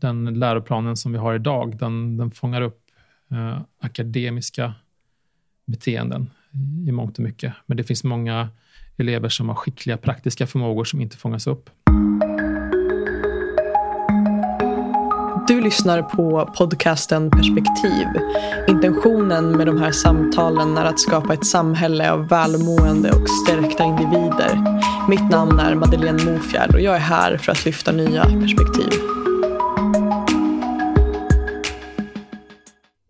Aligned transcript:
den 0.00 0.38
läroplanen 0.38 0.96
som 0.96 1.12
vi 1.12 1.18
har 1.18 1.34
idag, 1.34 1.78
den, 1.78 2.16
den 2.16 2.30
fångar 2.30 2.60
upp 2.60 2.80
eh, 3.30 3.60
akademiska 3.80 4.74
beteenden 5.66 6.30
i 6.88 6.92
mångt 6.92 7.18
och 7.18 7.24
mycket. 7.24 7.52
Men 7.66 7.76
det 7.76 7.84
finns 7.84 8.04
många 8.04 8.48
elever 8.96 9.28
som 9.28 9.48
har 9.48 9.56
skickliga 9.56 9.96
praktiska 9.96 10.46
förmågor 10.46 10.84
som 10.84 11.00
inte 11.00 11.16
fångas 11.16 11.46
upp. 11.46 11.70
Du 15.48 15.60
lyssnar 15.60 16.02
på 16.02 16.52
podcasten 16.58 17.30
Perspektiv. 17.30 18.06
Intentionen 18.68 19.56
med 19.56 19.66
de 19.66 19.78
här 19.78 19.92
samtalen 19.92 20.78
är 20.78 20.84
att 20.84 21.00
skapa 21.00 21.34
ett 21.34 21.46
samhälle 21.46 22.12
av 22.12 22.28
välmående 22.28 23.10
och 23.10 23.28
stärkta 23.28 23.84
individer. 23.84 24.80
Mitt 25.08 25.30
namn 25.30 25.58
är 25.58 25.74
Madeleine 25.74 26.24
Mofjärd 26.24 26.74
och 26.74 26.80
jag 26.80 26.96
är 26.96 27.00
här 27.00 27.36
för 27.36 27.52
att 27.52 27.64
lyfta 27.64 27.92
nya 27.92 28.24
perspektiv. 28.24 29.15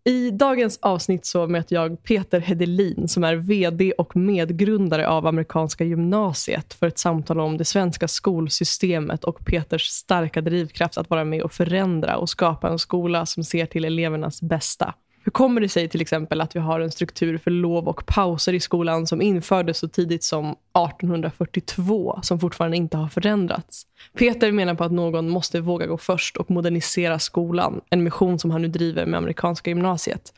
I 0.08 0.30
dagens 0.30 0.78
avsnitt 0.82 1.26
så 1.26 1.46
möter 1.46 1.76
jag 1.76 2.02
Peter 2.02 2.40
Hedelin 2.40 3.08
som 3.08 3.24
är 3.24 3.36
VD 3.36 3.92
och 3.92 4.16
medgrundare 4.16 5.08
av 5.08 5.26
amerikanska 5.26 5.84
gymnasiet 5.84 6.74
för 6.74 6.86
ett 6.86 6.98
samtal 6.98 7.40
om 7.40 7.56
det 7.56 7.64
svenska 7.64 8.08
skolsystemet 8.08 9.24
och 9.24 9.44
Peters 9.46 9.82
starka 9.88 10.40
drivkraft 10.40 10.98
att 10.98 11.10
vara 11.10 11.24
med 11.24 11.42
och 11.42 11.52
förändra 11.52 12.16
och 12.16 12.28
skapa 12.28 12.68
en 12.68 12.78
skola 12.78 13.26
som 13.26 13.44
ser 13.44 13.66
till 13.66 13.84
elevernas 13.84 14.42
bästa. 14.42 14.94
Hur 15.26 15.30
kommer 15.30 15.60
det 15.60 15.68
sig 15.68 15.88
till 15.88 16.00
exempel 16.00 16.40
att 16.40 16.56
vi 16.56 16.60
har 16.60 16.80
en 16.80 16.90
struktur 16.90 17.38
för 17.38 17.50
lov 17.50 17.88
och 17.88 18.06
pauser 18.06 18.52
i 18.52 18.60
skolan 18.60 19.06
som 19.06 19.22
infördes 19.22 19.78
så 19.78 19.88
tidigt 19.88 20.24
som 20.24 20.44
1842 20.50 22.18
som 22.22 22.40
fortfarande 22.40 22.76
inte 22.76 22.96
har 22.96 23.08
förändrats? 23.08 23.86
Peter 24.18 24.52
menar 24.52 24.74
på 24.74 24.84
att 24.84 24.92
någon 24.92 25.28
måste 25.28 25.60
våga 25.60 25.86
gå 25.86 25.98
först 25.98 26.36
och 26.36 26.50
modernisera 26.50 27.18
skolan, 27.18 27.80
en 27.90 28.04
mission 28.04 28.38
som 28.38 28.50
han 28.50 28.62
nu 28.62 28.68
driver 28.68 29.06
med 29.06 29.18
amerikanska 29.18 29.70
gymnasiet. 29.70 30.32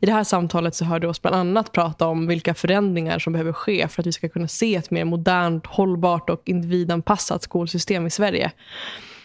I 0.00 0.06
det 0.06 0.12
här 0.12 0.24
samtalet 0.24 0.74
så 0.74 0.84
hörde 0.84 1.08
oss 1.08 1.22
bland 1.22 1.36
annat 1.36 1.72
prata 1.72 2.06
om 2.06 2.26
vilka 2.26 2.54
förändringar 2.54 3.18
som 3.18 3.32
behöver 3.32 3.52
ske 3.52 3.88
för 3.88 4.02
att 4.02 4.06
vi 4.06 4.12
ska 4.12 4.28
kunna 4.28 4.48
se 4.48 4.74
ett 4.74 4.90
mer 4.90 5.04
modernt, 5.04 5.66
hållbart 5.66 6.30
och 6.30 6.42
individanpassat 6.44 7.42
skolsystem 7.42 8.06
i 8.06 8.10
Sverige. 8.10 8.52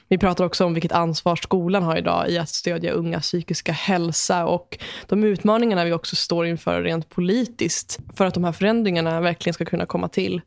Vi 0.09 0.17
pratar 0.17 0.45
också 0.45 0.65
om 0.65 0.73
vilket 0.73 0.91
ansvar 0.91 1.35
skolan 1.35 1.83
har 1.83 1.97
idag 1.97 2.29
i 2.29 2.37
att 2.37 2.49
stödja 2.49 2.91
ungas 2.91 3.23
psykiska 3.23 3.71
hälsa 3.71 4.45
och 4.45 4.77
de 5.07 5.23
utmaningarna 5.23 5.85
vi 5.85 5.93
också 5.93 6.15
står 6.15 6.45
inför 6.45 6.81
rent 6.81 7.09
politiskt 7.09 7.99
för 8.15 8.25
att 8.25 8.33
de 8.33 8.43
här 8.43 8.51
förändringarna 8.51 9.21
verkligen 9.21 9.53
ska 9.53 9.65
kunna 9.65 9.85
komma 9.85 10.09
till. 10.09 10.41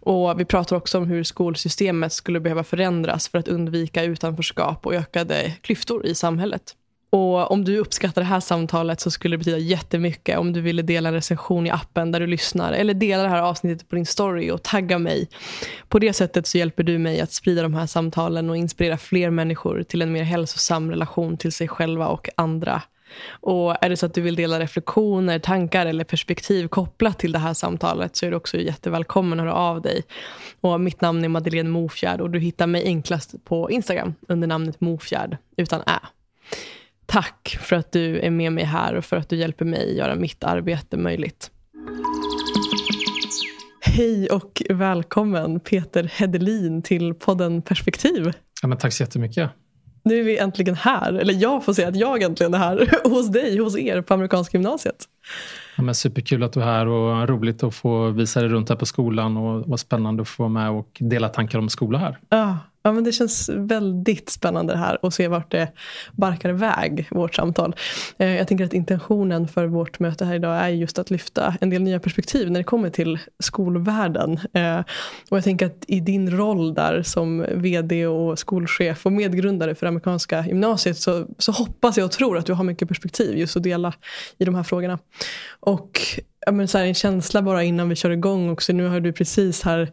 Och 0.00 0.40
Vi 0.40 0.44
pratar 0.44 0.76
också 0.76 0.98
om 0.98 1.06
hur 1.06 1.24
skolsystemet 1.24 2.12
skulle 2.12 2.40
behöva 2.40 2.64
förändras 2.64 3.28
för 3.28 3.38
att 3.38 3.48
undvika 3.48 4.02
utanförskap 4.02 4.86
och 4.86 4.94
ökade 4.94 5.52
klyftor 5.62 6.06
i 6.06 6.14
samhället. 6.14 6.74
Och 7.10 7.50
Om 7.50 7.64
du 7.64 7.78
uppskattar 7.78 8.22
det 8.22 8.28
här 8.28 8.40
samtalet 8.40 9.00
så 9.00 9.10
skulle 9.10 9.34
det 9.34 9.38
betyda 9.38 9.58
jättemycket 9.58 10.38
om 10.38 10.52
du 10.52 10.60
ville 10.60 10.82
dela 10.82 11.08
en 11.08 11.14
recension 11.14 11.66
i 11.66 11.70
appen 11.70 12.12
där 12.12 12.20
du 12.20 12.26
lyssnar 12.26 12.72
eller 12.72 12.94
dela 12.94 13.22
det 13.22 13.28
här 13.28 13.42
avsnittet 13.42 13.88
på 13.88 13.96
din 13.96 14.06
story 14.06 14.50
och 14.50 14.62
tagga 14.62 14.98
mig. 14.98 15.28
På 15.88 15.98
det 15.98 16.12
sättet 16.12 16.46
så 16.46 16.58
hjälper 16.58 16.82
du 16.82 16.98
mig 16.98 17.20
att 17.20 17.32
sprida 17.32 17.62
de 17.62 17.74
här 17.74 17.86
samtalen 17.86 18.50
och 18.50 18.56
inspirera 18.56 18.96
fler 18.96 19.30
människor 19.30 19.82
till 19.82 20.02
en 20.02 20.12
mer 20.12 20.22
hälsosam 20.22 20.90
relation 20.90 21.36
till 21.36 21.52
sig 21.52 21.68
själva 21.68 22.06
och 22.06 22.28
andra. 22.36 22.82
Och 23.30 23.84
Är 23.84 23.88
det 23.88 23.96
så 23.96 24.06
att 24.06 24.14
du 24.14 24.20
vill 24.20 24.36
dela 24.36 24.60
reflektioner, 24.60 25.38
tankar 25.38 25.86
eller 25.86 26.04
perspektiv 26.04 26.68
kopplat 26.68 27.18
till 27.18 27.32
det 27.32 27.38
här 27.38 27.54
samtalet 27.54 28.16
så 28.16 28.26
är 28.26 28.30
du 28.30 28.36
också 28.36 28.56
jättevälkommen 28.56 29.40
att 29.40 29.46
höra 29.46 29.54
av 29.54 29.82
dig. 29.82 30.02
Och 30.60 30.80
mitt 30.80 31.00
namn 31.00 31.24
är 31.24 31.28
Madeleine 31.28 31.70
Mofjärd 31.70 32.20
och 32.20 32.30
du 32.30 32.38
hittar 32.38 32.66
mig 32.66 32.84
enklast 32.84 33.44
på 33.44 33.70
Instagram 33.70 34.14
under 34.28 34.48
namnet 34.48 34.80
Mofjärd 34.80 35.36
utan 35.56 35.80
ä. 35.80 36.00
Tack 37.10 37.58
för 37.60 37.76
att 37.76 37.92
du 37.92 38.20
är 38.20 38.30
med 38.30 38.52
mig 38.52 38.64
här 38.64 38.94
och 38.94 39.04
för 39.04 39.16
att 39.16 39.28
du 39.28 39.36
hjälper 39.36 39.64
mig 39.64 39.96
göra 39.96 40.14
mitt 40.14 40.44
arbete 40.44 40.96
möjligt. 40.96 41.50
Hej 43.80 44.28
och 44.28 44.62
välkommen 44.70 45.60
Peter 45.60 46.12
Hedelin 46.14 46.82
till 46.82 47.14
podden 47.14 47.62
Perspektiv. 47.62 48.32
Ja, 48.62 48.68
men 48.68 48.78
tack 48.78 48.92
så 48.92 49.02
jättemycket. 49.02 49.50
Nu 50.02 50.20
är 50.20 50.24
vi 50.24 50.38
äntligen 50.38 50.74
här, 50.74 51.12
eller 51.12 51.34
jag 51.34 51.64
får 51.64 51.72
säga 51.72 51.88
att 51.88 51.96
jag 51.96 52.22
äntligen 52.22 52.54
är 52.54 52.58
här 52.58 52.90
hos 53.10 53.28
dig, 53.28 53.58
hos 53.58 53.78
er 53.78 54.02
på 54.02 54.14
amerikanska 54.14 54.58
gymnasiet. 54.58 55.04
Ja, 55.76 55.82
men 55.82 55.94
superkul 55.94 56.42
att 56.42 56.52
du 56.52 56.60
är 56.60 56.64
här 56.64 56.86
och 56.86 57.28
roligt 57.28 57.62
att 57.62 57.74
få 57.74 58.10
visa 58.10 58.40
dig 58.40 58.48
runt 58.48 58.68
här 58.68 58.76
på 58.76 58.86
skolan 58.86 59.36
och 59.36 59.64
vad 59.66 59.80
spännande 59.80 60.22
att 60.22 60.28
få 60.28 60.42
vara 60.42 60.52
med 60.52 60.70
och 60.70 60.96
dela 61.00 61.28
tankar 61.28 61.58
om 61.58 61.68
skola 61.68 61.98
här. 61.98 62.18
Ja, 62.28 62.58
Ja, 62.88 62.92
men 62.92 63.04
det 63.04 63.12
känns 63.12 63.48
väldigt 63.48 64.30
spännande 64.30 64.72
det 64.72 64.78
här 64.78 64.98
att 65.02 65.14
se 65.14 65.28
vart 65.28 65.50
det 65.50 65.68
barkar 66.12 66.48
iväg, 66.48 67.08
vårt 67.10 67.34
samtal. 67.34 67.74
Eh, 68.18 68.36
jag 68.36 68.48
tänker 68.48 68.64
att 68.64 68.72
intentionen 68.72 69.48
för 69.48 69.66
vårt 69.66 69.98
möte 69.98 70.24
här 70.24 70.34
idag 70.34 70.56
är 70.56 70.68
just 70.68 70.98
att 70.98 71.10
lyfta 71.10 71.54
en 71.60 71.70
del 71.70 71.82
nya 71.82 72.00
perspektiv 72.00 72.50
när 72.50 72.60
det 72.60 72.64
kommer 72.64 72.90
till 72.90 73.18
skolvärlden. 73.38 74.40
Eh, 74.52 74.78
och 75.30 75.36
jag 75.36 75.44
tänker 75.44 75.66
att 75.66 75.84
i 75.86 76.00
din 76.00 76.30
roll 76.30 76.74
där 76.74 77.02
som 77.02 77.46
vd 77.54 78.06
och 78.06 78.38
skolchef 78.38 79.06
och 79.06 79.12
medgrundare 79.12 79.74
för 79.74 79.86
amerikanska 79.86 80.46
gymnasiet 80.46 80.98
så, 80.98 81.26
så 81.38 81.52
hoppas 81.52 81.96
jag 81.96 82.04
och 82.04 82.12
tror 82.12 82.38
att 82.38 82.46
du 82.46 82.52
har 82.52 82.64
mycket 82.64 82.88
perspektiv 82.88 83.38
just 83.38 83.56
att 83.56 83.62
dela 83.62 83.92
i 84.38 84.44
de 84.44 84.54
här 84.54 84.62
frågorna. 84.62 84.98
Och 85.60 86.00
ja, 86.46 86.52
men 86.52 86.68
så 86.68 86.78
här, 86.78 86.84
en 86.84 86.94
känsla 86.94 87.42
bara 87.42 87.62
innan 87.62 87.88
vi 87.88 87.96
kör 87.96 88.10
igång 88.10 88.50
också. 88.50 88.72
Nu 88.72 88.88
har 88.88 89.00
du 89.00 89.12
precis 89.12 89.62
här 89.62 89.92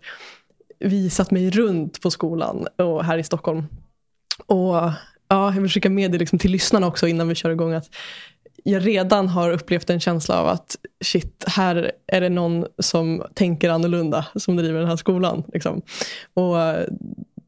visat 0.80 1.32
mig 1.32 1.50
runt 1.50 2.02
på 2.02 2.12
skolan 2.12 2.68
och 2.78 3.04
här 3.04 3.18
i 3.18 3.24
Stockholm. 3.24 3.64
Och 4.48 4.76
ja, 4.76 4.94
Jag 5.28 5.62
vill 5.62 5.70
skicka 5.72 5.90
med 5.90 6.12
det 6.12 6.18
liksom 6.18 6.40
till 6.40 6.52
lyssnarna 6.52 6.88
också 6.88 7.08
innan 7.08 7.28
vi 7.28 7.36
kör 7.36 7.50
igång. 7.50 7.74
att 7.74 7.90
jag 8.64 8.88
redan 8.88 9.28
har 9.28 9.52
upplevt 9.52 9.90
en 9.90 10.00
känsla 10.00 10.40
av 10.42 10.48
att 10.48 10.76
shit, 11.04 11.44
här 11.48 11.92
är 12.08 12.22
det 12.22 12.30
någon 12.30 12.66
som 12.80 13.24
tänker 13.34 13.70
annorlunda 13.70 14.26
som 14.36 14.56
driver 14.56 14.80
den 14.80 14.90
här 14.90 14.96
skolan. 14.96 15.44
Liksom. 15.54 15.82
Och 16.34 16.56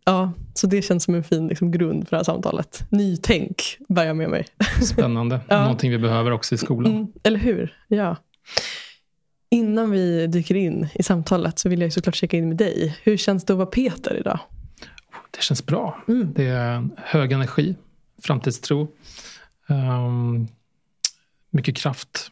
ja, 0.05 0.31
Så 0.53 0.67
det 0.67 0.81
känns 0.81 1.03
som 1.03 1.15
en 1.15 1.23
fin 1.23 1.47
liksom, 1.47 1.71
grund 1.71 2.07
för 2.07 2.15
det 2.15 2.17
här 2.19 2.23
samtalet. 2.23 2.83
Nytänk 2.89 3.77
bär 3.89 4.03
jag 4.05 4.15
med 4.15 4.29
mig. 4.29 4.45
Spännande. 4.81 5.39
ja. 5.47 5.61
Någonting 5.61 5.91
vi 5.91 5.97
behöver 5.97 6.31
också 6.31 6.55
i 6.55 6.57
skolan. 6.57 6.91
Mm, 6.91 7.07
eller 7.23 7.39
hur? 7.39 7.73
Ja. 7.87 8.15
Innan 9.49 9.91
vi 9.91 10.27
dyker 10.27 10.55
in 10.55 10.87
i 10.93 11.03
samtalet 11.03 11.59
så 11.59 11.69
vill 11.69 11.81
jag 11.81 11.93
såklart 11.93 12.15
checka 12.15 12.37
in 12.37 12.47
med 12.47 12.57
dig. 12.57 12.97
Hur 13.03 13.17
känns 13.17 13.45
det 13.45 13.53
att 13.53 13.57
vara 13.57 13.67
Peter 13.67 14.17
idag? 14.19 14.39
Det 15.31 15.41
känns 15.41 15.65
bra. 15.65 16.03
Mm. 16.07 16.33
Det 16.33 16.45
är 16.45 16.89
hög 16.97 17.31
energi, 17.31 17.75
framtidstro, 18.23 18.87
um, 19.67 20.47
mycket 21.49 21.75
kraft 21.75 22.31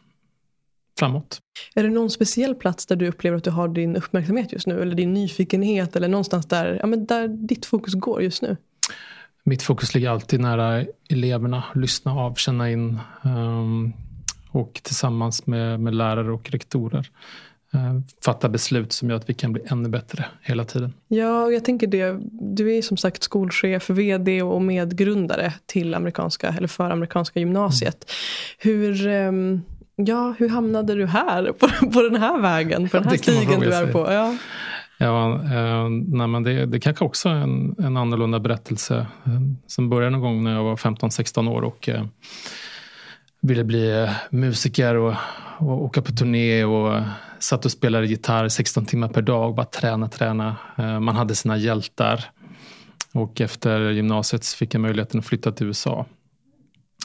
framåt. 0.98 1.40
Är 1.74 1.82
det 1.82 1.88
någon 1.88 2.10
speciell 2.10 2.54
plats 2.54 2.86
där 2.86 2.96
du 2.96 3.08
upplever 3.08 3.36
att 3.36 3.44
du 3.44 3.50
har 3.50 3.68
din 3.68 3.96
uppmärksamhet 3.96 4.52
just 4.52 4.66
nu? 4.66 4.82
Eller 4.82 4.94
din 4.94 5.12
nyfikenhet? 5.12 5.96
Eller 5.96 6.08
någonstans 6.08 6.46
där, 6.46 6.78
ja, 6.80 6.86
men 6.86 7.06
där 7.06 7.28
ditt 7.28 7.66
fokus 7.66 7.94
går 7.94 8.22
just 8.22 8.42
nu? 8.42 8.56
Mitt 9.44 9.62
fokus 9.62 9.94
ligger 9.94 10.10
alltid 10.10 10.40
nära 10.40 10.84
eleverna. 11.10 11.64
Lyssna 11.74 12.12
av, 12.12 12.34
känna 12.34 12.70
in. 12.70 13.00
Um, 13.22 13.92
och 14.56 14.80
tillsammans 14.82 15.46
med, 15.46 15.80
med 15.80 15.94
lärare 15.94 16.32
och 16.32 16.50
rektorer 16.50 17.10
eh, 17.74 18.00
fatta 18.24 18.48
beslut 18.48 18.92
som 18.92 19.10
gör 19.10 19.16
att 19.16 19.30
vi 19.30 19.34
kan 19.34 19.52
bli 19.52 19.62
ännu 19.66 19.88
bättre 19.88 20.24
hela 20.42 20.64
tiden. 20.64 20.92
Ja, 21.08 21.50
jag 21.50 21.64
tänker 21.64 21.86
det. 21.86 22.18
Du 22.30 22.76
är 22.76 22.82
som 22.82 22.96
sagt 22.96 23.22
skolchef, 23.22 23.90
vd 23.90 24.42
och 24.42 24.62
medgrundare 24.62 25.52
till 25.66 25.94
amerikanska, 25.94 26.48
eller 26.48 26.68
för 26.68 26.90
amerikanska 26.90 27.40
gymnasiet. 27.40 28.10
Mm. 28.64 28.80
Hur, 28.80 29.06
ehm, 29.06 29.62
ja, 29.96 30.34
hur 30.38 30.48
hamnade 30.48 30.94
du 30.94 31.06
här, 31.06 31.52
på, 31.58 31.68
på 31.90 32.02
den 32.02 32.16
här 32.16 32.40
vägen, 32.40 32.88
på 32.88 32.96
den 32.96 33.08
här 33.08 33.16
stigen 33.16 33.60
du 33.60 33.72
är 33.72 33.92
på? 33.92 34.12
Ja. 34.12 34.36
Ja, 34.98 35.34
eh, 35.34 35.88
nej, 35.88 36.26
men 36.26 36.42
det, 36.42 36.66
det 36.66 36.80
kanske 36.80 37.04
också 37.04 37.28
är 37.28 37.34
en, 37.34 37.74
en 37.78 37.96
annorlunda 37.96 38.40
berättelse 38.40 39.06
eh, 39.24 39.40
som 39.66 39.88
började 39.88 40.10
någon 40.10 40.20
gång 40.20 40.44
när 40.44 40.54
jag 40.54 40.64
var 40.64 40.76
15-16 40.76 41.50
år. 41.50 41.62
och 41.62 41.88
eh, 41.88 42.04
ville 43.46 43.64
bli 43.64 44.02
eh, 44.02 44.10
musiker 44.30 44.94
och, 44.94 45.14
och 45.58 45.84
åka 45.84 46.02
på 46.02 46.12
turné 46.12 46.64
och 46.64 47.02
satt 47.38 47.64
och 47.64 47.70
spelade 47.70 48.06
gitarr 48.06 48.48
16 48.48 48.86
timmar 48.86 49.08
per 49.08 49.22
dag. 49.22 49.54
Bara 49.54 49.66
träna, 49.66 50.08
träna. 50.08 50.56
Eh, 50.78 51.00
man 51.00 51.16
hade 51.16 51.34
sina 51.34 51.56
hjältar. 51.56 52.24
Och 53.12 53.40
efter 53.40 53.90
gymnasiet 53.90 54.46
fick 54.46 54.74
jag 54.74 54.80
möjligheten 54.80 55.20
att 55.20 55.26
flytta 55.26 55.52
till 55.52 55.66
USA. 55.66 56.06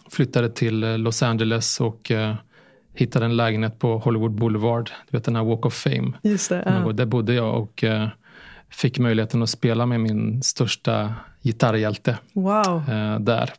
Flyttade 0.09 0.49
till 0.49 0.83
eh, 0.83 0.97
Los 0.97 1.23
Angeles 1.23 1.79
och 1.81 2.11
hittade 2.93 3.25
en 3.25 3.35
lägenhet 3.35 3.79
på 3.79 3.97
Hollywood 3.97 4.31
Boulevard. 4.31 4.91
Du 5.09 5.17
vet 5.17 5.25
den 5.25 5.35
här 5.35 5.43
Walk 5.43 5.65
of 5.65 5.73
Fame. 5.73 6.13
Just 6.23 6.49
det, 6.49 6.63
ja. 6.65 6.91
Där 6.91 7.05
bodde 7.05 7.33
jag 7.33 7.61
och 7.61 7.83
fick 8.69 8.99
möjligheten 8.99 9.43
att 9.43 9.49
spela 9.49 9.85
med 9.85 9.99
min 9.99 10.43
största 10.43 11.15
gitarrhjälte 11.41 12.17
wow. 12.33 12.89
eh, 12.89 13.19
där. 13.19 13.53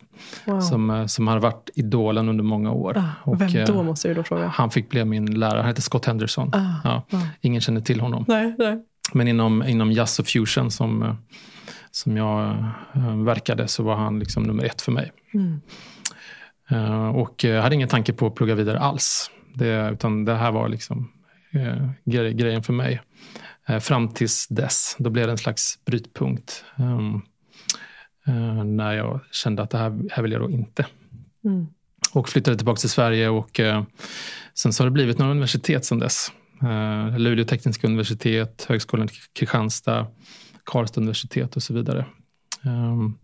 Wow. 0.44 0.60
Som, 0.60 0.90
eh, 0.90 1.06
som 1.06 1.28
har 1.28 1.38
varit 1.38 1.70
idolen 1.74 2.28
under 2.28 2.44
många 2.44 2.72
år. 2.72 2.98
Ah, 2.98 3.30
och, 3.30 3.40
vem 3.40 3.64
då 3.66 3.74
eh, 3.74 3.82
måste 3.82 4.08
jag 4.08 4.16
då 4.16 4.22
fråga? 4.22 4.46
Han 4.46 4.70
fick 4.70 4.88
bli 4.88 5.04
min 5.04 5.38
lärare. 5.38 5.58
Han 5.58 5.66
heter 5.66 5.82
Scott 5.82 6.06
Henderson. 6.06 6.50
Ah, 6.54 6.80
ja, 6.84 7.02
ah. 7.12 7.22
Ingen 7.40 7.60
känner 7.60 7.80
till 7.80 8.00
honom. 8.00 8.24
Nej, 8.28 8.54
nej. 8.58 8.84
Men 9.12 9.28
inom, 9.28 9.62
inom 9.62 9.92
jazz 9.92 10.18
och 10.18 10.26
fusion 10.26 10.70
som, 10.70 11.16
som 11.90 12.16
jag 12.16 12.68
verkade 13.24 13.68
så 13.68 13.82
var 13.82 13.96
han 13.96 14.18
liksom 14.18 14.42
nummer 14.42 14.64
ett 14.64 14.82
för 14.82 14.92
mig. 14.92 15.12
Mm. 15.34 15.60
Och 17.14 17.44
jag 17.44 17.62
hade 17.62 17.74
ingen 17.74 17.88
tanke 17.88 18.12
på 18.12 18.26
att 18.26 18.34
plugga 18.34 18.54
vidare 18.54 18.78
alls. 18.78 19.30
Det, 19.54 19.90
utan 19.90 20.24
det 20.24 20.34
här 20.34 20.50
var 20.52 20.68
liksom 20.68 21.12
eh, 21.52 21.90
grejen 22.04 22.62
för 22.62 22.72
mig. 22.72 23.00
Fram 23.80 24.08
tills 24.08 24.48
dess. 24.48 24.96
Då 24.98 25.10
blev 25.10 25.26
det 25.26 25.32
en 25.32 25.38
slags 25.38 25.78
brytpunkt. 25.84 26.64
Um, 26.76 27.22
eh, 28.26 28.64
när 28.64 28.92
jag 28.92 29.20
kände 29.30 29.62
att 29.62 29.70
det 29.70 29.78
här, 29.78 30.02
här 30.10 30.22
vill 30.22 30.32
jag 30.32 30.40
då 30.40 30.50
inte. 30.50 30.86
Mm. 31.44 31.66
Och 32.12 32.28
flyttade 32.28 32.56
tillbaka 32.56 32.78
till 32.78 32.90
Sverige 32.90 33.28
och 33.28 33.60
eh, 33.60 33.82
sen 34.54 34.72
så 34.72 34.82
har 34.82 34.86
det 34.86 34.94
blivit 34.94 35.18
några 35.18 35.32
universitet 35.32 35.84
sen 35.84 35.98
dess. 35.98 36.32
Eh, 36.62 37.18
Luleå 37.18 37.44
tekniska 37.44 37.86
universitet, 37.86 38.66
Högskolan 38.68 39.08
Kristianstad, 39.32 40.06
Karlstad 40.64 41.00
universitet 41.00 41.56
och 41.56 41.62
så 41.62 41.74
vidare. 41.74 42.06
Um, 42.64 43.18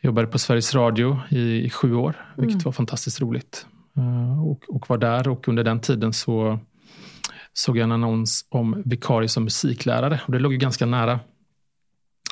jobbade 0.00 0.26
på 0.26 0.38
Sveriges 0.38 0.74
Radio 0.74 1.20
i, 1.30 1.64
i 1.64 1.70
sju 1.70 1.94
år, 1.94 2.14
vilket 2.36 2.54
mm. 2.54 2.64
var 2.64 2.72
fantastiskt 2.72 3.20
roligt. 3.20 3.66
Uh, 3.98 4.44
och, 4.46 4.64
och, 4.68 4.90
var 4.90 4.98
där 4.98 5.28
och 5.28 5.48
under 5.48 5.64
den 5.64 5.80
tiden 5.80 6.12
så 6.12 6.58
såg 7.52 7.76
jag 7.76 7.84
en 7.84 7.92
annons 7.92 8.46
om 8.48 8.82
vikarie 8.84 9.28
som 9.28 9.44
musiklärare. 9.44 10.20
Och 10.26 10.32
det 10.32 10.38
låg 10.38 10.52
ju 10.52 10.58
ganska 10.58 10.86
nära. 10.86 11.20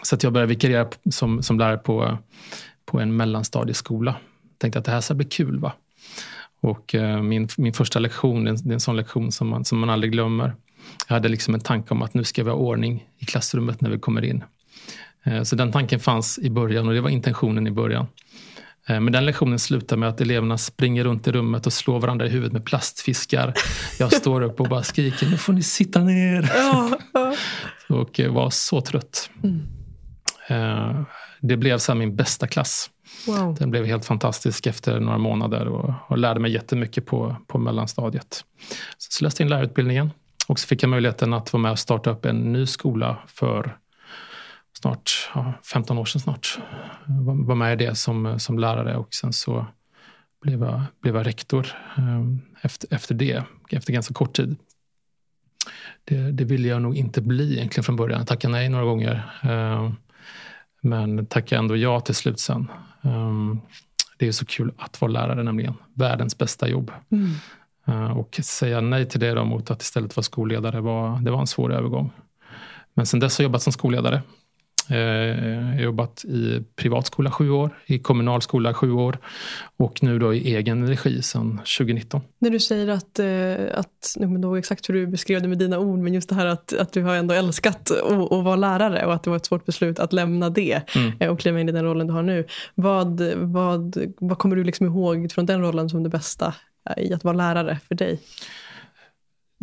Så 0.03 0.15
att 0.15 0.23
jag 0.23 0.33
började 0.33 0.49
vikariera 0.49 0.89
som, 1.11 1.43
som 1.43 1.59
lärare 1.59 1.79
på, 1.79 2.19
på 2.87 3.01
en 3.01 3.17
mellanstadieskola. 3.17 4.17
Tänkte 4.59 4.79
att 4.79 4.85
det 4.85 4.91
här 4.91 5.01
ska 5.01 5.15
bli 5.15 5.27
kul. 5.27 5.59
va? 5.59 5.73
Och 6.61 6.95
eh, 6.95 7.23
min, 7.23 7.49
min 7.57 7.73
första 7.73 7.99
lektion, 7.99 8.45
det 8.45 8.51
är 8.51 8.73
en 8.73 8.81
sån 8.81 8.97
lektion 8.97 9.33
som 9.33 9.49
man, 9.49 9.65
som 9.65 9.79
man 9.79 9.91
aldrig 9.91 10.13
glömmer. 10.13 10.55
Jag 11.09 11.15
hade 11.15 11.29
liksom 11.29 11.55
en 11.55 11.61
tanke 11.61 11.95
om 11.95 12.03
att 12.03 12.15
nu 12.15 12.25
ska 12.25 12.45
vi 12.45 12.51
ha 12.51 12.57
ordning 12.57 13.07
i 13.19 13.25
klassrummet 13.25 13.81
när 13.81 13.91
vi 13.91 13.99
kommer 13.99 14.25
in. 14.25 14.45
Eh, 15.25 15.43
så 15.43 15.57
den 15.57 15.73
tanken 15.73 16.01
fanns 16.01 16.39
i 16.39 16.51
början 16.51 16.89
och 16.89 16.95
det 16.95 17.01
var 17.01 17.11
intentionen 17.11 17.67
i 17.67 17.71
början. 17.71 18.07
Eh, 18.87 19.01
men 19.01 19.13
den 19.13 19.27
lektionen 19.27 19.59
slutar 19.59 19.97
med 19.97 20.09
att 20.09 20.21
eleverna 20.21 20.59
springer 20.59 21.05
runt 21.05 21.29
i 21.29 21.33
rummet 21.33 21.67
och 21.67 21.73
slår 21.73 22.01
varandra 22.01 22.27
i 22.27 22.29
huvudet 22.29 22.53
med 22.53 22.65
plastfiskar. 22.65 23.55
Jag 23.99 24.13
står 24.13 24.43
upp 24.43 24.61
och 24.61 24.69
bara 24.69 24.83
skriker, 24.83 25.27
nu 25.27 25.37
får 25.37 25.53
ni 25.53 25.63
sitta 25.63 26.01
ner. 26.01 26.53
Och 27.89 28.21
eh, 28.21 28.33
var 28.33 28.51
så 28.51 28.81
trött. 28.81 29.31
Mm. 29.43 29.82
Eh, 30.49 31.03
det 31.41 31.57
blev 31.57 31.79
sen 31.79 31.99
min 31.99 32.17
bästa 32.17 32.47
klass. 32.47 32.91
Wow. 33.27 33.55
Den 33.59 33.71
blev 33.71 33.85
helt 33.85 34.05
fantastisk 34.05 34.67
efter 34.67 35.01
några 35.01 35.19
månader 35.19 35.69
och, 35.69 35.95
och 36.09 36.19
lärde 36.19 36.41
mig 36.41 36.53
jättemycket 36.53 37.07
på, 37.07 37.37
på 37.47 37.59
mellanstadiet. 37.59 38.45
Så 38.99 39.25
läste 39.25 39.43
jag 39.43 39.47
in 39.47 39.51
lärarutbildningen 39.51 40.11
och 40.49 40.59
så 40.59 40.67
fick 40.67 40.83
jag 40.83 40.91
möjligheten 40.91 41.33
att 41.33 41.53
vara 41.53 41.61
med 41.61 41.73
och 41.73 41.79
starta 41.79 42.11
upp 42.11 42.25
en 42.25 42.53
ny 42.53 42.67
skola 42.67 43.19
för 43.27 43.77
snart, 44.73 45.31
ja, 45.35 45.53
15 45.73 45.99
år 45.99 46.05
sedan 46.05 46.21
snart. 46.21 46.59
Var, 47.07 47.47
var 47.47 47.55
med 47.55 47.83
i 47.83 47.87
det 47.87 47.95
som, 47.95 48.41
som 48.41 48.59
lärare 48.59 48.97
och 48.97 49.15
sen 49.15 49.33
så 49.33 49.67
blev 50.43 50.63
jag, 50.63 50.83
blev 51.01 51.17
jag 51.17 51.27
rektor 51.27 51.67
um, 51.99 52.41
efter, 52.63 52.95
efter 52.95 53.15
det, 53.15 53.43
efter 53.71 53.93
ganska 53.93 54.15
kort 54.15 54.37
tid. 54.37 54.57
Det, 56.05 56.33
det 56.33 56.45
ville 56.45 56.69
jag 56.69 56.83
nog 56.83 56.97
inte 56.97 57.21
bli 57.21 57.53
egentligen 57.57 57.85
från 57.85 57.97
början. 57.97 58.19
Jag 58.19 58.29
tackade 58.29 58.53
nej 58.53 58.69
några 58.69 58.85
gånger. 58.85 59.23
Men 60.83 61.27
tackade 61.27 61.59
ändå 61.59 61.77
ja 61.77 62.01
till 62.01 62.15
slut 62.15 62.41
sen. 62.41 62.71
Um, 63.03 63.61
det 64.19 64.29
är 64.29 64.33
så 64.33 64.47
kul 64.47 64.73
att 64.77 65.01
vara 65.01 65.13
lärare 65.13 65.43
nämligen. 65.43 65.75
Världens 65.95 66.39
bästa 66.39 66.69
jobb. 66.69 66.91
Mm. 67.11 67.31
Uh, 67.89 68.19
och 68.19 68.41
säga 68.43 68.81
nej 68.81 69.09
till 69.09 69.21
det 69.21 69.35
då 69.35 69.45
mot 69.45 69.71
att 69.71 69.83
istället 69.83 70.17
vara 70.17 70.25
skolledare 70.25 70.81
var, 70.81 71.21
det 71.21 71.31
var 71.31 71.41
en 71.41 71.47
svår 71.47 71.73
övergång. 71.73 72.11
Men 72.95 73.07
sen 73.07 73.21
dess 73.21 73.39
har 73.39 73.43
jag 73.43 73.49
jobbat 73.49 73.63
som 73.63 73.73
skolledare 73.73 74.23
jag 74.89 75.63
har 75.63 75.81
jobbat 75.81 76.25
i 76.25 76.65
privatskola 76.77 77.31
sju 77.31 77.51
år, 77.51 77.71
i 77.87 77.99
kommunal 77.99 78.43
skola 78.43 78.75
sju 78.75 78.93
år 78.93 79.19
och 79.77 80.03
nu 80.03 80.19
då 80.19 80.35
i 80.35 80.55
egen 80.55 80.89
regi 80.89 81.23
sedan 81.23 81.61
2019. 81.79 82.21
När 82.39 82.51
du 82.51 82.61
säger 82.61 82.89
att, 82.89 83.19
eh, 83.19 83.79
att 83.79 84.17
nu 84.17 84.27
kommer 84.27 84.57
exakt 84.57 84.89
hur 84.89 84.95
du 84.95 85.07
beskrev 85.07 85.43
det 85.43 85.49
med 85.49 85.59
dina 85.59 85.79
ord, 85.79 85.99
men 85.99 86.15
just 86.15 86.29
det 86.29 86.35
här 86.35 86.47
att, 86.47 86.73
att 86.73 86.93
du 86.93 87.03
har 87.03 87.15
ändå 87.15 87.35
älskat 87.35 87.91
att, 87.91 88.33
att 88.33 88.45
vara 88.45 88.57
lärare 88.57 89.07
och 89.07 89.15
att 89.15 89.23
det 89.23 89.31
var 89.31 89.37
ett 89.37 89.47
svårt 89.47 89.67
beslut 89.67 89.99
att 89.99 90.13
lämna 90.13 90.51
det 90.51 90.83
mm. 90.97 91.13
Eh, 91.21 91.29
och 91.29 91.41
kliva 91.41 91.61
in 91.61 91.69
i 91.69 91.73
den 91.73 91.85
rollen 91.85 92.07
du 92.07 92.13
har 92.13 92.23
nu. 92.23 92.47
Vad, 92.75 93.21
vad, 93.37 93.97
vad 94.19 94.39
kommer 94.39 94.57
du 94.57 94.65
liksom 94.65 94.87
ihåg 94.87 95.33
från 95.33 95.47
den 95.47 95.61
rollen 95.61 95.89
som 95.89 96.03
det 96.03 96.09
bästa 96.09 96.55
i 96.97 97.13
att 97.13 97.25
vara 97.25 97.37
lärare 97.37 97.79
för 97.89 97.95
dig? 97.95 98.21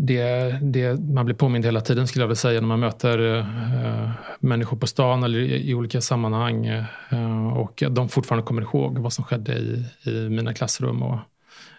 Det, 0.01 0.59
det 0.61 0.99
man 0.99 1.25
blir 1.25 1.35
påmind 1.35 1.65
hela 1.65 1.81
tiden 1.81 2.07
skulle 2.07 2.23
jag 2.23 2.27
vilja 2.27 2.35
säga 2.35 2.61
när 2.61 2.67
man 2.67 2.79
möter 2.79 3.37
äh, 3.37 4.11
människor 4.39 4.77
på 4.77 4.87
stan 4.87 5.23
eller 5.23 5.39
i, 5.39 5.69
i 5.69 5.73
olika 5.73 6.01
sammanhang 6.01 6.65
äh, 6.65 7.57
och 7.57 7.83
de 7.89 8.09
fortfarande 8.09 8.45
kommer 8.45 8.61
ihåg 8.61 8.97
vad 8.97 9.13
som 9.13 9.25
skedde 9.25 9.53
i, 9.53 9.85
i 10.03 10.29
mina 10.29 10.53
klassrum. 10.53 11.03
Och 11.03 11.19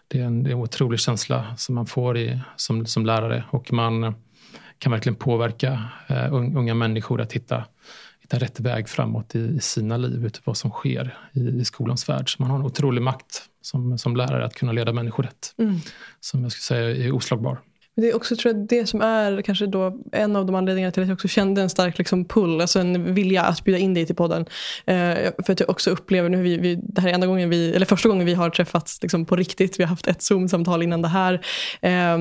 det, 0.09 0.21
är 0.21 0.25
en, 0.25 0.43
det 0.43 0.51
är 0.51 0.53
en 0.53 0.61
otrolig 0.61 1.01
känsla 1.01 1.57
som 1.57 1.75
man 1.75 1.87
får 1.87 2.19
i, 2.19 2.41
som, 2.57 2.87
som 2.87 3.07
lärare 3.07 3.45
och 3.51 3.73
man 3.73 4.15
kan 4.79 4.93
verkligen 4.93 5.17
påverka 5.17 5.85
äh, 6.09 6.35
unga 6.35 6.75
människor 6.75 7.21
att 7.21 7.33
hitta, 7.33 7.65
hitta 8.21 8.39
rätt 8.39 8.61
väg 8.61 8.89
framåt 8.89 9.35
i, 9.35 9.39
i 9.39 9.61
sina 9.61 9.97
liv 9.97 10.27
utifrån 10.27 10.43
vad 10.51 10.57
som 10.57 10.71
sker 10.71 11.19
i, 11.33 11.41
i 11.41 11.65
skolans 11.65 12.09
värld. 12.09 12.33
Så 12.33 12.43
man 12.43 12.51
har 12.51 12.59
en 12.59 12.65
otrolig 12.65 13.03
makt 13.03 13.43
som, 13.63 13.99
som 13.99 14.17
lärare 14.17 14.45
att 14.45 14.55
kunna 14.55 14.73
leda 14.73 14.93
människor 14.93 15.23
rätt. 15.23 15.55
Mm. 15.59 15.77
Som 16.21 16.43
jag 16.43 16.53
skulle 16.53 16.63
säga 16.63 17.07
är 17.07 17.13
oslagbar. 17.13 17.59
Det 18.01 18.11
är 18.11 18.17
också 18.17 18.37
tror 18.37 18.55
jag, 18.55 18.67
det 18.67 18.87
som 18.87 19.01
är 19.01 19.43
kanske 19.43 19.67
då 19.67 19.99
en 20.13 20.37
av 20.37 20.47
de 20.47 20.55
anledningarna 20.55 20.93
till 20.93 21.03
att 21.03 21.09
jag 21.09 21.15
också 21.15 21.29
kände 21.29 21.63
en 21.63 21.71
stark 21.71 21.99
liksom 21.99 22.25
pull, 22.25 22.61
alltså 22.61 22.79
en 22.79 23.15
vilja 23.15 23.43
att 23.43 23.65
bjuda 23.65 23.79
in 23.79 23.95
dig 23.95 24.07
till 24.07 24.17
podden. 24.17 24.47
Eh, 24.87 25.15
för 25.47 25.53
att 25.53 25.61
jag 25.61 25.71
också 25.71 25.91
upplever, 25.91 26.29
nu 26.29 26.43
vi, 26.43 26.57
vi, 26.57 26.75
det 26.83 27.01
här 27.01 27.09
är 27.09 27.13
enda 27.13 27.27
gången 27.27 27.51
vi, 27.51 27.75
eller 27.75 27.87
första 27.87 28.09
gången 28.09 28.27
vi 28.27 28.35
har 28.35 28.51
träffats 28.51 29.03
liksom 29.03 29.27
på 29.27 29.37
riktigt. 29.37 29.79
Vi 29.79 29.85
har 29.85 29.89
haft 29.89 30.07
ett 30.07 30.23
Zoom-samtal 30.23 30.83
innan 30.83 31.03
det 31.03 31.09
här. 31.09 31.35
Eh, 31.81 32.19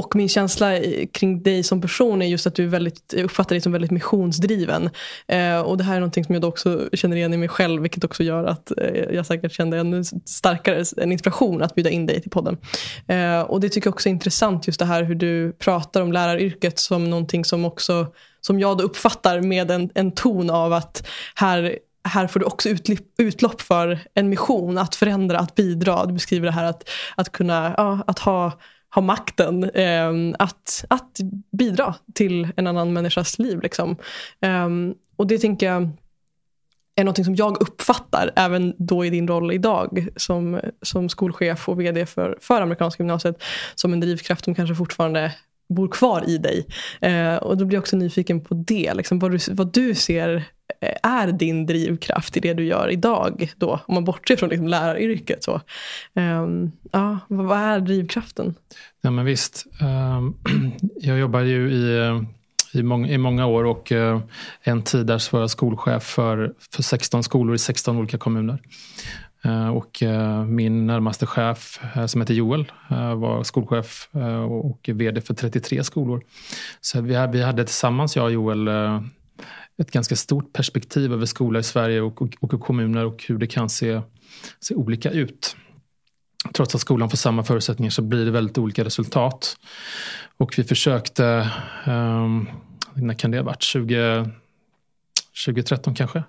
och 0.00 0.16
min 0.16 0.28
känsla 0.28 0.78
kring 1.12 1.42
dig 1.42 1.62
som 1.62 1.80
person 1.80 2.22
är 2.22 2.26
just 2.26 2.46
att 2.46 2.54
du 2.54 2.66
väldigt, 2.66 3.14
uppfattar 3.14 3.54
dig 3.54 3.60
som 3.60 3.72
väldigt 3.72 3.90
missionsdriven. 3.90 4.90
Eh, 5.28 5.60
och 5.60 5.78
det 5.78 5.84
här 5.84 5.94
är 5.94 6.00
någonting 6.00 6.24
som 6.24 6.34
jag 6.34 6.44
också 6.44 6.88
känner 6.92 7.16
igen 7.16 7.34
i 7.34 7.36
mig 7.36 7.48
själv, 7.48 7.82
vilket 7.82 8.04
också 8.04 8.22
gör 8.22 8.44
att 8.44 8.70
eh, 8.78 9.14
jag 9.14 9.26
säkert 9.26 9.52
kände 9.52 9.78
ännu 9.78 10.04
starkare 10.24 10.84
en 10.96 11.12
inspiration 11.12 11.62
att 11.62 11.74
bjuda 11.74 11.90
in 11.90 12.06
dig 12.06 12.20
till 12.20 12.30
podden. 12.30 12.56
Eh, 13.06 13.40
och 13.40 13.60
det 13.60 13.68
tycker 13.68 13.86
jag 13.86 13.94
också 13.94 14.08
är 14.08 14.10
intressant, 14.10 14.66
just 14.66 14.78
det 14.78 14.84
här 14.84 15.02
hur 15.02 15.14
du 15.14 15.52
pratar 15.52 16.02
om 16.02 16.12
läraryrket 16.12 16.78
som 16.78 17.10
någonting 17.10 17.44
som 17.44 17.64
också, 17.64 18.06
som 18.40 18.60
jag 18.60 18.78
då 18.78 18.84
uppfattar 18.84 19.40
med 19.40 19.70
en, 19.70 19.90
en 19.94 20.12
ton 20.12 20.50
av 20.50 20.72
att 20.72 21.06
här 21.34 21.78
här 22.04 22.26
får 22.26 22.40
du 22.40 22.46
också 22.46 22.68
utlopp 23.18 23.60
för 23.60 23.98
en 24.14 24.28
mission, 24.28 24.78
att 24.78 24.94
förändra, 24.94 25.38
att 25.38 25.54
bidra. 25.54 26.06
Du 26.06 26.12
beskriver 26.12 26.46
det 26.46 26.52
här 26.52 26.64
att, 26.64 26.88
att 27.16 27.32
kunna 27.32 27.74
ja, 27.76 28.04
att 28.06 28.18
ha 28.18 28.52
har 28.90 29.02
makten 29.02 29.64
eh, 29.64 30.34
att, 30.38 30.84
att 30.88 31.18
bidra 31.52 31.94
till 32.14 32.48
en 32.56 32.66
annan 32.66 32.92
människas 32.92 33.38
liv. 33.38 33.60
Liksom. 33.62 33.96
Eh, 34.40 34.68
och 35.16 35.26
det 35.26 35.38
tänker 35.38 35.66
jag 35.66 35.90
är 37.00 37.04
något 37.04 37.24
som 37.24 37.34
jag 37.34 37.62
uppfattar 37.62 38.30
även 38.36 38.74
då 38.78 39.04
i 39.04 39.10
din 39.10 39.28
roll 39.28 39.52
idag 39.52 40.08
som, 40.16 40.60
som 40.82 41.08
skolchef 41.08 41.68
och 41.68 41.80
vd 41.80 42.06
för, 42.06 42.38
för 42.40 42.60
amerikanska 42.60 43.02
gymnasiet 43.02 43.42
som 43.74 43.92
en 43.92 44.00
drivkraft 44.00 44.44
som 44.44 44.54
kanske 44.54 44.74
fortfarande 44.74 45.34
bor 45.68 45.88
kvar 45.88 46.28
i 46.28 46.38
dig. 46.38 46.66
Eh, 47.00 47.36
och 47.36 47.56
då 47.56 47.64
blir 47.64 47.76
jag 47.76 47.82
också 47.82 47.96
nyfiken 47.96 48.44
på 48.44 48.54
det, 48.54 48.94
liksom, 48.94 49.18
vad, 49.18 49.30
du, 49.30 49.38
vad 49.50 49.72
du 49.72 49.94
ser 49.94 50.44
Eh, 50.80 50.94
är 51.02 51.32
din 51.32 51.66
drivkraft 51.66 52.36
i 52.36 52.40
det 52.40 52.54
du 52.54 52.64
gör 52.64 52.90
idag? 52.90 53.52
Då, 53.56 53.80
om 53.86 53.94
man 53.94 54.04
bortser 54.04 54.36
från 54.36 54.48
liksom 54.48 54.68
läraryrket. 54.68 55.44
Så. 55.44 55.60
Um, 56.14 56.72
ja, 56.92 57.18
vad 57.28 57.58
är 57.58 57.80
drivkraften? 57.80 58.54
Ja, 59.00 59.10
men 59.10 59.24
visst. 59.24 59.66
Um, 59.80 60.36
jag 61.00 61.18
jobbar 61.18 61.40
ju 61.40 61.70
i, 61.70 61.98
eh, 61.98 62.22
i, 62.80 62.82
många, 62.82 63.08
i 63.08 63.18
många 63.18 63.46
år 63.46 63.64
och 63.64 63.92
uh, 63.92 64.20
en 64.62 64.82
tid 64.82 65.06
där 65.06 65.18
så 65.18 65.36
var 65.36 65.42
jag 65.42 65.50
skolchef 65.50 66.02
för, 66.02 66.54
för 66.74 66.82
16 66.82 67.22
skolor 67.22 67.54
i 67.54 67.58
16 67.58 67.96
olika 67.96 68.18
kommuner. 68.18 68.62
Uh, 69.46 69.68
och 69.68 70.02
uh, 70.02 70.44
min 70.44 70.86
närmaste 70.86 71.26
chef 71.26 71.80
som 72.06 72.20
heter 72.20 72.34
Joel 72.34 72.72
var 73.16 73.42
skolchef 73.42 74.08
och 74.48 74.88
vd 74.92 75.20
för 75.20 75.34
33 75.34 75.84
skolor. 75.84 76.22
Så 76.80 77.00
vi, 77.00 77.28
vi 77.32 77.42
hade 77.42 77.64
tillsammans, 77.64 78.16
jag 78.16 78.24
och 78.24 78.32
Joel, 78.32 78.68
ett 79.80 79.90
ganska 79.90 80.16
stort 80.16 80.52
perspektiv 80.52 81.12
över 81.12 81.26
skola 81.26 81.58
i 81.58 81.62
Sverige 81.62 82.00
och, 82.00 82.22
och, 82.22 82.36
och 82.40 82.60
kommuner 82.60 83.04
och 83.04 83.24
hur 83.28 83.38
det 83.38 83.46
kan 83.46 83.68
se, 83.68 84.00
se 84.60 84.74
olika 84.74 85.10
ut. 85.10 85.56
Trots 86.52 86.74
att 86.74 86.80
skolan 86.80 87.10
får 87.10 87.16
samma 87.16 87.44
förutsättningar 87.44 87.90
så 87.90 88.02
blir 88.02 88.24
det 88.24 88.30
väldigt 88.30 88.58
olika 88.58 88.84
resultat. 88.84 89.56
Och 90.36 90.54
vi 90.58 90.64
försökte, 90.64 91.50
um, 91.86 92.48
när 92.94 93.14
kan 93.14 93.30
det 93.30 93.38
ha 93.38 93.44
varit, 93.44 93.62
20, 93.62 94.30
2013 95.46 95.94
kanske? 95.94 96.22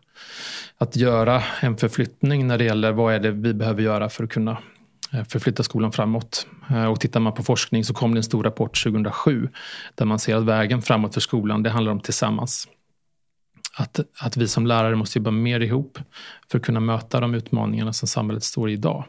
Att 0.78 0.96
göra 0.96 1.44
en 1.62 1.78
förflyttning 1.78 2.48
när 2.48 2.58
det 2.58 2.64
gäller 2.64 2.92
vad 2.92 3.14
är 3.14 3.20
det 3.20 3.32
vi 3.32 3.54
behöver 3.54 3.82
göra 3.82 4.10
för 4.10 4.24
att 4.24 4.30
kunna 4.30 4.58
eh, 5.14 5.24
förflytta 5.24 5.64
skolan 5.64 5.92
framåt. 5.92 6.48
Eh, 6.70 6.86
och 6.86 7.00
tittar 7.00 7.20
man 7.20 7.34
på 7.34 7.44
forskning 7.44 7.84
så 7.84 7.94
kom 7.94 8.14
det 8.14 8.20
en 8.20 8.24
stor 8.24 8.44
rapport 8.44 8.84
2007 8.84 9.50
där 9.96 10.06
man 10.06 10.20
ser 10.20 10.36
att 10.36 10.44
vägen 10.44 10.82
framåt 10.82 11.14
för 11.14 11.22
skolan 11.22 11.64
det 11.64 11.70
handlar 11.70 11.92
om 11.92 12.00
tillsammans 12.00 12.68
att, 13.78 14.00
att 14.20 14.38
vi 14.38 14.48
som 14.48 14.68
lärare 14.68 14.96
måste 14.96 15.20
jobba 15.20 15.32
mer 15.32 15.60
ihop 15.60 16.00
för 16.52 16.58
att 16.58 16.64
kunna 16.64 16.80
möta 16.80 17.20
de 17.20 17.34
utmaningarna 17.36 17.94
som 17.94 18.08
samhället 18.08 18.44
står 18.44 18.70
i 18.70 18.74
idag. 18.74 19.06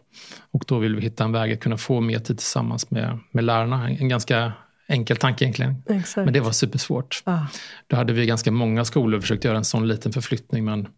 Och 0.50 0.64
då 0.66 0.78
vill 0.78 0.96
vi 0.96 1.02
hitta 1.02 1.24
en 1.24 1.32
väg 1.32 1.52
att 1.52 1.60
kunna 1.60 1.76
få 1.76 2.00
mer 2.00 2.18
tid 2.18 2.38
tillsammans 2.38 2.90
med, 2.90 3.18
med 3.30 3.44
lärarna. 3.44 3.90
En 3.90 4.08
ganska 4.08 4.52
enkel 4.88 5.16
tanke 5.16 5.44
egentligen. 5.44 5.82
Exakt. 5.88 6.24
Men 6.24 6.34
det 6.34 6.40
var 6.40 6.52
supersvårt. 6.52 7.22
Ah. 7.24 7.38
Då 7.86 7.96
hade 7.96 8.12
vi 8.12 8.26
ganska 8.26 8.50
många 8.50 8.84
skolor 8.84 9.20
försökt 9.20 9.44
göra 9.44 9.56
en 9.56 9.64
sån 9.64 9.88
liten 9.88 10.12
förflyttning 10.12 10.64
men 10.64 10.88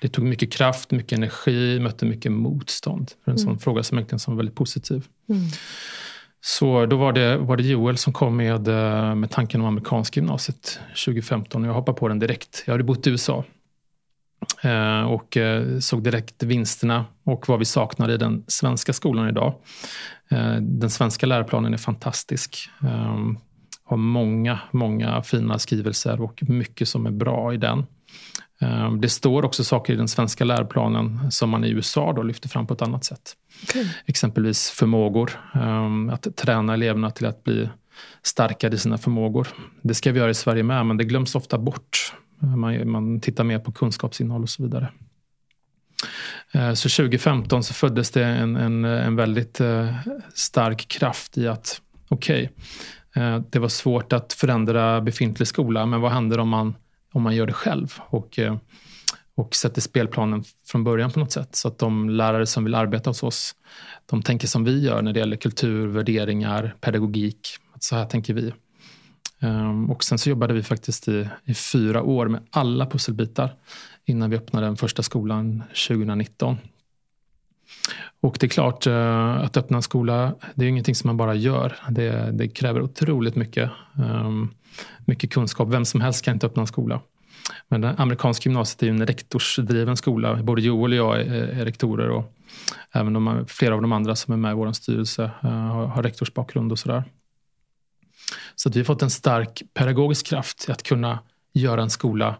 det 0.00 0.08
tog 0.08 0.24
mycket 0.24 0.52
kraft, 0.52 0.90
mycket 0.90 1.12
energi, 1.12 1.80
mötte 1.80 2.06
mycket 2.06 2.32
motstånd 2.32 3.10
för 3.24 3.30
en 3.30 3.36
mm. 3.36 3.48
sån 3.48 3.58
fråga 3.58 3.82
som 3.82 3.98
egentligen 3.98 4.20
var 4.26 4.34
väldigt 4.34 4.54
positiv. 4.54 5.06
Mm. 5.28 5.42
Så 6.44 6.86
då 6.86 6.96
var 6.96 7.12
det, 7.12 7.36
var 7.36 7.56
det 7.56 7.62
Joel 7.62 7.98
som 7.98 8.12
kom 8.12 8.36
med, 8.36 8.68
eh, 8.68 9.14
med 9.14 9.30
tanken 9.30 9.60
om 9.60 9.66
amerikanska 9.66 10.20
gymnasiet 10.20 10.80
2015 11.04 11.62
och 11.62 11.68
jag 11.68 11.74
hoppade 11.74 11.98
på 11.98 12.08
den 12.08 12.18
direkt. 12.18 12.62
Jag 12.66 12.74
hade 12.74 12.84
bott 12.84 13.06
i 13.06 13.10
USA 13.10 13.44
eh, 14.62 15.02
och 15.02 15.36
eh, 15.36 15.78
såg 15.78 16.02
direkt 16.02 16.42
vinsterna 16.42 17.04
och 17.24 17.48
vad 17.48 17.58
vi 17.58 17.64
saknar 17.64 18.10
i 18.10 18.16
den 18.16 18.44
svenska 18.46 18.92
skolan 18.92 19.28
idag. 19.28 19.54
Den 20.60 20.90
svenska 20.90 21.26
läroplanen 21.26 21.74
är 21.74 21.78
fantastisk. 21.78 22.68
Ehm, 22.82 23.38
har 23.84 23.96
många, 23.96 24.58
många 24.70 25.22
fina 25.22 25.58
skrivelser 25.58 26.20
och 26.20 26.42
mycket 26.42 26.88
som 26.88 27.06
är 27.06 27.10
bra 27.10 27.54
i 27.54 27.56
den. 27.56 27.86
Ehm, 28.62 29.00
det 29.00 29.08
står 29.08 29.44
också 29.44 29.64
saker 29.64 29.92
i 29.92 29.96
den 29.96 30.08
svenska 30.08 30.44
läroplanen 30.44 31.30
som 31.30 31.50
man 31.50 31.64
i 31.64 31.70
USA 31.70 32.12
då 32.12 32.22
lyfter 32.22 32.48
fram 32.48 32.66
på 32.66 32.74
ett 32.74 32.82
annat 32.82 33.04
sätt. 33.04 33.36
Okay. 33.62 33.86
Exempelvis 34.06 34.70
förmågor. 34.70 35.30
Ehm, 35.54 36.10
att 36.10 36.36
träna 36.36 36.74
eleverna 36.74 37.10
till 37.10 37.26
att 37.26 37.44
bli 37.44 37.68
starkare 38.22 38.74
i 38.74 38.78
sina 38.78 38.98
förmågor. 38.98 39.48
Det 39.82 39.94
ska 39.94 40.12
vi 40.12 40.18
göra 40.18 40.30
i 40.30 40.34
Sverige 40.34 40.62
med, 40.62 40.86
men 40.86 40.96
det 40.96 41.04
glöms 41.04 41.34
ofta 41.34 41.58
bort. 41.58 42.14
Man, 42.38 42.90
man 42.90 43.20
tittar 43.20 43.44
mer 43.44 43.58
på 43.58 43.72
kunskapsinnehåll 43.72 44.42
och 44.42 44.50
så 44.50 44.62
vidare. 44.62 44.88
Ehm, 46.52 46.76
så 46.76 46.88
2015 46.88 47.62
så 47.62 47.74
föddes 47.74 48.10
det 48.10 48.24
en, 48.24 48.56
en, 48.56 48.84
en 48.84 49.16
väldigt 49.16 49.60
eh, 49.60 49.96
stark 50.34 50.88
kraft 50.88 51.38
i 51.38 51.48
att 51.48 51.80
okej, 52.08 52.44
okay, 52.44 53.42
det 53.50 53.58
var 53.58 53.68
svårt 53.68 54.12
att 54.12 54.32
förändra 54.32 55.00
befintlig 55.00 55.48
skola, 55.48 55.86
men 55.86 56.00
vad 56.00 56.12
händer 56.12 56.38
om 56.38 56.48
man 56.48 56.74
om 57.12 57.22
man 57.22 57.36
gör 57.36 57.46
det 57.46 57.52
själv 57.52 57.94
och, 57.98 58.38
eh, 58.38 58.56
och 59.34 59.54
sätter 59.54 59.80
spelplanen 59.80 60.44
från 60.64 60.84
början 60.84 61.10
på 61.10 61.20
något 61.20 61.32
sätt. 61.32 61.56
Så 61.56 61.68
att 61.68 61.78
de 61.78 62.10
lärare 62.10 62.46
som 62.46 62.64
vill 62.64 62.74
arbeta 62.74 63.10
hos 63.10 63.22
oss, 63.22 63.54
de 64.06 64.22
tänker 64.22 64.46
som 64.48 64.64
vi 64.64 64.84
gör 64.84 65.02
när 65.02 65.12
det 65.12 65.20
gäller 65.20 65.36
kultur, 65.36 65.86
värderingar, 65.86 66.76
pedagogik. 66.80 67.48
Så 67.80 67.96
här 67.96 68.04
tänker 68.04 68.34
vi. 68.34 68.52
Ehm, 69.40 69.90
och 69.90 70.04
sen 70.04 70.18
så 70.18 70.30
jobbade 70.30 70.54
vi 70.54 70.62
faktiskt 70.62 71.08
i, 71.08 71.28
i 71.44 71.54
fyra 71.54 72.02
år 72.02 72.28
med 72.28 72.46
alla 72.50 72.86
pusselbitar 72.86 73.54
innan 74.04 74.30
vi 74.30 74.36
öppnade 74.36 74.66
den 74.66 74.76
första 74.76 75.02
skolan 75.02 75.62
2019. 75.88 76.56
Och 78.20 78.36
det 78.40 78.46
är 78.46 78.48
klart, 78.48 78.86
eh, 78.86 79.34
att 79.34 79.56
öppna 79.56 79.76
en 79.76 79.82
skola, 79.82 80.34
det 80.54 80.64
är 80.64 80.68
ingenting 80.68 80.94
som 80.94 81.08
man 81.08 81.16
bara 81.16 81.34
gör. 81.34 81.76
Det, 81.90 82.30
det 82.32 82.48
kräver 82.48 82.82
otroligt 82.82 83.36
mycket. 83.36 83.70
Ehm, 83.98 84.50
mycket 85.04 85.30
kunskap. 85.30 85.68
Vem 85.68 85.84
som 85.84 86.00
helst 86.00 86.24
kan 86.24 86.34
inte 86.34 86.46
öppna 86.46 86.60
en 86.60 86.66
skola. 86.66 87.00
Men 87.68 87.80
det 87.80 87.94
amerikanska 87.98 88.48
gymnasiet 88.48 88.82
är 88.82 88.86
ju 88.86 88.90
en 88.90 89.06
rektorsdriven 89.06 89.96
skola. 89.96 90.42
Både 90.42 90.62
Joel 90.62 90.92
och 90.92 90.98
jag 90.98 91.20
är, 91.20 91.64
rektorer 91.64 92.08
och 92.08 92.34
även 92.92 93.12
de, 93.12 93.44
flera 93.48 93.74
av 93.74 93.82
de 93.82 93.92
andra 93.92 94.16
som 94.16 94.32
är 94.32 94.38
med 94.38 94.52
i 94.52 94.54
vår 94.54 94.72
styrelse 94.72 95.30
eh, 95.42 95.50
har, 95.50 95.86
har 95.86 96.02
rektorsbakgrund 96.02 96.72
och 96.72 96.78
sådär. 96.78 97.04
Så 98.54 98.68
att 98.68 98.76
vi 98.76 98.80
har 98.80 98.84
fått 98.84 99.02
en 99.02 99.10
stark 99.10 99.62
pedagogisk 99.74 100.26
kraft 100.26 100.68
i 100.68 100.72
att 100.72 100.82
kunna 100.82 101.18
göra 101.52 101.82
en 101.82 101.90
skola 101.90 102.36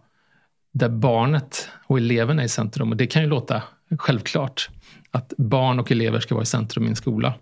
där 0.73 0.89
barnet 0.89 1.69
och 1.87 1.99
eleven 1.99 2.39
är 2.39 2.45
i 2.45 2.49
centrum. 2.49 2.91
Och 2.91 2.97
det 2.97 3.07
kan 3.07 3.23
ju 3.23 3.29
låta 3.29 3.63
självklart 3.99 4.69
att 5.13 5.33
barn 5.39 5.81
och 5.81 5.93
elever 5.93 6.21
ska 6.21 6.35
vara 6.35 6.43
i 6.43 6.47
centrum 6.47 6.87
i 6.87 6.89
en 6.89 6.97
skola. 6.97 7.35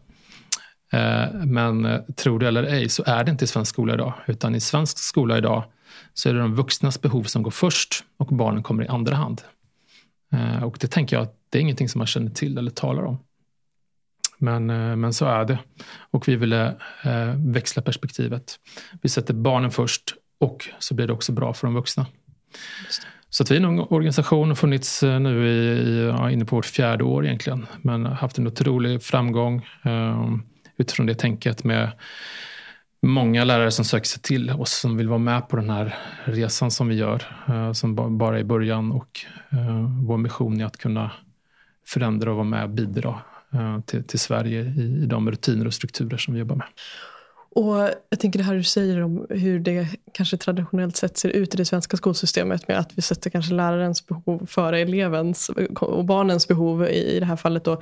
Eh, 0.92 1.32
men 1.32 1.84
eh, 1.84 2.00
tror 2.00 2.12
tro 2.14 2.38
det 2.38 2.48
eller 2.48 2.62
ej 2.62 2.88
så 2.88 3.02
är 3.06 3.24
det 3.24 3.30
inte 3.30 3.44
i 3.44 3.48
svensk 3.48 3.74
skola 3.74 3.94
idag. 3.94 4.14
Utan 4.26 4.54
i 4.54 4.60
svensk 4.60 4.98
skola 4.98 5.38
idag 5.38 5.64
så 6.14 6.28
är 6.28 6.34
det 6.34 6.40
de 6.40 6.54
vuxnas 6.54 7.00
behov 7.00 7.24
som 7.24 7.42
går 7.42 7.50
först 7.50 8.04
och 8.16 8.26
barnen 8.26 8.62
kommer 8.62 8.84
i 8.84 8.88
andra 8.88 9.16
hand. 9.16 9.42
Eh, 10.32 10.62
och 10.62 10.76
det 10.80 10.86
tänker 10.86 11.16
jag 11.16 11.22
att 11.22 11.36
det 11.50 11.58
är 11.58 11.62
ingenting 11.62 11.88
som 11.88 11.98
man 11.98 12.06
känner 12.06 12.30
till 12.30 12.58
eller 12.58 12.70
talar 12.70 13.02
om. 13.02 13.18
Men, 14.42 14.66
men 15.00 15.12
så 15.12 15.26
är 15.26 15.44
det. 15.44 15.58
Och 16.10 16.28
vi 16.28 16.36
ville 16.36 16.76
växla 17.36 17.82
perspektivet. 17.82 18.58
Vi 19.02 19.08
sätter 19.08 19.34
barnen 19.34 19.70
först 19.70 20.14
och 20.38 20.68
så 20.78 20.94
blir 20.94 21.06
det 21.06 21.12
också 21.12 21.32
bra 21.32 21.54
för 21.54 21.66
de 21.66 21.74
vuxna. 21.74 22.06
Så 23.30 23.42
att 23.42 23.50
vi 23.50 23.56
är 23.56 23.60
en 23.60 23.80
organisation 23.80 24.48
har 24.48 24.54
funnits 24.54 25.02
eh, 25.02 25.20
nu 25.20 25.48
i, 25.48 26.06
ja, 26.06 26.30
inne 26.30 26.44
på 26.44 26.56
vårt 26.56 26.66
fjärde 26.66 27.04
år 27.04 27.24
egentligen. 27.26 27.66
Men 27.82 28.06
haft 28.06 28.38
en 28.38 28.46
otrolig 28.46 29.02
framgång. 29.02 29.66
eh, 29.84 30.36
utifrån 30.80 31.06
det 31.06 31.14
tänket 31.14 31.64
med 31.64 31.90
många 33.02 33.44
lärare 33.44 33.70
som 33.70 33.84
söker 33.84 34.06
sig 34.06 34.22
till 34.22 34.50
oss 34.50 34.72
som 34.72 34.96
vill 34.96 35.08
vara 35.08 35.18
med 35.18 35.48
på 35.48 35.56
den 35.56 35.70
här 35.70 35.98
resan 36.24 36.70
som 36.70 36.88
vi 36.88 36.94
gör, 36.94 37.22
eh, 37.48 37.72
som 37.72 38.18
bara 38.18 38.36
är 38.36 38.40
i 38.40 38.44
början. 38.44 38.92
Och 38.92 39.20
eh, 39.50 40.04
vår 40.06 40.16
mission 40.16 40.60
är 40.60 40.64
att 40.64 40.76
kunna 40.76 41.10
förändra 41.86 42.30
och 42.30 42.36
vara 42.36 42.44
med 42.44 42.64
och 42.64 42.70
bidra 42.70 43.18
eh, 43.52 43.80
till, 43.80 44.04
till 44.04 44.18
Sverige 44.18 44.60
i, 44.60 45.02
i 45.02 45.06
de 45.06 45.30
rutiner 45.30 45.66
och 45.66 45.74
strukturer 45.74 46.16
som 46.16 46.34
vi 46.34 46.40
jobbar 46.40 46.56
med. 46.56 46.66
Och 47.54 47.76
jag 48.10 48.20
tänker 48.20 48.38
det 48.38 48.44
här 48.44 48.54
du 48.54 48.62
säger 48.62 49.02
om 49.02 49.26
hur 49.30 49.60
det 49.60 49.86
kanske 50.12 50.36
traditionellt 50.36 50.96
sett 50.96 51.18
ser 51.18 51.28
ut 51.28 51.54
i 51.54 51.56
det 51.56 51.64
svenska 51.64 51.96
skolsystemet 51.96 52.68
med 52.68 52.78
att 52.78 52.90
vi 52.94 53.02
sätter 53.02 53.30
kanske 53.30 53.54
lärarens 53.54 54.06
behov 54.06 54.46
före 54.46 54.80
elevens 54.80 55.50
och 55.80 56.04
barnens 56.04 56.48
behov 56.48 56.88
i 56.88 57.20
det 57.20 57.26
här 57.26 57.36
fallet. 57.36 57.64
Då. 57.64 57.72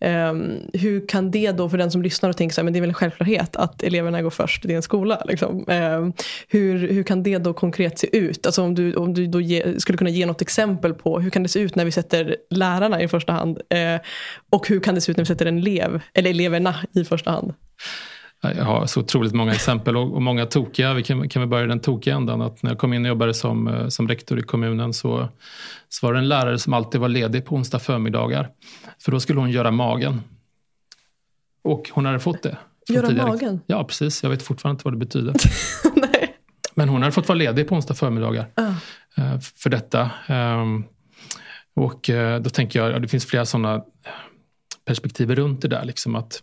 Um, 0.00 0.60
hur 0.72 1.08
kan 1.08 1.30
det 1.30 1.52
då 1.52 1.68
för 1.68 1.78
den 1.78 1.90
som 1.90 2.02
lyssnar 2.02 2.30
och 2.30 2.36
tänker 2.36 2.54
så 2.54 2.60
här, 2.60 2.64
men 2.64 2.72
det 2.72 2.78
är 2.78 2.80
väl 2.80 2.90
en 2.90 2.94
självklarhet 2.94 3.56
att 3.56 3.82
eleverna 3.82 4.22
går 4.22 4.30
först 4.30 4.64
i 4.64 4.72
en 4.72 4.82
skola. 4.82 5.22
Liksom. 5.24 5.64
Um, 5.68 6.12
hur, 6.48 6.88
hur 6.88 7.02
kan 7.02 7.22
det 7.22 7.38
då 7.38 7.54
konkret 7.54 7.98
se 7.98 8.16
ut? 8.16 8.46
Alltså 8.46 8.62
om 8.62 8.74
du, 8.74 8.94
om 8.94 9.14
du 9.14 9.26
då 9.26 9.40
ge, 9.40 9.80
skulle 9.80 9.98
kunna 9.98 10.10
ge 10.10 10.26
något 10.26 10.42
exempel 10.42 10.94
på 10.94 11.20
hur 11.20 11.30
kan 11.30 11.42
det 11.42 11.48
se 11.48 11.60
ut 11.60 11.74
när 11.74 11.84
vi 11.84 11.92
sätter 11.92 12.36
lärarna 12.50 13.02
i 13.02 13.08
första 13.08 13.32
hand? 13.32 13.58
Uh, 13.58 14.00
och 14.50 14.68
hur 14.68 14.80
kan 14.80 14.94
det 14.94 15.00
se 15.00 15.12
ut 15.12 15.16
när 15.16 15.24
vi 15.24 15.28
sätter 15.28 15.46
en 15.46 15.58
elev, 15.58 16.00
eller 16.14 16.30
eleverna 16.30 16.74
i 16.92 17.04
första 17.04 17.30
hand? 17.30 17.54
Jag 18.42 18.64
har 18.64 18.86
så 18.86 19.00
otroligt 19.00 19.32
många 19.32 19.52
exempel 19.52 19.96
och, 19.96 20.22
många 20.22 20.46
tokiga. 20.46 20.94
Vi 20.94 21.02
kan, 21.02 21.28
kan 21.28 21.42
vi 21.42 21.48
börja 21.48 21.64
i 21.64 21.68
den 21.68 21.80
tokiga 21.80 22.14
ändan. 22.14 22.42
Att 22.42 22.62
när 22.62 22.70
jag 22.70 22.78
kom 22.78 22.92
in 22.92 23.02
och 23.04 23.08
jobbade 23.08 23.34
som, 23.34 23.68
eh, 23.68 23.88
som 23.88 24.08
rektor 24.08 24.38
i 24.38 24.42
kommunen 24.42 24.92
så, 24.92 25.28
så 25.88 26.06
var 26.06 26.12
det 26.12 26.18
en 26.18 26.28
lärare 26.28 26.58
som 26.58 26.72
alltid 26.72 27.00
var 27.00 27.08
ledig 27.08 27.44
på 27.44 27.54
onsdag 27.54 27.78
förmiddagar. 27.78 28.50
För 28.98 29.12
då 29.12 29.20
skulle 29.20 29.40
hon 29.40 29.50
göra 29.50 29.70
magen. 29.70 30.20
Och 31.62 31.90
hon 31.92 32.06
hade 32.06 32.20
fått 32.20 32.42
det. 32.42 32.56
Göra 32.88 33.06
tidigare. 33.06 33.28
magen? 33.28 33.60
Ja, 33.66 33.84
precis. 33.84 34.22
Jag 34.22 34.30
vet 34.30 34.42
fortfarande 34.42 34.74
inte 34.74 34.84
vad 34.84 34.92
det 34.92 34.98
betyder. 34.98 35.34
Men 36.74 36.88
hon 36.88 37.02
hade 37.02 37.12
fått 37.12 37.28
vara 37.28 37.38
ledig 37.38 37.68
på 37.68 37.74
onsdag 37.74 37.94
förmiddagar 37.94 38.46
uh. 38.60 39.40
för 39.40 39.70
detta. 39.70 40.10
Ehm, 40.26 40.84
och 41.74 42.10
eh, 42.10 42.40
då 42.40 42.50
tänker 42.50 42.78
jag, 42.78 42.92
ja, 42.92 42.98
det 42.98 43.08
finns 43.08 43.26
flera 43.26 43.44
sådana 43.44 43.82
perspektiv 44.84 45.34
runt 45.34 45.62
det 45.62 45.68
där. 45.68 45.84
Liksom 45.84 46.14
att 46.14 46.42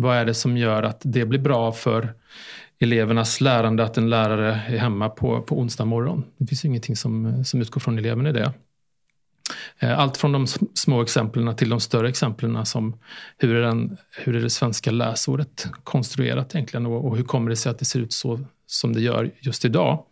vad 0.00 0.16
är 0.16 0.24
det 0.24 0.34
som 0.34 0.56
gör 0.56 0.82
att 0.82 1.00
det 1.04 1.24
blir 1.24 1.38
bra 1.38 1.72
för 1.72 2.14
elevernas 2.78 3.40
lärande 3.40 3.84
att 3.84 3.98
en 3.98 4.10
lärare 4.10 4.62
är 4.68 4.78
hemma 4.78 5.08
på, 5.08 5.42
på 5.42 5.58
onsdag 5.58 5.84
morgon? 5.84 6.24
Det 6.36 6.46
finns 6.46 6.64
ingenting 6.64 6.96
som, 6.96 7.44
som 7.44 7.60
utgår 7.60 7.80
från 7.80 7.98
eleven 7.98 8.26
i 8.26 8.32
det. 8.32 8.52
Eh, 9.78 9.98
allt 9.98 10.16
från 10.16 10.32
de 10.32 10.46
små 10.74 11.02
exemplen 11.02 11.56
till 11.56 11.68
de 11.68 11.80
större 11.80 12.08
exemplen 12.08 12.66
som 12.66 12.98
hur 13.38 13.56
är, 13.56 13.62
den, 13.62 13.96
hur 14.10 14.36
är 14.36 14.40
det 14.40 14.50
svenska 14.50 14.90
läsåret 14.90 15.66
konstruerat 15.84 16.54
egentligen 16.54 16.86
och, 16.86 17.04
och 17.04 17.16
hur 17.16 17.24
kommer 17.24 17.50
det 17.50 17.56
sig 17.56 17.70
att 17.70 17.78
det 17.78 17.84
ser 17.84 18.00
ut 18.00 18.12
så 18.12 18.40
som 18.66 18.92
det 18.92 19.00
gör 19.00 19.30
just 19.40 19.64
idag? 19.64 20.04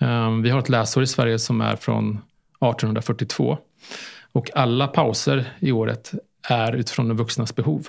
Um, 0.00 0.42
vi 0.42 0.50
har 0.50 0.58
ett 0.58 0.68
läsår 0.68 1.02
i 1.02 1.06
Sverige 1.06 1.38
som 1.38 1.60
är 1.60 1.76
från 1.76 2.08
1842 2.08 3.58
och 4.32 4.50
alla 4.54 4.86
pauser 4.86 5.52
i 5.58 5.72
året 5.72 6.12
är 6.48 6.72
utifrån 6.72 7.08
de 7.08 7.16
vuxnas 7.16 7.54
behov. 7.54 7.88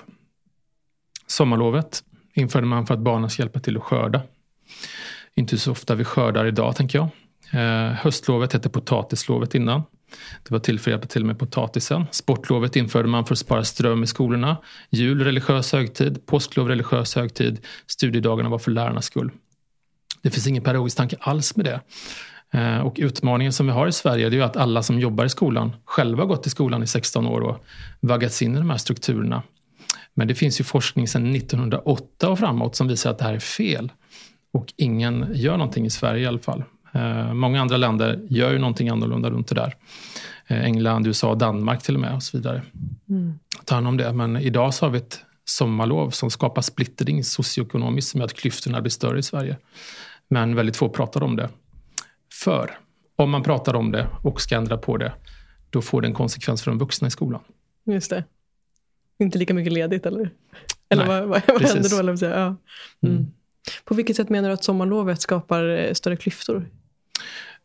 Sommarlovet 1.28 2.02
införde 2.34 2.66
man 2.66 2.86
för 2.86 2.94
att 2.94 3.00
barnen 3.00 3.30
ska 3.30 3.42
hjälpa 3.42 3.60
till 3.60 3.76
att 3.76 3.82
skörda. 3.82 4.22
Inte 5.34 5.58
så 5.58 5.72
ofta 5.72 5.94
vi 5.94 6.04
skördar 6.04 6.46
idag, 6.46 6.76
tänker 6.76 6.98
jag. 6.98 7.08
Eh, 7.52 7.92
höstlovet 7.92 8.52
hette 8.52 8.68
potatislovet 8.68 9.54
innan. 9.54 9.82
Det 10.42 10.50
var 10.50 10.58
till 10.58 10.80
för 10.80 10.90
att 10.90 10.92
hjälpa 10.92 11.06
till 11.06 11.24
med 11.24 11.38
potatisen. 11.38 12.06
Sportlovet 12.10 12.76
införde 12.76 13.08
man 13.08 13.24
för 13.24 13.34
att 13.34 13.38
spara 13.38 13.64
ström 13.64 14.02
i 14.02 14.06
skolorna. 14.06 14.56
Jul, 14.90 15.24
religiös 15.24 15.72
högtid. 15.72 16.26
Påsklov, 16.26 16.68
religiös 16.68 17.14
högtid. 17.14 17.60
Studiedagarna 17.86 18.48
var 18.48 18.58
för 18.58 18.70
lärarnas 18.70 19.04
skull. 19.04 19.30
Det 20.22 20.30
finns 20.30 20.46
ingen 20.46 20.62
pedagogisk 20.62 20.96
tanke 20.96 21.16
alls 21.20 21.56
med 21.56 21.64
det. 21.64 21.80
Eh, 22.58 22.78
och 22.78 22.94
utmaningen 22.98 23.52
som 23.52 23.66
vi 23.66 23.72
har 23.72 23.86
i 23.86 23.92
Sverige 23.92 24.26
är 24.26 24.42
att 24.42 24.56
alla 24.56 24.82
som 24.82 25.00
jobbar 25.00 25.24
i 25.24 25.28
skolan 25.28 25.76
själva 25.84 26.24
gått 26.24 26.46
i 26.46 26.50
skolan 26.50 26.82
i 26.82 26.86
16 26.86 27.26
år 27.26 27.40
och 27.40 27.64
vaggats 28.00 28.42
in 28.42 28.54
i 28.54 28.58
de 28.58 28.70
här 28.70 28.76
strukturerna. 28.76 29.42
Men 30.18 30.28
det 30.28 30.34
finns 30.34 30.60
ju 30.60 30.64
forskning 30.64 31.08
sedan 31.08 31.34
1908 31.34 32.28
och 32.28 32.38
framåt 32.38 32.76
som 32.76 32.88
visar 32.88 33.10
att 33.10 33.18
det 33.18 33.24
här 33.24 33.34
är 33.34 33.38
fel. 33.38 33.92
Och 34.52 34.72
ingen 34.76 35.26
gör 35.34 35.56
någonting 35.56 35.86
i 35.86 35.90
Sverige 35.90 36.22
i 36.22 36.26
alla 36.26 36.38
fall. 36.38 36.64
Eh, 36.92 37.34
många 37.34 37.60
andra 37.60 37.76
länder 37.76 38.20
gör 38.28 38.52
ju 38.52 38.58
någonting 38.58 38.88
annorlunda 38.88 39.30
runt 39.30 39.48
det 39.48 39.54
där. 39.54 39.76
Eh, 40.46 40.64
England, 40.64 41.06
USA, 41.06 41.34
Danmark 41.34 41.82
till 41.82 41.94
och 41.94 42.00
med 42.00 42.14
och 42.14 42.22
så 42.22 42.36
vidare. 42.36 42.62
Mm. 43.08 43.38
Ta 43.64 43.74
hand 43.74 43.88
om 43.88 43.96
det. 43.96 44.12
Men 44.12 44.36
idag 44.36 44.74
så 44.74 44.86
har 44.86 44.90
vi 44.90 44.98
ett 44.98 45.20
sommarlov 45.44 46.10
som 46.10 46.30
skapar 46.30 46.62
splittring 46.62 47.24
socioekonomiskt 47.24 48.10
som 48.10 48.20
gör 48.20 48.24
att 48.24 48.34
klyftorna 48.34 48.80
blir 48.80 48.90
större 48.90 49.18
i 49.18 49.22
Sverige. 49.22 49.56
Men 50.28 50.54
väldigt 50.54 50.76
få 50.76 50.88
pratar 50.88 51.22
om 51.22 51.36
det. 51.36 51.48
För 52.32 52.78
om 53.16 53.30
man 53.30 53.42
pratar 53.42 53.74
om 53.74 53.92
det 53.92 54.06
och 54.22 54.40
ska 54.40 54.56
ändra 54.56 54.76
på 54.76 54.96
det, 54.96 55.12
då 55.70 55.82
får 55.82 56.02
det 56.02 56.08
en 56.08 56.14
konsekvens 56.14 56.62
för 56.62 56.70
de 56.70 56.78
vuxna 56.78 57.08
i 57.08 57.10
skolan. 57.10 57.40
Just 57.86 58.10
det. 58.10 58.24
Inte 59.18 59.38
lika 59.38 59.54
mycket 59.54 59.72
ledigt 59.72 60.06
eller? 60.06 60.30
Eller 60.88 61.06
Nej, 61.06 61.26
vad, 61.26 61.42
vad, 61.46 61.62
händer 61.62 61.90
då? 61.90 61.98
Eller 61.98 62.30
ja. 62.30 62.46
Mm. 62.46 63.16
Mm. 63.16 63.26
På 63.84 63.94
vilket 63.94 64.16
sätt 64.16 64.28
menar 64.28 64.48
du 64.48 64.54
att 64.54 64.64
sommarlovet 64.64 65.20
skapar 65.20 65.68
eh, 65.68 65.92
större 65.92 66.16
klyftor? 66.16 66.68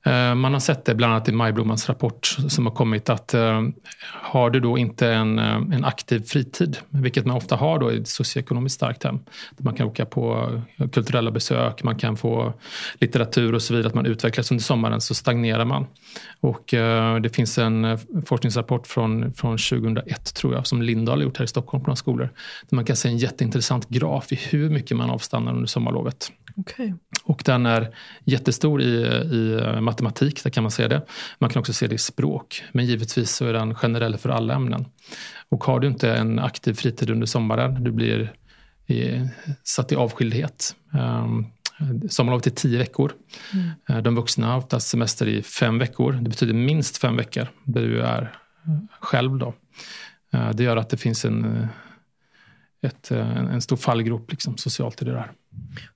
Eh, 0.06 0.36
man 0.36 0.54
har 0.54 0.60
sett 0.60 0.86
det 0.86 0.96
bland 0.96 1.14
annat 1.14 1.30
i 1.30 1.32
Majblommans 1.32 1.90
rapport 1.90 2.26
som 2.48 2.66
har 2.66 2.74
kommit 2.74 3.10
att 3.10 3.34
eh, 3.34 3.62
har 4.04 4.50
du 4.50 4.60
då 4.60 4.78
inte 4.78 5.08
en, 5.08 5.40
eh, 5.40 5.56
en 5.56 5.86
aktiv 5.86 6.24
fritid, 6.28 6.78
vilket 6.90 7.26
man 7.26 7.38
ofta 7.38 7.56
har 7.56 7.80
då 7.80 7.92
i 7.92 7.98
ett 7.98 8.08
socioekonomiskt 8.08 8.76
starkt 8.76 9.04
hem, 9.04 9.20
där 9.58 9.64
man 9.64 9.76
kan 9.76 9.88
åka 9.88 10.06
på 10.06 10.50
kulturella 10.92 11.32
besök, 11.32 11.84
man 11.84 11.96
kan 11.96 12.18
få 12.18 12.54
litteratur 12.94 13.56
och 13.56 13.62
så 13.62 13.74
vidare, 13.74 13.88
att 13.88 13.96
man 13.96 14.06
utvecklas 14.06 14.52
under 14.52 14.64
sommaren 14.64 15.02
så 15.02 15.16
stagnerar 15.16 15.66
man. 15.66 15.86
Och 16.40 16.64
det 17.22 17.36
finns 17.36 17.58
en 17.58 17.98
forskningsrapport 18.26 18.88
från, 18.88 19.34
från 19.34 19.58
2001 19.58 20.34
tror 20.34 20.54
jag, 20.54 20.68
som 20.68 20.82
Lindahl 20.82 21.18
har 21.18 21.24
gjort 21.24 21.38
här 21.38 21.46
i 21.46 21.48
Stockholm 21.48 21.84
på 21.84 21.88
några 21.88 21.96
skolor, 21.96 22.30
där 22.70 22.76
man 22.76 22.86
kan 22.86 22.96
se 22.96 23.10
en 23.10 23.18
jätteintressant 23.18 23.90
graf 23.90 24.32
i 24.32 24.36
hur 24.36 24.70
mycket 24.70 24.98
man 24.98 25.10
avstannar 25.10 25.54
under 25.54 25.68
sommarlovet. 25.68 26.32
Okay. 26.56 26.94
Och 27.24 27.42
den 27.46 27.66
är 27.66 27.96
jättestor 28.24 28.82
i, 28.82 29.06
i 29.32 29.62
matematik, 29.82 30.44
där 30.44 30.50
kan 30.50 30.64
man 30.64 30.72
se 30.72 30.88
det. 30.88 31.02
Man 31.40 31.50
kan 31.50 31.60
också 31.60 31.74
se 31.74 31.88
det 31.88 31.96
i 31.96 31.98
språk. 31.98 32.64
Men 32.72 32.86
givetvis 32.86 33.32
så 33.32 33.46
är 33.46 33.54
den 33.54 33.76
generell 33.76 34.18
för 34.18 34.30
alla 34.30 34.54
ämnen. 34.54 34.86
Och 35.50 35.64
har 35.64 35.80
du 35.80 35.88
inte 35.88 36.14
en 36.14 36.40
aktiv 36.40 36.74
fritid 36.74 37.10
under 37.10 37.28
sommaren, 37.28 37.84
du 37.84 37.92
blir 37.92 38.34
i, 38.88 39.30
satt 39.64 39.92
i 39.92 39.96
avskildhet. 39.96 40.76
Um, 40.94 41.48
Sommarlovet 42.10 42.48
är 42.48 42.52
tio 42.52 42.78
veckor. 42.78 43.14
Mm. 43.54 43.70
Eh, 43.90 43.98
de 44.04 44.16
vuxna 44.16 44.48
har 44.48 44.58
oftast 44.58 44.88
semester 44.88 45.28
i 45.28 45.42
fem 45.42 45.80
veckor. 45.80 46.12
Det 46.12 46.30
betyder 46.30 46.54
minst 46.54 46.98
fem 46.98 47.18
veckor 47.18 47.48
där 47.64 47.82
du 47.82 48.02
är 48.02 48.36
själv. 49.00 49.38
Då. 49.38 49.54
Eh, 50.34 50.50
det 50.50 50.64
gör 50.64 50.78
att 50.78 50.90
det 50.90 50.98
finns 50.98 51.26
en, 51.26 51.68
ett, 52.82 53.12
en 53.12 53.62
stor 53.62 53.78
fallgrop 53.78 54.32
liksom, 54.32 54.58
socialt 54.58 55.02
i 55.02 55.06
det 55.06 55.12
där. 55.12 55.32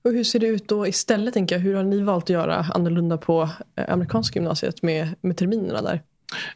Och 0.02 0.12
hur 0.12 0.24
ser 0.24 0.38
det 0.38 0.46
ut 0.46 0.68
då 0.68 0.86
istället? 0.86 1.34
Tänker 1.34 1.54
jag? 1.54 1.62
Hur 1.62 1.74
har 1.74 1.82
ni 1.82 2.02
valt 2.02 2.24
att 2.24 2.30
göra 2.30 2.56
annorlunda 2.56 3.18
på 3.18 3.50
eh, 3.76 3.92
amerikanska 3.92 4.38
gymnasiet 4.38 4.82
med, 4.82 5.14
med 5.20 5.36
terminerna 5.36 5.82
där? 5.82 6.02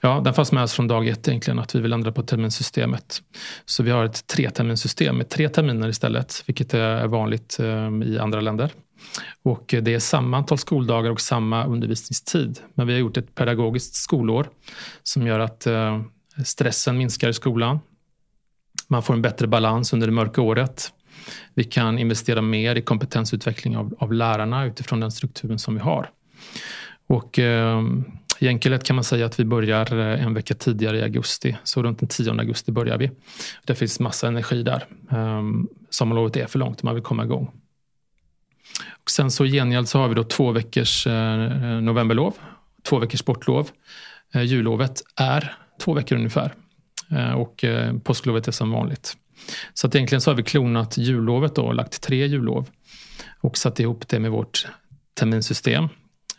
Ja, 0.01 0.21
den 0.25 0.35
fanns 0.35 0.53
med 0.53 0.63
oss 0.63 0.73
från 0.73 0.89
dag 0.89 1.09
ett 1.09 1.29
egentligen 1.29 1.59
att 1.59 1.75
vi 1.75 1.81
vill 1.81 1.93
ändra 1.93 2.13
på 2.13 2.23
terminsystemet. 2.23 3.23
Så 3.65 3.83
vi 3.83 3.91
har 3.91 4.05
ett 4.05 4.27
treterminssystem 4.27 5.17
med 5.19 5.29
tre 5.29 5.49
terminer 5.49 5.89
istället, 5.89 6.43
vilket 6.47 6.75
är 6.75 7.07
vanligt 7.07 7.59
eh, 7.61 7.91
i 8.05 8.19
andra 8.19 8.41
länder. 8.41 8.71
Och 9.43 9.75
det 9.83 9.95
är 9.95 9.99
samma 9.99 10.37
antal 10.37 10.59
skoldagar 10.59 11.11
och 11.11 11.21
samma 11.21 11.65
undervisningstid. 11.65 12.59
Men 12.75 12.87
vi 12.87 12.93
har 12.93 13.01
gjort 13.01 13.17
ett 13.17 13.35
pedagogiskt 13.35 13.95
skolår 13.95 14.49
som 15.03 15.27
gör 15.27 15.41
att 15.41 15.67
eh, 15.67 16.03
stressen 16.45 16.99
minskar 16.99 17.29
i 17.29 17.33
skolan. 17.33 17.81
Man 18.89 19.03
får 19.03 19.15
en 19.15 19.23
bättre 19.23 19.47
balans 19.47 19.93
under 19.93 20.07
det 20.07 20.13
mörka 20.13 20.43
året. 20.43 20.93
Vi 21.55 21.65
kan 21.65 21.99
investera 21.99 22.43
mer 22.43 22.77
i 22.77 22.83
kompetensutveckling 22.83 23.77
av, 23.77 23.95
av 23.99 24.13
lärarna 24.13 24.65
utifrån 24.65 25.01
den 25.01 25.11
strukturen 25.11 25.59
som 25.59 25.75
vi 25.75 25.81
har. 25.81 26.11
Och 27.07 27.39
eh, 27.39 27.83
i 28.39 28.49
enkelhet 28.49 28.85
kan 28.85 28.97
man 28.97 29.05
säga 29.05 29.27
att 29.27 29.41
vi 29.41 29.45
börjar 29.45 29.99
eh, 29.99 30.25
en 30.25 30.35
vecka 30.35 30.55
tidigare 30.55 30.99
i 30.99 31.03
augusti. 31.03 31.57
Så 31.65 31.83
runt 31.83 31.99
den 31.99 32.09
10 32.09 32.31
augusti 32.31 32.73
börjar 32.73 32.99
vi. 32.99 33.11
Det 33.65 33.75
finns 33.75 34.01
massa 34.01 34.29
energi 34.29 34.63
där. 34.63 34.87
Eh, 35.11 35.43
sommarlovet 35.91 36.37
är 36.37 36.47
för 36.47 36.59
långt, 36.59 36.83
om 36.83 36.87
man 36.87 36.95
vill 36.95 37.05
komma 37.05 37.25
igång. 37.25 37.51
Och 39.05 39.11
sen 39.11 39.31
så 39.31 39.45
i 39.45 39.51
gengäld 39.51 39.89
så 39.89 39.99
har 39.99 40.09
vi 40.09 40.15
då 40.15 40.25
två 40.25 40.53
veckors 40.53 41.07
eh, 41.07 41.81
novemberlov, 41.81 42.35
två 42.83 42.99
veckors 42.99 43.21
sportlov. 43.21 43.69
Eh, 44.35 44.43
jullovet 44.43 45.03
är 45.17 45.57
två 45.81 45.95
veckor 45.95 46.17
ungefär. 46.17 46.55
Eh, 47.11 47.33
och 47.33 47.65
eh, 47.65 47.99
påsklovet 47.99 48.49
är 48.49 48.53
som 48.53 48.71
vanligt. 48.71 49.17
Så 49.75 49.87
att 49.87 49.95
egentligen 49.95 50.21
så 50.21 50.31
har 50.31 50.37
vi 50.37 50.43
klonat 50.43 50.99
jullovet 50.99 51.59
och 51.59 51.75
lagt 51.75 52.03
tre 52.03 52.27
jullov 52.27 52.69
och 53.41 53.59
satt 53.59 53.81
ihop 53.81 54.09
det 54.09 54.21
med 54.21 54.31
vårt 54.31 54.67
terminsystem. 55.15 55.89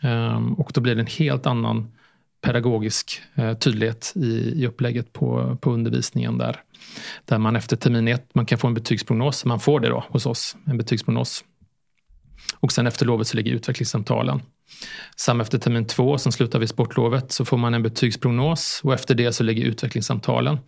Ehm, 0.00 0.54
och 0.54 0.70
då 0.74 0.80
blir 0.80 0.94
det 0.94 1.00
en 1.00 1.06
helt 1.06 1.46
annan 1.46 1.92
pedagogisk 2.40 3.22
eh, 3.34 3.54
tydlighet 3.54 4.12
i, 4.16 4.62
i 4.62 4.66
upplägget 4.66 5.12
på, 5.12 5.56
på 5.60 5.70
undervisningen 5.70 6.38
där. 6.38 6.60
Där 7.24 7.38
man 7.38 7.56
efter 7.56 7.76
termin 7.76 8.08
ett, 8.08 8.34
man 8.34 8.46
kan 8.46 8.58
få 8.58 8.66
en 8.66 8.74
betygsprognos, 8.74 9.44
man 9.44 9.60
får 9.60 9.80
det 9.80 9.88
då 9.88 10.04
hos 10.08 10.26
oss, 10.26 10.56
en 10.66 10.78
betygsprognos. 10.78 11.44
Och 12.54 12.72
sen 12.72 12.86
efter 12.86 13.06
lovet 13.06 13.26
så 13.26 13.36
ligger 13.36 13.52
utvecklingssamtalen. 13.52 14.42
Samma 15.16 15.42
efter 15.42 15.58
termin 15.58 15.86
två 15.86 16.18
som 16.18 16.32
slutar 16.32 16.58
vid 16.58 16.68
sportlovet 16.68 17.32
så 17.32 17.44
får 17.44 17.56
man 17.56 17.74
en 17.74 17.82
betygsprognos 17.82 18.80
och 18.84 18.94
efter 18.94 19.14
det 19.14 19.32
så 19.32 19.42
ligger 19.42 19.64
utvecklingssamtalen. 19.64 20.58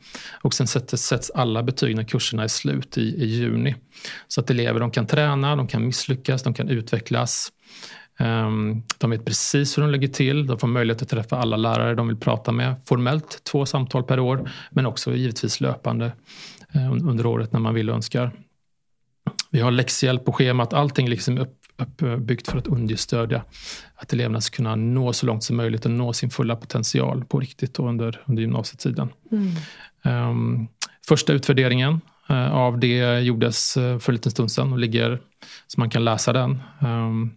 Och 0.42 0.54
sen 0.54 0.66
sätts 0.66 1.30
alla 1.30 1.62
betyg 1.62 1.96
när 1.96 2.04
kurserna 2.04 2.44
är 2.44 2.48
slut 2.48 2.98
i, 2.98 3.00
i 3.00 3.26
juni. 3.26 3.74
Så 4.28 4.40
att 4.40 4.50
elever 4.50 4.80
de 4.80 4.90
kan 4.90 5.06
träna, 5.06 5.56
de 5.56 5.66
kan 5.66 5.86
misslyckas, 5.86 6.42
de 6.42 6.54
kan 6.54 6.68
utvecklas. 6.68 7.52
Um, 8.18 8.82
de 8.98 9.10
vet 9.10 9.24
precis 9.24 9.78
hur 9.78 9.82
de 9.82 9.90
lägger 9.90 10.08
till. 10.08 10.46
De 10.46 10.58
får 10.58 10.68
möjlighet 10.68 11.02
att 11.02 11.08
träffa 11.08 11.36
alla 11.36 11.56
lärare 11.56 11.94
de 11.94 12.08
vill 12.08 12.16
prata 12.16 12.52
med. 12.52 12.74
Formellt 12.84 13.44
två 13.44 13.66
samtal 13.66 14.02
per 14.02 14.20
år, 14.20 14.50
men 14.70 14.86
också 14.86 15.14
givetvis 15.14 15.60
löpande 15.60 16.12
eh, 16.74 16.92
under 16.92 17.26
året 17.26 17.52
när 17.52 17.60
man 17.60 17.74
vill 17.74 17.90
och 17.90 17.96
önskar. 17.96 18.32
Vi 19.56 19.62
har 19.62 19.70
läxhjälp 19.70 20.24
på 20.24 20.32
schemat. 20.32 20.72
Allting 20.72 21.08
liksom 21.08 21.38
upp, 21.38 21.58
uppbyggt 21.76 22.48
för 22.48 22.58
att 22.58 22.66
understödja 22.66 23.44
att 23.94 24.12
eleverna 24.12 24.40
ska 24.40 24.56
kunna 24.56 24.76
nå 24.76 25.12
så 25.12 25.26
långt 25.26 25.44
som 25.44 25.56
möjligt 25.56 25.84
och 25.84 25.90
nå 25.90 26.12
sin 26.12 26.30
fulla 26.30 26.56
potential 26.56 27.24
på 27.24 27.40
riktigt 27.40 27.78
under, 27.78 28.22
under 28.24 28.40
gymnasietiden. 28.42 29.08
Mm. 29.32 30.30
Um, 30.30 30.68
första 31.08 31.32
utvärderingen 31.32 32.00
uh, 32.30 32.54
av 32.54 32.78
det 32.78 33.20
gjordes 33.20 33.76
uh, 33.76 33.98
för 33.98 34.12
en 34.12 34.14
liten 34.14 34.32
stund 34.32 34.52
sedan 34.52 34.72
och 34.72 34.78
ligger 34.78 35.20
så 35.66 35.80
man 35.80 35.90
kan 35.90 36.04
läsa 36.04 36.32
den. 36.32 36.62
Um, 36.80 37.34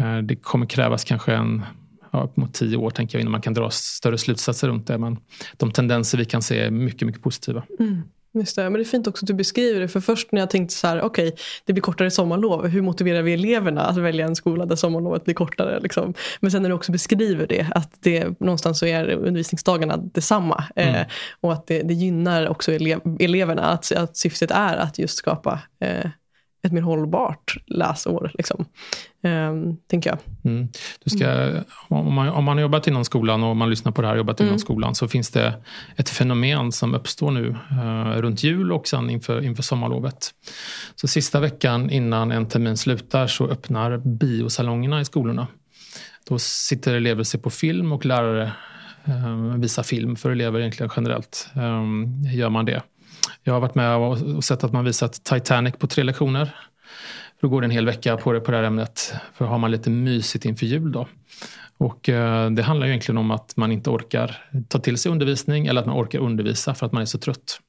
uh, 0.00 0.18
det 0.18 0.36
kommer 0.36 0.66
krävas 0.66 1.04
kanske 1.04 1.34
en 1.34 1.64
ja, 2.10 2.22
upp 2.22 2.36
mot 2.36 2.54
tio 2.54 2.76
år 2.76 2.90
tänker 2.90 3.18
jag 3.18 3.20
innan 3.20 3.32
man 3.32 3.42
kan 3.42 3.54
dra 3.54 3.70
större 3.70 4.18
slutsatser 4.18 4.68
runt 4.68 4.86
det. 4.86 4.98
Men 4.98 5.18
de 5.56 5.70
tendenser 5.70 6.18
vi 6.18 6.24
kan 6.24 6.42
se 6.42 6.60
är 6.60 6.70
mycket, 6.70 7.06
mycket 7.06 7.22
positiva. 7.22 7.62
Mm. 7.78 8.02
Just 8.34 8.56
det, 8.56 8.62
men 8.62 8.72
det 8.72 8.80
är 8.80 8.84
fint 8.84 9.06
också 9.06 9.24
att 9.24 9.26
du 9.26 9.34
beskriver 9.34 9.80
det. 9.80 9.88
För 9.88 10.00
först 10.00 10.32
när 10.32 10.40
jag 10.40 10.50
tänkte 10.50 10.74
så 10.74 10.86
här, 10.86 11.02
okej, 11.02 11.28
okay, 11.28 11.38
det 11.64 11.72
blir 11.72 11.82
kortare 11.82 12.10
sommarlov. 12.10 12.66
Hur 12.66 12.82
motiverar 12.82 13.22
vi 13.22 13.32
eleverna 13.32 13.80
att 13.86 13.96
välja 13.96 14.26
en 14.26 14.36
skola 14.36 14.66
där 14.66 14.76
sommarlovet 14.76 15.24
blir 15.24 15.34
kortare? 15.34 15.80
Liksom? 15.80 16.14
Men 16.40 16.50
sen 16.50 16.62
när 16.62 16.68
du 16.68 16.74
också 16.74 16.92
beskriver 16.92 17.46
det, 17.46 17.66
att 17.74 17.92
det 18.00 18.40
någonstans 18.40 18.78
så 18.78 18.86
är 18.86 19.10
undervisningsdagarna 19.10 19.96
detsamma. 19.96 20.64
Mm. 20.76 20.94
Eh, 20.94 21.06
och 21.40 21.52
att 21.52 21.66
det, 21.66 21.82
det 21.82 21.94
gynnar 21.94 22.48
också 22.48 22.72
elev, 22.72 23.00
eleverna. 23.20 23.62
Att, 23.62 23.92
att 23.92 24.16
syftet 24.16 24.50
är 24.50 24.76
att 24.76 24.98
just 24.98 25.16
skapa 25.16 25.60
eh, 25.80 26.10
ett 26.64 26.72
mer 26.72 26.80
hållbart 26.80 27.56
läsår. 27.66 28.30
Liksom. 28.34 28.64
Ehm, 29.22 29.76
tänker 29.86 30.10
jag. 30.10 30.18
Mm. 30.44 30.68
Du 31.04 31.10
ska, 31.10 31.50
om, 31.88 32.14
man, 32.14 32.28
om 32.28 32.44
man 32.44 32.56
har 32.56 32.62
jobbat 32.62 32.86
inom 32.86 33.04
skolan 33.04 33.42
och 33.42 33.56
man 33.56 33.70
lyssnar 33.70 33.92
på 33.92 34.02
det 34.02 34.08
här 34.08 34.16
jobbat 34.16 34.40
inom 34.40 34.48
mm. 34.48 34.58
skolan 34.58 34.94
så 34.94 35.08
finns 35.08 35.30
det 35.30 35.54
ett 35.96 36.10
fenomen 36.10 36.72
som 36.72 36.94
uppstår 36.94 37.30
nu 37.30 37.56
eh, 37.70 38.20
runt 38.20 38.42
jul 38.42 38.72
och 38.72 38.88
sen 38.88 39.10
inför, 39.10 39.44
inför 39.44 39.62
sommarlovet. 39.62 40.30
Så 40.94 41.08
sista 41.08 41.40
veckan 41.40 41.90
innan 41.90 42.32
en 42.32 42.48
termin 42.48 42.76
slutar 42.76 43.26
så 43.26 43.48
öppnar 43.48 43.96
biosalongerna 43.96 45.00
i 45.00 45.04
skolorna. 45.04 45.46
Då 46.28 46.38
sitter 46.38 46.94
elever 46.94 47.20
och 47.20 47.26
ser 47.26 47.38
på 47.38 47.50
film 47.50 47.92
och 47.92 48.06
lärare 48.06 48.52
eh, 49.04 49.56
visar 49.56 49.82
film 49.82 50.16
för 50.16 50.30
elever 50.30 50.60
egentligen 50.60 50.90
generellt. 50.96 51.48
Eh, 51.54 52.34
gör 52.34 52.50
man 52.50 52.64
det. 52.64 52.82
Jag 53.46 53.54
har 53.54 53.60
varit 53.60 53.74
med 53.74 53.96
och 53.96 54.44
sett 54.44 54.64
att 54.64 54.72
man 54.72 54.84
visat 54.84 55.24
Titanic 55.24 55.74
på 55.78 55.86
tre 55.86 56.04
lektioner. 56.04 56.56
Då 57.40 57.48
går 57.48 57.60
det 57.60 57.64
en 57.64 57.70
hel 57.70 57.86
vecka 57.86 58.16
på 58.16 58.32
det, 58.32 58.40
på 58.40 58.50
det 58.50 58.56
här 58.56 58.64
ämnet. 58.64 59.14
För 59.34 59.44
har 59.44 59.58
man 59.58 59.70
lite 59.70 59.90
mysigt 59.90 60.44
inför 60.44 60.66
jul 60.66 60.92
då. 60.92 61.08
Och 61.76 62.08
eh, 62.08 62.50
det 62.50 62.62
handlar 62.62 62.86
ju 62.86 62.92
egentligen 62.92 63.18
om 63.18 63.30
att 63.30 63.56
man 63.56 63.72
inte 63.72 63.90
orkar 63.90 64.36
ta 64.68 64.78
till 64.78 64.98
sig 64.98 65.12
undervisning 65.12 65.66
eller 65.66 65.80
att 65.80 65.86
man 65.86 65.96
orkar 66.02 66.18
undervisa 66.18 66.74
för 66.74 66.86
att 66.86 66.92
man 66.92 67.02
är 67.02 67.06
så 67.06 67.18
trött. 67.18 67.60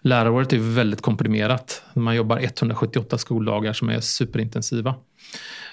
Läraråret 0.00 0.52
är 0.52 0.74
väldigt 0.74 1.02
komprimerat. 1.02 1.82
Man 1.94 2.16
jobbar 2.16 2.38
178 2.38 3.18
skoldagar 3.18 3.72
som 3.72 3.88
är 3.88 4.00
superintensiva. 4.00 4.94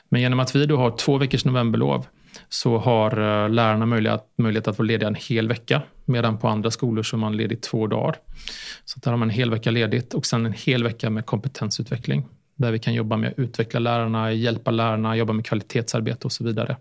Men 0.09 0.21
genom 0.21 0.39
att 0.39 0.55
vi 0.55 0.65
då 0.65 0.77
har 0.77 0.97
två 0.97 1.17
veckors 1.17 1.45
novemberlov 1.45 2.05
så 2.49 2.77
har 2.77 3.11
eh, 3.11 3.49
lärarna 3.49 3.85
möjlighet, 3.85 4.23
möjlighet 4.37 4.67
att 4.67 4.77
vara 4.77 4.85
lediga 4.85 5.07
en 5.07 5.15
hel 5.15 5.47
vecka. 5.47 5.81
Medan 6.05 6.37
på 6.37 6.47
andra 6.47 6.71
skolor 6.71 7.03
så 7.03 7.15
är 7.15 7.19
man 7.19 7.37
ledig 7.37 7.61
två 7.61 7.87
dagar. 7.87 8.15
Så 8.85 8.99
där 8.99 9.11
har 9.11 9.17
man 9.17 9.29
en 9.29 9.35
hel 9.35 9.51
vecka 9.51 9.71
ledigt 9.71 10.13
och 10.13 10.25
sen 10.25 10.45
en 10.45 10.53
hel 10.53 10.83
vecka 10.83 11.09
med 11.09 11.25
kompetensutveckling 11.25 12.25
där 12.57 12.71
vi 12.71 12.79
kan 12.79 12.93
jobba 12.93 13.17
med 13.17 13.29
att 13.31 13.39
utveckla 13.39 13.79
lärarna, 13.79 14.33
hjälpa 14.33 14.71
lärarna, 14.71 15.15
jobba 15.15 15.33
med 15.33 15.45
kvalitetsarbete 15.45 16.27
och 16.27 16.31
så 16.31 16.43
vidare. 16.43 16.77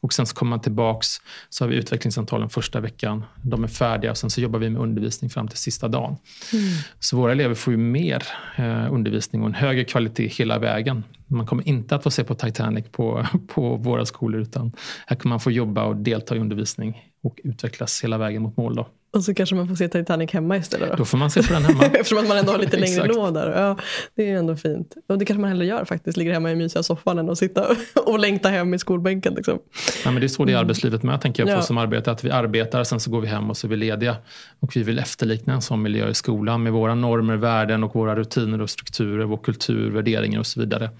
Och 0.00 0.12
sen 0.12 0.26
så 0.26 0.34
kommer 0.34 0.50
man 0.50 0.60
tillbaks, 0.60 1.08
så 1.48 1.64
har 1.64 1.68
vi 1.68 1.76
utvecklingssamtalen 1.76 2.48
första 2.48 2.80
veckan. 2.80 3.24
De 3.42 3.64
är 3.64 3.68
färdiga 3.68 4.10
och 4.10 4.18
sen 4.18 4.30
så 4.30 4.40
jobbar 4.40 4.58
vi 4.58 4.70
med 4.70 4.82
undervisning 4.82 5.30
fram 5.30 5.48
till 5.48 5.58
sista 5.58 5.88
dagen. 5.88 6.16
Mm. 6.52 6.64
Så 7.00 7.16
våra 7.16 7.32
elever 7.32 7.54
får 7.54 7.72
ju 7.72 7.76
mer 7.76 8.22
eh, 8.56 8.92
undervisning 8.92 9.42
och 9.42 9.48
en 9.48 9.54
högre 9.54 9.84
kvalitet 9.84 10.26
hela 10.26 10.58
vägen. 10.58 11.04
Man 11.26 11.46
kommer 11.46 11.68
inte 11.68 11.94
att 11.94 12.02
få 12.02 12.10
se 12.10 12.24
på 12.24 12.34
Titanic 12.34 12.84
på, 12.90 13.26
på 13.54 13.76
våra 13.76 14.06
skolor 14.06 14.40
utan 14.40 14.72
här 15.06 15.16
kommer 15.16 15.32
man 15.32 15.40
få 15.40 15.50
jobba 15.50 15.84
och 15.84 15.96
delta 15.96 16.36
i 16.36 16.38
undervisning 16.38 17.12
och 17.22 17.40
utvecklas 17.44 18.04
hela 18.04 18.18
vägen 18.18 18.42
mot 18.42 18.56
mål. 18.56 18.74
Då. 18.74 18.88
Och 19.14 19.24
så 19.24 19.34
kanske 19.34 19.54
man 19.54 19.68
får 19.68 19.74
se 19.74 19.88
Titanic 19.88 20.30
hemma 20.30 20.56
istället 20.56 20.90
då? 20.90 20.96
Då 20.96 21.04
får 21.04 21.18
man 21.18 21.30
se 21.30 21.42
på 21.42 21.52
den 21.52 21.64
hemma. 21.64 21.84
Eftersom 21.92 22.18
att 22.18 22.28
man 22.28 22.36
ändå 22.36 22.52
har 22.52 22.58
lite 22.58 22.76
längre 22.80 23.06
låd 23.06 23.34
där. 23.34 23.60
Ja, 23.60 23.76
det 24.14 24.30
är 24.30 24.38
ändå 24.38 24.56
fint. 24.56 24.94
Och 25.08 25.18
det 25.18 25.24
kanske 25.24 25.40
man 25.40 25.50
hellre 25.50 25.66
gör 25.66 25.84
faktiskt. 25.84 26.16
Ligger 26.16 26.32
hemma 26.32 26.50
i 26.50 26.54
mysiga 26.54 26.82
soffan 26.82 27.18
än 27.18 27.30
att 27.30 27.38
sitta 27.38 27.66
och 28.06 28.18
längta 28.18 28.48
hem 28.48 28.74
i 28.74 28.78
skolbänken. 28.78 29.34
Liksom. 29.34 29.58
Ja, 30.04 30.10
men 30.10 30.20
det 30.20 30.26
är 30.26 30.28
så 30.28 30.44
det 30.44 30.50
är 30.50 30.52
i 30.52 30.54
mm. 30.54 30.60
arbetslivet 30.60 31.02
med 31.02 31.20
tänker 31.20 31.42
jag 31.42 31.48
för 31.48 31.56
ja. 31.56 31.62
som 31.62 31.78
arbetar. 31.78 32.12
Att 32.12 32.24
vi 32.24 32.30
arbetar, 32.30 32.84
sen 32.84 33.00
så 33.00 33.10
går 33.10 33.20
vi 33.20 33.26
hem 33.26 33.50
och 33.50 33.56
så 33.56 33.66
är 33.66 33.68
vi 33.68 33.76
lediga. 33.76 34.16
Och 34.60 34.76
vi 34.76 34.82
vill 34.82 34.98
efterlikna 34.98 35.54
en 35.54 35.62
sån 35.62 35.82
miljö 35.82 36.10
i 36.10 36.14
skolan 36.14 36.62
med 36.62 36.72
våra 36.72 36.94
normer, 36.94 37.36
värden 37.36 37.84
och 37.84 37.94
våra 37.94 38.16
rutiner 38.16 38.60
och 38.60 38.70
strukturer, 38.70 39.24
vår 39.24 39.36
kultur, 39.36 39.90
värderingar 39.90 40.38
och 40.38 40.46
så 40.46 40.60
vidare. 40.60 40.90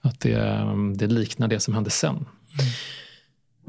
Att 0.00 0.20
det, 0.20 0.60
det 0.94 1.06
liknar 1.06 1.48
det 1.48 1.60
som 1.60 1.74
hände 1.74 1.90
sen. 1.90 2.14
Mm. 2.14 2.26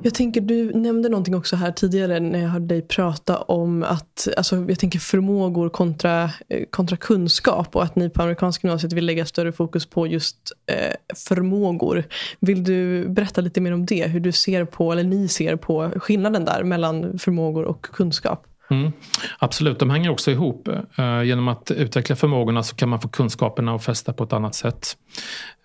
Jag 0.02 0.14
tänker, 0.14 0.42
du 0.42 0.74
nämnde 0.74 1.10
någonting 1.10 1.36
också 1.36 1.56
här 1.56 1.72
tidigare 1.72 2.20
när 2.20 2.40
jag 2.40 2.50
hörde 2.50 2.66
dig 2.66 2.82
prata 2.82 3.38
om 3.38 3.84
att, 3.84 4.28
alltså, 4.38 4.56
jag 4.70 4.80
tänker 4.80 5.00
förmågor 5.00 5.70
kontra, 5.70 6.24
eh, 6.24 6.64
kontra 6.70 6.98
kunskap 6.98 7.76
och 7.76 7.84
att 7.84 7.96
ni 7.96 8.10
på 8.10 8.22
amerikanska 8.22 8.68
gymnasiet 8.68 8.94
vill 8.94 9.06
lägga 9.06 9.26
större 9.26 9.52
fokus 9.52 9.86
på 9.86 10.08
just 10.08 10.38
eh, 10.72 10.94
förmågor. 11.28 12.04
Vill 12.40 12.64
du 12.64 13.10
berätta 13.10 13.42
lite 13.42 13.62
mer 13.62 13.74
om 13.74 13.86
det? 13.86 14.08
Hur 14.08 14.20
du 14.20 14.32
ser 14.32 14.66
på, 14.66 14.92
eller 14.92 15.04
ni 15.04 15.28
ser 15.28 15.56
på 15.56 15.92
skillnaden 15.96 16.46
där 16.46 16.64
mellan 16.64 17.20
förmågor 17.20 17.64
och 17.64 17.82
kunskap? 17.82 18.46
Mm, 18.70 18.92
absolut, 19.40 19.80
de 19.80 19.90
hänger 19.90 20.10
också 20.10 20.32
ihop. 20.32 20.68
Eh, 20.98 21.24
genom 21.24 21.48
att 21.48 21.72
utveckla 21.72 22.16
förmågorna 22.16 22.64
så 22.64 22.76
kan 22.76 22.90
man 22.90 23.02
få 23.02 23.08
kunskaperna 23.10 23.76
att 23.76 23.84
fästa 23.84 24.14
på 24.14 24.24
ett 24.24 24.34
annat 24.34 24.56
sätt. 24.56 24.98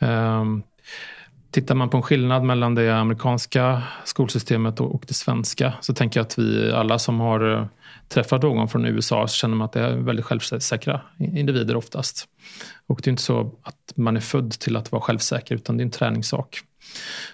Eh, 0.00 0.44
Tittar 1.52 1.74
man 1.74 1.90
på 1.90 1.96
en 1.96 2.02
skillnad 2.02 2.42
mellan 2.42 2.74
det 2.74 2.90
amerikanska 2.90 3.82
skolsystemet 4.04 4.80
och 4.80 5.04
det 5.08 5.14
svenska 5.14 5.74
så 5.80 5.94
tänker 5.94 6.20
jag 6.20 6.24
att 6.24 6.38
vi 6.38 6.72
alla 6.72 6.98
som 6.98 7.20
har 7.20 7.52
eh, 7.52 7.66
träffat 8.08 8.42
någon 8.42 8.68
från 8.68 8.84
USA 8.84 9.26
så 9.26 9.34
känner 9.34 9.56
man 9.56 9.64
att 9.64 9.72
det 9.72 9.80
är 9.80 9.96
väldigt 9.96 10.24
självsäkra 10.24 11.00
individer 11.18 11.76
oftast. 11.76 12.28
Och 12.86 13.00
det 13.04 13.08
är 13.08 13.10
inte 13.10 13.22
så 13.22 13.40
att 13.62 13.92
man 13.94 14.16
är 14.16 14.20
född 14.20 14.52
till 14.52 14.76
att 14.76 14.92
vara 14.92 15.02
självsäker 15.02 15.54
utan 15.54 15.76
det 15.76 15.80
är 15.80 15.84
en 15.84 15.90
träningssak 15.90 16.60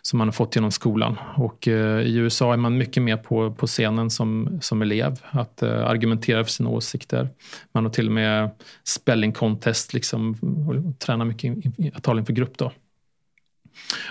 som 0.03 0.19
man 0.19 0.29
har 0.29 0.33
fått 0.33 0.57
genom 0.57 0.71
skolan. 0.71 1.19
Och 1.37 1.69
eh, 1.69 2.01
i 2.01 2.17
USA 2.17 2.53
är 2.53 2.57
man 2.57 2.79
mycket 2.79 3.03
mer 3.03 3.17
på, 3.17 3.53
på 3.53 3.67
scenen 3.67 4.11
som, 4.11 4.59
som 4.63 4.83
elev, 4.83 5.21
att 5.31 5.63
eh, 5.63 5.87
argumentera 5.87 6.45
för 6.45 6.51
sina 6.51 6.71
åsikter. 6.71 7.29
Man 7.73 7.85
har 7.85 7.93
till 7.93 8.07
och 8.07 8.13
med 8.13 8.51
spelling 8.85 9.33
contest, 9.33 9.95
liksom, 9.95 10.31
och 10.69 10.99
tränar 10.99 11.25
mycket 11.25 11.55
att 11.97 12.03
tala 12.03 12.21
inför 12.21 12.33
grupp. 12.33 12.59
Då. 12.59 12.73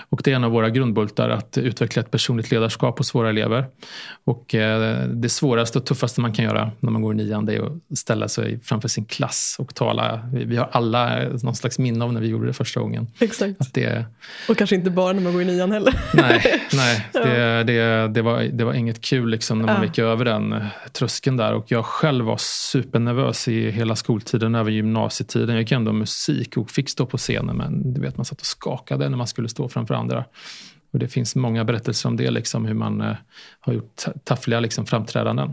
Och 0.08 0.20
det 0.24 0.32
är 0.32 0.36
en 0.36 0.44
av 0.44 0.50
våra 0.50 0.70
grundbultar 0.70 1.30
att 1.30 1.58
utveckla 1.58 2.02
ett 2.02 2.10
personligt 2.10 2.50
ledarskap 2.50 2.98
hos 2.98 3.14
våra 3.14 3.28
elever. 3.28 3.66
Och 4.24 4.54
eh, 4.54 5.08
det 5.08 5.28
svåraste 5.28 5.78
och 5.78 5.86
tuffaste 5.86 6.20
man 6.20 6.32
kan 6.32 6.44
göra 6.44 6.70
när 6.80 6.90
man 6.90 7.02
går 7.02 7.14
i 7.14 7.16
nian 7.16 7.46
det 7.46 7.54
är 7.54 7.66
att 7.66 7.98
ställa 7.98 8.28
sig 8.28 8.60
framför 8.60 8.88
sin 8.88 9.04
klass 9.04 9.56
och 9.58 9.74
tala. 9.74 10.30
Vi 10.32 10.56
har 10.56 10.68
alla 10.72 11.28
någon 11.42 11.54
slags 11.54 11.78
minne 11.78 12.04
av 12.04 12.12
när 12.12 12.20
vi 12.20 12.28
gjorde 12.28 12.46
det 12.46 12.52
första 12.52 12.80
gången. 12.80 13.06
Exakt. 13.18 13.60
Att 13.60 13.74
det... 13.74 14.04
Och 14.48 14.56
kanske 14.56 14.76
inte 14.76 14.90
bara 14.90 15.12
när 15.12 15.20
man 15.20 15.32
går 15.32 15.42
i 15.42 15.44
nian 15.44 15.72
heller. 15.72 15.94
Nej, 16.14 16.62
nej 16.72 17.06
det, 17.12 17.64
det, 17.64 18.08
det, 18.08 18.22
var, 18.22 18.42
det 18.42 18.64
var 18.64 18.72
inget 18.72 19.00
kul 19.00 19.30
liksom 19.30 19.58
när 19.58 19.66
man 19.66 19.76
ja. 19.76 19.84
gick 19.84 19.98
över 19.98 20.24
den 20.24 20.64
tröskeln 20.92 21.36
där. 21.36 21.54
Och 21.54 21.64
jag 21.68 21.84
själv 21.84 22.24
var 22.24 22.36
supernervös 22.38 23.48
i 23.48 23.70
hela 23.70 23.96
skoltiden, 23.96 24.54
även 24.54 24.74
gymnasietiden. 24.74 25.48
Jag 25.48 25.60
gick 25.60 25.72
ändå 25.72 25.92
musik 25.92 26.56
och 26.56 26.70
fick 26.70 26.88
stå 26.90 27.06
på 27.06 27.18
scenen 27.18 27.56
men 27.56 27.94
du 27.94 28.00
vet, 28.00 28.16
man 28.16 28.24
satt 28.24 28.40
och 28.40 28.46
skakade 28.46 29.08
när 29.08 29.16
man 29.16 29.26
skulle 29.26 29.48
stå 29.58 29.68
framför 29.68 29.94
andra. 29.94 30.24
Och 30.92 30.98
det 30.98 31.08
finns 31.08 31.36
många 31.36 31.64
berättelser 31.64 32.08
om 32.08 32.16
det, 32.16 32.30
liksom, 32.30 32.64
hur 32.64 32.74
man 32.74 33.00
eh, 33.00 33.16
har 33.60 33.72
gjort 33.72 34.04
taffliga 34.24 34.60
liksom, 34.60 34.86
framträdanden. 34.86 35.52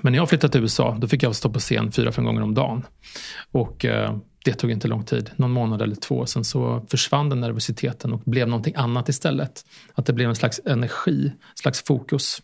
Men 0.00 0.12
när 0.12 0.18
jag 0.18 0.28
flyttade 0.28 0.52
till 0.52 0.60
USA, 0.60 0.96
då 1.00 1.08
fick 1.08 1.22
jag 1.22 1.36
stå 1.36 1.50
på 1.50 1.58
scen 1.58 1.92
fyra, 1.92 2.12
fem 2.12 2.24
gånger 2.24 2.42
om 2.42 2.54
dagen. 2.54 2.86
Och 3.52 3.84
eh, 3.84 4.16
det 4.44 4.54
tog 4.54 4.70
inte 4.70 4.88
lång 4.88 5.04
tid, 5.04 5.30
någon 5.36 5.50
månad 5.50 5.82
eller 5.82 5.96
två. 5.96 6.26
Sen 6.26 6.44
så 6.44 6.86
försvann 6.90 7.28
den 7.28 7.40
nervositeten 7.40 8.12
och 8.12 8.20
blev 8.20 8.48
någonting 8.48 8.74
annat 8.76 9.08
istället. 9.08 9.64
Att 9.94 10.06
det 10.06 10.12
blev 10.12 10.28
en 10.28 10.36
slags 10.36 10.60
energi, 10.64 11.26
en 11.26 11.56
slags 11.56 11.84
fokus. 11.84 12.42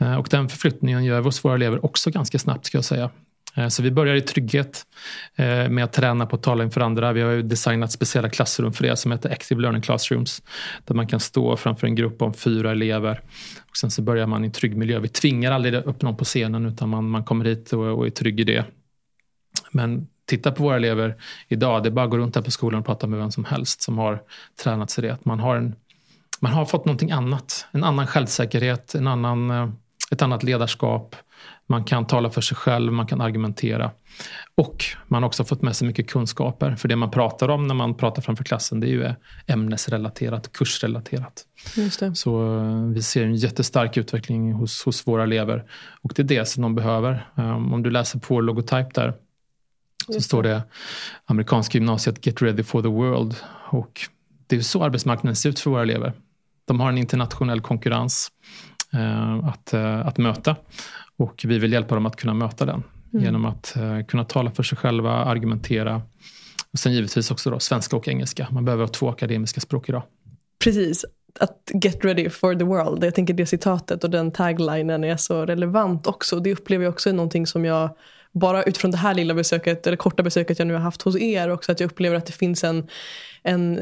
Eh, 0.00 0.14
och 0.14 0.28
den 0.30 0.48
förflyttningen 0.48 1.04
gör 1.04 1.20
vi 1.20 1.24
hos 1.24 1.44
våra 1.44 1.54
elever 1.54 1.84
också 1.84 2.10
ganska 2.10 2.38
snabbt 2.38 2.66
ska 2.66 2.78
jag 2.78 2.84
säga. 2.84 3.10
Eh, 3.56 3.68
så 3.68 3.82
vi 3.82 3.90
börjar 3.90 4.14
i 4.14 4.20
trygghet 4.20 4.86
eh, 5.36 5.68
med 5.68 5.84
att 5.84 5.92
träna 5.92 6.26
på 6.26 6.36
att 6.36 6.42
tala 6.42 6.64
inför 6.64 6.80
andra. 6.80 7.12
Vi 7.12 7.20
har 7.20 7.36
designat 7.36 7.92
speciella 7.92 8.28
klassrum 8.28 8.72
för 8.72 8.82
det 8.82 8.96
som 8.96 9.12
heter 9.12 9.30
Active 9.30 9.60
Learning 9.60 9.82
Classrooms. 9.82 10.42
Där 10.84 10.94
man 10.94 11.06
kan 11.06 11.20
stå 11.20 11.56
framför 11.56 11.86
en 11.86 11.94
grupp 11.94 12.22
om 12.22 12.34
fyra 12.34 12.70
elever. 12.70 13.20
Och 13.70 13.76
sen 13.76 13.90
så 13.90 14.02
börjar 14.02 14.26
man 14.26 14.44
i 14.44 14.46
en 14.46 14.52
trygg 14.52 14.76
miljö. 14.76 14.98
Vi 14.98 15.08
tvingar 15.08 15.52
aldrig 15.52 15.74
upp 15.74 16.02
någon 16.02 16.16
på 16.16 16.24
scenen 16.24 16.66
utan 16.66 16.88
man, 16.88 17.10
man 17.10 17.24
kommer 17.24 17.44
hit 17.44 17.72
och, 17.72 17.98
och 17.98 18.06
är 18.06 18.10
trygg 18.10 18.40
i 18.40 18.44
det. 18.44 18.64
Men 19.70 20.06
titta 20.26 20.52
på 20.52 20.62
våra 20.62 20.76
elever 20.76 21.14
idag. 21.48 21.82
Det 21.82 21.88
är 21.88 21.90
bara 21.90 22.04
att 22.04 22.10
gå 22.10 22.18
runt 22.18 22.34
här 22.34 22.42
på 22.42 22.50
skolan 22.50 22.80
och 22.80 22.86
prata 22.86 23.06
med 23.06 23.18
vem 23.18 23.30
som 23.30 23.44
helst 23.44 23.82
som 23.82 23.98
har 23.98 24.22
tränat 24.62 24.90
sig 24.90 25.02
det. 25.02 25.18
Man 25.22 25.40
har, 25.40 25.56
en, 25.56 25.74
man 26.40 26.52
har 26.52 26.64
fått 26.64 26.84
någonting 26.84 27.10
annat. 27.10 27.66
En 27.72 27.84
annan 27.84 28.06
självsäkerhet, 28.06 28.94
en 28.94 29.06
annan, 29.06 29.50
eh, 29.50 29.68
ett 30.10 30.22
annat 30.22 30.42
ledarskap. 30.42 31.16
Man 31.68 31.84
kan 31.84 32.06
tala 32.06 32.30
för 32.30 32.40
sig 32.40 32.56
själv, 32.56 32.92
man 32.92 33.06
kan 33.06 33.20
argumentera. 33.20 33.90
Och 34.54 34.84
man 35.08 35.22
har 35.22 35.28
också 35.28 35.44
fått 35.44 35.62
med 35.62 35.76
sig 35.76 35.88
mycket 35.88 36.10
kunskaper. 36.10 36.76
För 36.76 36.88
det 36.88 36.96
man 36.96 37.10
pratar 37.10 37.48
om 37.48 37.66
när 37.66 37.74
man 37.74 37.94
pratar 37.94 38.22
framför 38.22 38.44
klassen 38.44 38.80
det 38.80 38.86
är 38.86 38.90
ju 38.90 39.14
ämnesrelaterat, 39.46 40.52
kursrelaterat. 40.52 41.44
Så 42.14 42.58
eh, 42.58 42.82
vi 42.82 43.02
ser 43.02 43.24
en 43.24 43.34
jättestark 43.34 43.96
utveckling 43.96 44.52
hos, 44.52 44.84
hos 44.84 45.06
våra 45.06 45.22
elever. 45.22 45.64
Och 46.02 46.12
det 46.16 46.22
är 46.22 46.24
det 46.24 46.48
som 46.48 46.62
de 46.62 46.74
behöver. 46.74 47.30
Um, 47.34 47.72
om 47.72 47.82
du 47.82 47.90
läser 47.90 48.18
på 48.18 48.40
logotyp 48.40 48.94
där 48.94 49.14
så 50.14 50.20
står 50.20 50.42
det 50.42 50.62
amerikanska 51.24 51.78
gymnasiet 51.78 52.26
Get 52.26 52.42
ready 52.42 52.62
for 52.62 52.82
the 52.82 52.88
world. 52.88 53.36
Och 53.70 54.00
det 54.46 54.56
är 54.56 54.60
så 54.60 54.84
arbetsmarknaden 54.84 55.36
ser 55.36 55.50
ut 55.50 55.60
för 55.60 55.70
våra 55.70 55.82
elever. 55.82 56.12
De 56.64 56.80
har 56.80 56.88
en 56.88 56.98
internationell 56.98 57.60
konkurrens 57.60 58.32
uh, 58.94 59.48
att, 59.48 59.74
uh, 59.74 60.06
att 60.06 60.18
möta. 60.18 60.56
Och 61.16 61.44
vi 61.44 61.58
vill 61.58 61.72
hjälpa 61.72 61.94
dem 61.94 62.06
att 62.06 62.16
kunna 62.16 62.34
möta 62.34 62.64
den 62.64 62.82
mm. 63.12 63.24
genom 63.24 63.44
att 63.44 63.74
uh, 63.76 64.04
kunna 64.04 64.24
tala 64.24 64.50
för 64.50 64.62
sig 64.62 64.78
själva, 64.78 65.10
argumentera. 65.12 66.02
Och 66.72 66.78
sen 66.78 66.92
givetvis 66.92 67.30
också 67.30 67.50
då, 67.50 67.58
svenska 67.58 67.96
och 67.96 68.08
engelska. 68.08 68.48
Man 68.50 68.64
behöver 68.64 68.84
ha 68.84 68.88
två 68.88 69.08
akademiska 69.08 69.60
språk 69.60 69.88
idag. 69.88 70.02
Precis. 70.64 71.04
Att 71.40 71.70
get 71.84 72.04
ready 72.04 72.30
for 72.30 72.54
the 72.54 72.64
world. 72.64 73.04
Jag 73.04 73.14
tänker 73.14 73.34
det 73.34 73.46
citatet 73.46 74.04
och 74.04 74.10
den 74.10 74.32
taglinen 74.32 75.04
är 75.04 75.16
så 75.16 75.46
relevant 75.46 76.06
också. 76.06 76.40
Det 76.40 76.52
upplever 76.52 76.84
jag 76.84 76.92
också 76.92 77.08
är 77.08 77.14
någonting 77.14 77.46
som 77.46 77.64
jag 77.64 77.96
bara 78.32 78.62
utifrån 78.62 78.90
det 78.90 78.96
här 78.96 79.14
lilla 79.14 79.34
besöket, 79.34 79.86
eller 79.86 79.96
korta 79.96 80.22
besöket 80.22 80.58
jag 80.58 80.68
nu 80.68 80.74
har 80.74 80.80
haft 80.80 81.02
hos 81.02 81.16
er 81.16 81.48
också, 81.48 81.72
att 81.72 81.80
jag 81.80 81.90
upplever 81.90 82.16
att 82.16 82.26
det 82.26 82.32
finns 82.32 82.64
en, 82.64 82.88
en, 83.42 83.78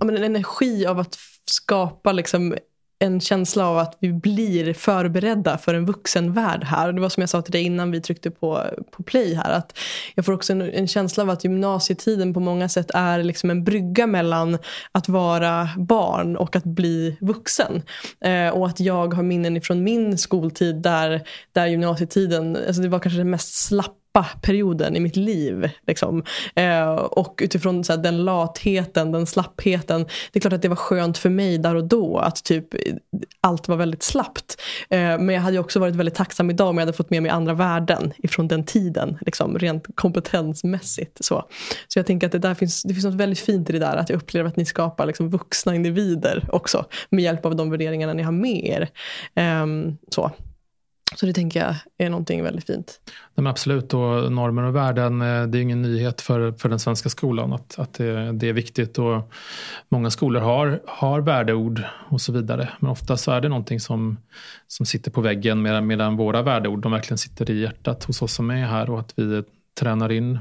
en 0.00 0.24
energi 0.24 0.86
av 0.86 0.98
att 0.98 1.18
skapa 1.44 2.12
liksom 2.12 2.54
en 3.02 3.20
känsla 3.20 3.66
av 3.66 3.78
att 3.78 3.96
vi 4.00 4.12
blir 4.12 4.74
förberedda 4.74 5.58
för 5.58 5.74
en 5.74 5.86
vuxenvärld 5.86 6.64
här. 6.64 6.92
Det 6.92 7.00
var 7.00 7.08
som 7.08 7.20
jag 7.20 7.30
sa 7.30 7.42
till 7.42 7.52
dig 7.52 7.62
innan 7.62 7.90
vi 7.90 8.00
tryckte 8.00 8.30
på, 8.30 8.64
på 8.90 9.02
play 9.02 9.34
här. 9.34 9.50
Att 9.52 9.78
jag 10.14 10.24
får 10.24 10.32
också 10.32 10.52
en, 10.52 10.62
en 10.62 10.88
känsla 10.88 11.22
av 11.22 11.30
att 11.30 11.44
gymnasietiden 11.44 12.34
på 12.34 12.40
många 12.40 12.68
sätt 12.68 12.90
är 12.94 13.22
liksom 13.22 13.50
en 13.50 13.64
brygga 13.64 14.06
mellan 14.06 14.58
att 14.92 15.08
vara 15.08 15.68
barn 15.76 16.36
och 16.36 16.56
att 16.56 16.64
bli 16.64 17.16
vuxen. 17.20 17.82
Eh, 18.24 18.48
och 18.48 18.66
att 18.66 18.80
jag 18.80 19.14
har 19.14 19.22
minnen 19.22 19.56
ifrån 19.56 19.84
min 19.84 20.18
skoltid 20.18 20.76
där, 20.76 21.22
där 21.52 21.66
gymnasietiden, 21.66 22.56
alltså 22.66 22.82
det 22.82 22.88
var 22.88 22.98
kanske 22.98 23.18
det 23.18 23.24
mest 23.24 23.54
slappa 23.54 23.99
perioden 24.42 24.96
i 24.96 25.00
mitt 25.00 25.16
liv. 25.16 25.70
Liksom. 25.86 26.24
Eh, 26.54 26.90
och 26.94 27.40
utifrån 27.42 27.84
så 27.84 27.92
här, 27.92 28.02
den 28.02 28.24
latheten, 28.24 29.12
den 29.12 29.26
slappheten. 29.26 30.06
Det 30.32 30.38
är 30.38 30.40
klart 30.40 30.52
att 30.52 30.62
det 30.62 30.68
var 30.68 30.76
skönt 30.76 31.18
för 31.18 31.30
mig 31.30 31.58
där 31.58 31.74
och 31.74 31.84
då 31.84 32.18
att 32.18 32.44
typ 32.44 32.66
allt 33.40 33.68
var 33.68 33.76
väldigt 33.76 34.02
slappt. 34.02 34.60
Eh, 34.90 34.98
men 34.98 35.28
jag 35.28 35.40
hade 35.42 35.58
också 35.58 35.80
varit 35.80 35.94
väldigt 35.94 36.14
tacksam 36.14 36.50
idag 36.50 36.68
om 36.68 36.78
jag 36.78 36.82
hade 36.82 36.96
fått 36.96 37.10
med 37.10 37.22
mig 37.22 37.30
andra 37.30 37.54
värden 37.54 38.12
ifrån 38.18 38.48
den 38.48 38.64
tiden. 38.64 39.18
Liksom, 39.20 39.58
rent 39.58 39.86
kompetensmässigt. 39.94 41.24
Så, 41.24 41.44
så 41.88 41.98
jag 41.98 42.06
tänker 42.06 42.26
att 42.26 42.32
det, 42.32 42.38
där 42.38 42.54
finns, 42.54 42.82
det 42.82 42.94
finns 42.94 43.04
något 43.04 43.14
väldigt 43.14 43.40
fint 43.40 43.70
i 43.70 43.72
det 43.72 43.78
där. 43.78 43.96
Att 43.96 44.08
jag 44.08 44.16
upplever 44.16 44.48
att 44.48 44.56
ni 44.56 44.64
skapar 44.64 45.06
liksom, 45.06 45.30
vuxna 45.30 45.74
individer 45.74 46.48
också. 46.52 46.84
Med 47.10 47.24
hjälp 47.24 47.46
av 47.46 47.56
de 47.56 47.70
värderingarna 47.70 48.12
ni 48.12 48.22
har 48.22 48.32
med 48.32 48.64
er. 48.66 48.88
Eh, 49.34 49.66
så. 50.10 50.30
Så 51.16 51.26
det 51.26 51.32
tänker 51.32 51.60
jag 51.60 51.74
är 51.98 52.10
någonting 52.10 52.42
väldigt 52.42 52.66
fint. 52.66 53.00
Nej, 53.34 53.50
absolut, 53.50 53.94
och 53.94 54.32
normer 54.32 54.62
och 54.62 54.76
värden, 54.76 55.22
eh, 55.22 55.46
det 55.46 55.58
är 55.58 55.62
ingen 55.62 55.82
nyhet 55.82 56.20
för, 56.20 56.52
för 56.52 56.68
den 56.68 56.78
svenska 56.78 57.08
skolan 57.08 57.52
att, 57.52 57.78
att 57.78 57.94
det, 57.94 58.32
det, 58.32 58.48
är 58.48 58.52
viktigt. 58.52 58.98
Och 58.98 59.32
många 59.88 60.10
skolor 60.10 60.40
har, 60.40 60.80
har 60.86 61.20
värdeord 61.20 61.82
och 62.08 62.20
så 62.20 62.32
vidare. 62.32 62.68
Men 62.78 62.90
ofta 62.90 63.16
så 63.16 63.30
är 63.32 63.40
det 63.40 63.48
någonting 63.48 63.80
som, 63.80 64.16
som 64.66 64.86
sitter 64.86 65.10
på 65.10 65.20
väggen 65.20 65.62
medan, 65.62 65.86
medan 65.86 66.16
våra 66.16 66.42
värdeord 66.42 66.82
de 66.82 66.92
verkligen 66.92 67.18
sitter 67.18 67.50
i 67.50 67.60
hjärtat 67.60 68.04
hos 68.04 68.22
oss 68.22 68.32
som 68.32 68.50
är 68.50 68.66
här 68.66 68.90
och 68.90 69.00
att 69.00 69.12
vi 69.16 69.42
tränar 69.80 70.12
in 70.12 70.38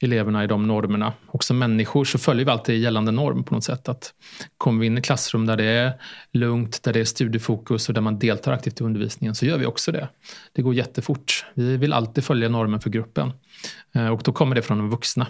eleverna 0.00 0.44
i 0.44 0.46
de 0.46 0.66
normerna. 0.66 1.12
Och 1.26 1.44
som 1.44 1.58
människor 1.58 2.04
så 2.04 2.18
följer 2.18 2.44
vi 2.44 2.50
alltid 2.50 2.80
gällande 2.80 3.12
norm 3.12 3.44
på 3.44 3.54
något 3.54 3.64
sätt. 3.64 3.88
Att 3.88 4.14
kommer 4.58 4.80
vi 4.80 4.86
in 4.86 4.98
i 4.98 5.02
klassrum 5.02 5.46
där 5.46 5.56
det 5.56 5.64
är 5.64 5.92
lugnt, 6.32 6.82
där 6.82 6.92
det 6.92 7.00
är 7.00 7.04
studiefokus 7.04 7.88
och 7.88 7.94
där 7.94 8.00
man 8.00 8.18
deltar 8.18 8.52
aktivt 8.52 8.80
i 8.80 8.84
undervisningen 8.84 9.34
så 9.34 9.46
gör 9.46 9.58
vi 9.58 9.66
också 9.66 9.92
det. 9.92 10.08
Det 10.52 10.62
går 10.62 10.74
jättefort. 10.74 11.44
Vi 11.54 11.76
vill 11.76 11.92
alltid 11.92 12.24
följa 12.24 12.48
normen 12.48 12.80
för 12.80 12.90
gruppen. 12.90 13.32
Eh, 13.94 14.08
och 14.08 14.22
då 14.24 14.32
kommer 14.32 14.54
det 14.54 14.62
från 14.62 14.78
de 14.78 14.90
vuxna. 14.90 15.26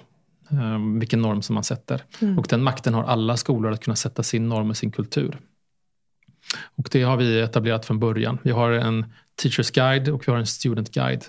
Eh, 0.50 0.98
vilken 0.98 1.22
norm 1.22 1.42
som 1.42 1.54
man 1.54 1.64
sätter. 1.64 2.02
Mm. 2.20 2.38
Och 2.38 2.46
den 2.48 2.62
makten 2.62 2.94
har 2.94 3.04
alla 3.04 3.37
skolor 3.37 3.72
att 3.72 3.85
kunna 3.85 3.96
sätta 3.96 4.22
sin 4.22 4.48
norm 4.48 4.70
och 4.70 4.76
sin 4.76 4.90
kultur. 4.90 5.38
Och 6.77 6.89
det 6.93 7.03
har 7.03 7.17
vi 7.17 7.41
etablerat 7.41 7.87
från 7.87 7.99
början. 7.99 8.39
Vi 8.43 8.51
har 8.51 8.73
en 8.73 9.05
Teachers 9.43 9.71
Guide 9.71 10.09
och 10.09 10.29
vi 10.29 10.33
har 10.33 10.39
en 10.39 10.47
Student 10.47 10.91
Guide. 10.91 11.25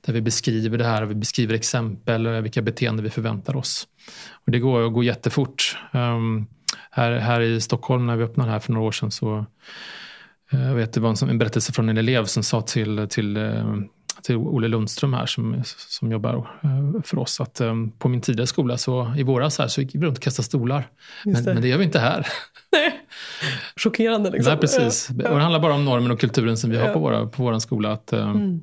Där 0.00 0.12
vi 0.12 0.20
beskriver 0.20 0.78
det 0.78 0.84
här, 0.84 1.04
vi 1.04 1.14
beskriver 1.14 1.54
exempel, 1.54 2.26
och 2.26 2.44
vilka 2.44 2.62
beteenden 2.62 3.04
vi 3.04 3.10
förväntar 3.10 3.56
oss. 3.56 3.88
Och 4.32 4.52
det 4.52 4.58
går, 4.58 4.88
går 4.88 5.04
jättefort. 5.04 5.76
Um, 5.92 6.46
här, 6.90 7.12
här 7.12 7.40
i 7.40 7.60
Stockholm 7.60 8.06
när 8.06 8.16
vi 8.16 8.24
öppnade 8.24 8.50
här 8.50 8.58
för 8.58 8.72
några 8.72 8.86
år 8.86 8.92
sedan 8.92 9.10
så 9.10 9.46
uh, 10.54 10.66
jag 10.66 10.74
vet, 10.74 10.92
det 10.92 11.00
var 11.00 11.22
en, 11.22 11.28
en 11.28 11.38
berättelse 11.38 11.72
från 11.72 11.88
en 11.88 11.98
elev 11.98 12.24
som 12.24 12.42
sa 12.42 12.62
till, 12.62 13.06
till 13.10 13.36
uh, 13.36 13.80
till 14.22 14.36
Olle 14.36 14.68
Lundström 14.68 15.14
här 15.14 15.26
som, 15.26 15.62
som 15.64 16.12
jobbar 16.12 16.34
eh, 16.62 17.02
för 17.04 17.18
oss. 17.18 17.40
Att 17.40 17.60
um, 17.60 17.90
på 17.90 18.08
min 18.08 18.20
tidigare 18.20 18.46
skola 18.46 18.78
så 18.78 19.14
i 19.16 19.22
våras 19.22 19.58
här 19.58 19.68
så 19.68 19.80
gick 19.80 19.94
vi 19.94 19.98
runt 19.98 20.18
och 20.18 20.24
kastade 20.24 20.46
stolar. 20.46 20.88
Men 21.24 21.44
det. 21.44 21.54
men 21.54 21.62
det 21.62 21.68
gör 21.68 21.78
vi 21.78 21.84
inte 21.84 21.98
här. 21.98 22.26
Nej. 22.72 23.00
Chockerande 23.76 24.30
liksom. 24.30 24.52
Nej, 24.52 24.60
precis. 24.60 25.08
Och 25.08 25.16
det 25.16 25.42
handlar 25.42 25.60
bara 25.60 25.74
om 25.74 25.84
normen 25.84 26.10
och 26.10 26.20
kulturen 26.20 26.56
som 26.56 26.70
vi 26.70 26.76
har 26.76 26.92
på, 26.92 26.98
våra, 26.98 27.26
på 27.26 27.42
vår 27.42 27.58
skola. 27.58 27.92
Att, 27.92 28.12
um, 28.12 28.30
mm. 28.30 28.60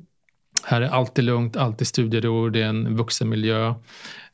Här 0.64 0.80
är 0.80 0.88
alltid 0.88 1.24
lugnt, 1.24 1.56
alltid 1.56 1.86
studiero, 1.86 2.48
det 2.48 2.62
är 2.62 2.66
en 2.66 2.96
vuxenmiljö. 2.96 3.74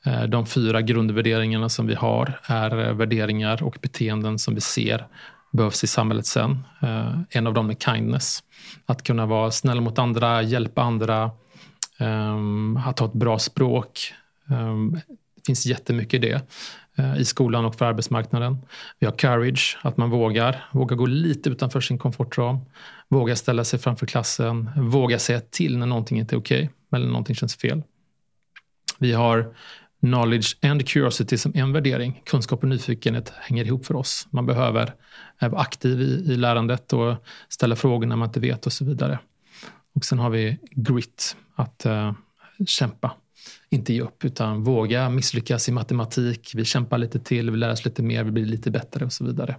Uh, 0.07 0.23
de 0.23 0.47
fyra 0.47 0.83
grundvärderingarna 0.83 1.69
som 1.69 1.87
vi 1.87 1.95
har 1.95 2.41
är 2.43 2.79
uh, 2.79 2.95
värderingar 2.95 3.63
och 3.63 3.79
beteenden 3.83 4.39
som 4.39 4.55
vi 4.55 4.61
ser 4.61 5.07
behövs 5.53 5.85
i 5.85 5.87
samhället 5.87 6.27
sen. 6.27 6.65
En 7.31 7.47
av 7.47 7.55
dem 7.55 7.71
är 7.71 7.75
kindness. 7.75 8.43
Att 8.87 9.03
kunna 9.03 9.27
vara 9.27 9.51
snäll 9.51 9.81
mot 9.81 9.99
andra, 9.99 10.43
hjälpa 10.43 10.83
andra, 10.83 11.31
um, 12.01 12.77
att 12.77 12.99
ha 12.99 13.07
ett 13.07 13.13
bra 13.13 13.39
språk. 13.39 14.15
Um, 14.51 15.01
det 15.37 15.47
finns 15.47 15.67
jättemycket 15.67 16.25
i 16.25 16.29
det 16.29 16.43
Eh, 16.96 17.16
i 17.16 17.24
skolan 17.24 17.64
och 17.64 17.74
för 17.74 17.85
arbetsmarknaden. 17.85 18.59
Vi 18.98 19.07
har 19.07 19.12
courage, 19.12 19.78
att 19.83 19.96
man 19.96 20.11
vågar, 20.11 20.64
vågar 20.72 20.96
gå 20.96 21.07
lite 21.07 21.50
utanför 21.50 21.80
sin 21.80 21.98
komfortram. 21.98 22.59
Våga 23.09 23.37
ställa 23.37 23.64
sig 23.64 23.78
framför 23.78 24.07
klassen, 24.07 24.70
våga 24.76 25.18
säga 25.18 25.40
till 25.40 25.78
när 25.78 25.87
någonting 25.87 26.18
inte 26.18 26.35
är 26.35 26.38
okej 26.38 26.64
okay, 26.64 26.98
eller 26.98 27.07
någonting 27.07 27.37
känns 27.37 27.57
fel. 27.57 27.83
Vi 28.98 29.12
har 29.12 29.54
knowledge 30.00 30.57
and 30.62 30.88
curiosity 30.88 31.38
som 31.38 31.52
en 31.54 31.72
värdering. 31.72 32.22
Kunskap 32.24 32.62
och 32.62 32.68
nyfikenhet 32.68 33.33
hänger 33.40 33.64
ihop 33.64 33.87
för 33.87 33.96
oss. 33.96 34.26
Man 34.30 34.46
behöver 34.46 34.94
eh, 35.40 35.48
vara 35.48 35.61
aktiv 35.61 36.00
i, 36.00 36.33
i 36.33 36.37
lärandet 36.37 36.92
och 36.92 37.14
ställa 37.48 37.76
frågor 37.76 38.07
när 38.07 38.16
man 38.16 38.28
inte 38.28 38.40
vet 38.40 38.66
och 38.66 38.72
så 38.72 38.85
vidare. 38.85 39.18
Och 39.94 40.04
sen 40.04 40.18
har 40.18 40.30
vi 40.30 40.59
grit, 40.70 41.37
att 41.54 41.87
uh, 41.87 42.12
kämpa. 42.66 43.12
Inte 43.70 43.92
ge 43.92 44.00
upp, 44.00 44.24
utan 44.24 44.64
våga 44.64 45.11
misslyckas 45.11 45.68
i 45.68 45.72
matematik. 45.72 46.52
Vi 46.54 46.64
kämpar 46.64 46.98
lite 46.98 47.18
till, 47.18 47.50
vi 47.50 47.57
lär 47.57 47.72
oss 47.72 47.85
lite 47.85 48.02
mer, 48.02 48.24
vi 48.24 48.30
blir 48.30 48.46
lite 48.46 48.70
bättre 48.70 49.04
och 49.04 49.12
så 49.12 49.24
vidare. 49.24 49.57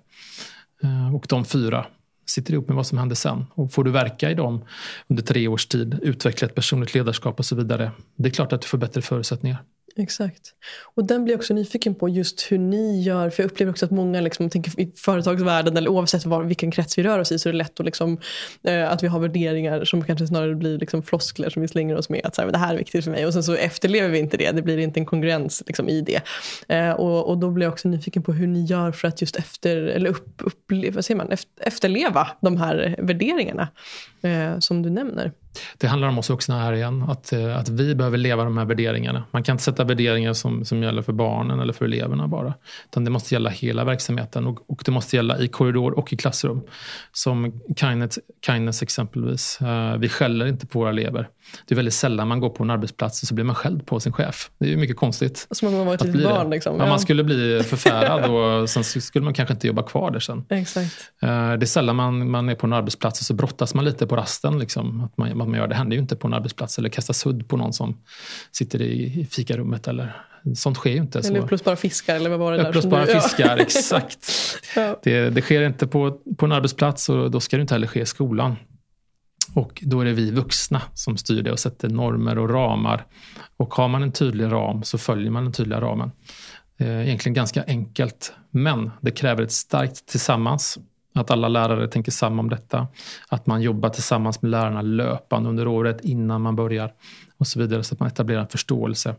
Eh, 0.84 1.16
och 1.16 1.26
de 1.30 1.46
fyra 1.46 1.86
sitter 2.26 2.54
ihop 2.54 2.68
med 2.68 2.76
vad 2.76 2.88
som 2.88 2.98
händer 2.98 3.16
sen. 3.16 3.46
Och 3.54 3.74
får 3.74 3.84
du 3.84 3.92
verka 3.92 4.32
i 4.32 4.34
dem 4.34 4.66
under 5.08 5.24
tre 5.24 5.48
års 5.48 5.66
tid, 5.66 6.00
utveckla 6.02 6.48
ett 6.48 6.56
personligt 6.56 6.94
ledarskap 6.94 7.40
och 7.40 7.46
så 7.46 7.56
vidare. 7.56 7.92
Det 8.16 8.30
är 8.30 8.34
klart 8.34 8.54
att 8.54 8.62
du 8.62 8.68
får 8.68 8.78
bättre 8.78 9.02
förutsättningar. 9.02 9.58
Exakt. 9.98 10.54
Och 10.96 11.06
den 11.06 11.24
blir 11.24 11.34
jag 11.34 11.40
också 11.40 11.54
nyfiken 11.54 11.96
på 11.96 12.10
just 12.10 12.52
hur 12.52 12.58
ni 12.58 13.02
gör. 13.02 13.30
För 13.30 13.44
jag 13.44 13.52
upplever 13.52 13.72
också 13.72 13.86
att 13.86 13.92
många 13.92 14.22
liksom, 14.22 14.50
tänker 14.50 14.80
i 14.80 14.92
företagsvärlden 14.96 15.78
eller 15.78 15.90
oavsett 15.90 16.26
var, 16.26 16.44
vilken 16.44 16.72
krets 16.72 16.98
vi 16.98 17.04
rör 17.04 17.20
oss 17.20 17.32
i 17.32 17.40
så 17.40 17.50
är 17.50 17.54
det 17.54 17.58
lätt 17.58 17.80
att, 17.80 17.86
liksom, 17.86 18.18
eh, 18.64 18.92
att 18.92 19.04
vi 19.04 19.08
har 19.08 19.20
värderingar 19.20 19.86
som 19.86 20.04
kanske 20.04 20.28
snarare 20.28 20.56
blir 20.56 20.78
liksom, 20.78 21.04
floskler 21.04 21.50
som 21.50 21.62
vi 21.62 21.68
slänger 21.68 21.96
oss 21.96 22.10
med. 22.10 22.22
Att 22.24 22.36
så 22.36 22.42
här, 22.42 22.52
det 22.52 22.58
här 22.58 22.74
är 22.74 22.78
viktigt 22.78 23.04
för 23.04 23.12
mig 23.12 23.26
och 23.26 23.34
sen 23.34 23.44
så 23.44 23.56
efterlever 23.56 24.10
vi 24.10 24.20
inte 24.20 24.38
det. 24.38 24.52
Det 24.52 24.62
blir 24.62 24.78
inte 24.78 25.00
en 25.00 25.06
kongruens 25.06 25.64
liksom, 25.68 25.90
i 25.90 26.02
det. 26.02 26.22
Eh, 26.68 26.92
och, 26.92 27.30
och 27.30 27.38
då 27.38 27.52
blir 27.52 27.66
jag 27.66 27.74
också 27.74 27.88
nyfiken 27.88 28.24
på 28.24 28.34
hur 28.34 28.48
ni 28.48 28.66
gör 28.66 28.92
för 28.92 29.08
att 29.08 29.22
just 29.22 29.36
efter, 29.36 29.78
eller 29.78 30.10
upp, 30.10 30.42
uppleva, 30.44 30.96
vad 30.96 31.06
säger 31.06 31.18
man, 31.18 31.32
efterleva 31.62 32.28
de 32.42 32.58
här 32.58 32.96
värderingarna 32.98 33.68
eh, 34.22 34.60
som 34.60 34.82
du 34.82 34.90
nämner. 34.90 35.32
Det 35.78 35.88
handlar 35.88 36.08
om 36.08 36.18
oss 36.18 36.30
vuxna 36.30 36.60
här 36.60 36.74
igen. 36.74 37.02
Att, 37.02 37.34
eh, 37.34 37.58
att 37.58 37.70
vi 37.70 37.96
behöver 37.96 38.18
leva 38.18 38.44
de 38.44 38.58
här 38.58 38.66
värderingarna. 38.66 39.24
Man 39.32 39.44
kan 39.44 39.54
inte 39.54 39.64
sätta 39.64 39.84
värderingar 39.84 40.34
som, 40.34 40.66
som 40.66 40.84
gäller 40.84 41.02
för 41.02 41.14
barnen 41.14 41.60
eller 41.60 41.74
för 41.74 41.86
eleverna 41.86 42.28
bara. 42.28 42.54
Utan 42.86 43.06
det 43.06 43.12
måste 43.12 43.36
gälla 43.36 43.50
hela 43.50 43.84
verksamheten 43.84 44.48
och, 44.48 44.70
och 44.70 44.82
det 44.86 44.92
måste 44.92 45.16
gälla 45.16 45.40
i 45.40 45.48
korridor 45.48 46.00
och 46.00 46.14
i 46.14 46.18
klassrum. 46.18 46.62
Som 47.12 47.62
kindness, 47.76 48.20
kindness 48.46 48.82
exempelvis. 48.82 49.62
Eh, 49.62 49.98
vi 49.98 50.10
skäller 50.10 50.46
inte 50.46 50.68
på 50.68 50.80
våra 50.80 50.90
elever. 50.90 51.30
Det 51.66 51.74
är 51.74 51.76
väldigt 51.76 51.94
sällan 51.94 52.28
man 52.28 52.40
går 52.40 52.50
på 52.50 52.64
en 52.64 52.70
arbetsplats 52.70 53.22
och 53.22 53.28
så 53.28 53.34
blir 53.34 53.46
man 53.46 53.56
skälld 53.56 53.86
på 53.86 54.00
sin 54.00 54.14
chef. 54.14 54.50
Det 54.58 54.66
är 54.66 54.70
ju 54.70 54.78
mycket 54.78 54.98
konstigt. 54.98 55.48
Som 55.52 55.68
att 55.68 55.74
man 55.74 55.86
var 55.86 55.94
ett 55.94 56.04
litet 56.04 56.24
barn. 56.24 56.50
Liksom. 56.50 56.80
Ja, 56.80 56.86
man 56.86 57.00
skulle 57.00 57.24
bli 57.24 57.64
förfärad 57.68 58.32
och 58.32 58.70
sen 58.70 58.84
skulle 58.84 59.26
man 59.26 59.34
kanske 59.34 59.54
inte 59.54 59.68
jobba 59.68 59.84
kvar 59.84 60.12
där 60.12 60.20
sen. 60.20 60.46
Exakt. 60.50 61.12
Uh, 61.24 61.30
det 61.30 61.34
är 61.34 61.66
sällan 61.66 61.96
man, 61.96 62.32
man 62.32 62.50
är 62.50 62.56
på 62.56 62.68
en 62.68 62.74
arbetsplats 62.74 63.20
och 63.20 63.26
så 63.26 63.34
brottas 63.34 63.74
man 63.74 63.86
lite 63.86 64.08
på 64.08 64.16
rasten. 64.16 64.60
Liksom. 64.60 65.04
Att 65.04 65.18
man, 65.18 65.38
man 65.38 65.54
gör. 65.54 65.68
Det 65.68 65.76
händer 65.76 65.96
ju 65.96 66.02
inte 66.02 66.16
på 66.16 66.28
en 66.28 66.34
arbetsplats 66.34 66.78
eller 66.78 66.90
kasta 66.90 67.14
sudd 67.14 67.48
på 67.48 67.58
någon 67.58 67.74
som 67.74 67.98
sitter 68.52 68.82
i, 68.82 69.22
i 69.22 69.26
fikarummet. 69.26 69.88
Eller, 69.88 70.16
sånt 70.56 70.78
sker 70.78 70.92
ju 70.92 70.98
inte. 70.98 71.20
Eller 71.20 71.40
upplösbara 71.40 71.76
fiskar 71.76 72.16
eller 72.16 72.30
vad 72.30 72.40
var 72.40 72.52
det 72.52 72.58
där? 72.58 72.70
Upplösbara 72.70 73.06
fiskar, 73.22 73.58
exakt. 73.58 74.32
ja. 74.76 75.00
det, 75.04 75.30
det 75.30 75.42
sker 75.42 75.62
inte 75.62 75.88
på, 75.88 76.20
på 76.38 76.46
en 76.46 76.52
arbetsplats 76.52 77.10
och 77.10 77.32
då 77.32 77.40
ska 77.40 77.58
det 77.58 77.62
inte 77.62 77.74
heller 77.74 77.88
ske 77.88 78.02
i 78.02 78.06
skolan. 78.06 78.56
Och 79.56 79.84
då 79.86 80.02
är 80.02 80.06
det 80.06 80.14
vi 80.14 80.32
vuxna 80.32 80.82
som 80.94 81.18
styr 81.18 81.42
det 81.42 81.52
och 81.52 81.60
sätter 81.60 81.90
normer 81.90 82.38
och 82.38 82.50
ramar. 82.50 83.06
Och 83.58 83.74
har 83.74 83.88
man 83.88 84.04
en 84.04 84.12
tydlig 84.12 84.52
ram 84.52 84.84
så 84.84 84.98
följer 84.98 85.32
man 85.32 85.44
den 85.44 85.54
tydliga 85.54 85.82
ramen. 85.82 86.12
Eh, 86.78 87.08
egentligen 87.08 87.34
ganska 87.34 87.64
enkelt, 87.68 88.34
men 88.52 88.92
det 89.02 89.12
kräver 89.12 89.44
ett 89.44 89.52
starkt 89.52 90.06
tillsammans 90.06 90.78
att 91.14 91.32
alla 91.32 91.48
lärare 91.48 91.88
tänker 91.88 92.12
samma 92.12 92.40
om 92.40 92.50
detta. 92.50 92.88
Att 93.30 93.46
man 93.46 93.62
jobbar 93.62 93.90
tillsammans 93.90 94.42
med 94.42 94.52
lärarna 94.52 94.82
löpande 94.82 95.50
under 95.50 95.68
året 95.68 96.02
innan 96.02 96.42
man 96.42 96.56
börjar. 96.56 96.94
Och 97.38 97.48
så 97.48 97.60
vidare. 97.60 97.84
Så 97.84 97.94
att 97.94 98.00
man 98.00 98.08
etablerar 98.08 98.42
en 98.42 98.48
förståelse 98.48 99.16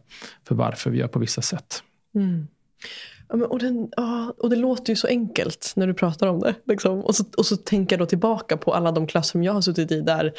för 0.49 0.55
varför 0.55 0.90
vi 0.90 0.99
gör 0.99 1.09
på 1.09 1.18
vissa 1.18 1.42
sätt. 1.42 1.83
Mm. 2.14 2.46
Ja, 3.29 3.47
och, 3.47 3.59
den, 3.59 3.89
ja, 3.97 4.35
och 4.39 4.51
det 4.51 4.57
låter 4.57 4.93
ju 4.93 4.97
så 4.97 5.07
enkelt 5.07 5.73
när 5.77 5.87
du 5.87 5.95
pratar 5.95 6.27
om 6.27 6.41
det. 6.41 6.55
Liksom. 6.67 7.05
Och, 7.05 7.15
så, 7.15 7.25
och 7.37 7.47
så 7.47 7.57
tänker 7.57 7.97
jag 7.97 8.01
då 8.01 8.07
tillbaka 8.07 8.57
på 8.57 8.75
alla 8.75 8.93
de 8.93 9.07
klassrum 9.07 9.43
jag 9.43 9.53
har 9.53 9.61
suttit 9.61 9.93
i 9.93 10.01
där, 10.01 10.33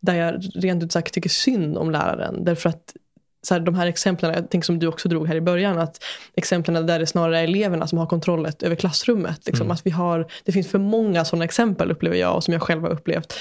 där 0.00 0.14
jag 0.14 0.42
rent 0.54 0.82
ut 0.82 0.92
sagt 0.92 1.14
tycker 1.14 1.30
synd 1.30 1.78
om 1.78 1.90
läraren. 1.90 2.44
Därför 2.44 2.68
att 2.68 2.96
så 3.42 3.54
här, 3.54 3.60
de 3.60 3.74
här 3.74 3.86
exemplen, 3.86 4.34
jag 4.34 4.50
tänker 4.50 4.66
som 4.66 4.78
du 4.78 4.86
också 4.86 5.08
drog 5.08 5.28
här 5.28 5.34
i 5.34 5.40
början, 5.40 5.78
att 5.78 6.04
exemplen 6.34 6.86
där 6.86 6.98
det 6.98 7.06
snarare 7.06 7.38
är 7.38 7.44
eleverna 7.44 7.86
som 7.86 7.98
har 7.98 8.06
kontrollet 8.06 8.62
över 8.62 8.76
klassrummet. 8.76 9.46
Liksom, 9.46 9.64
mm. 9.64 9.74
att 9.74 9.86
vi 9.86 9.90
har, 9.90 10.26
det 10.44 10.52
finns 10.52 10.68
för 10.68 10.78
många 10.78 11.24
sådana 11.24 11.44
exempel 11.44 11.90
upplever 11.90 12.16
jag 12.16 12.36
och 12.36 12.44
som 12.44 12.52
jag 12.52 12.62
själv 12.62 12.82
har 12.82 12.90
upplevt. 12.90 13.34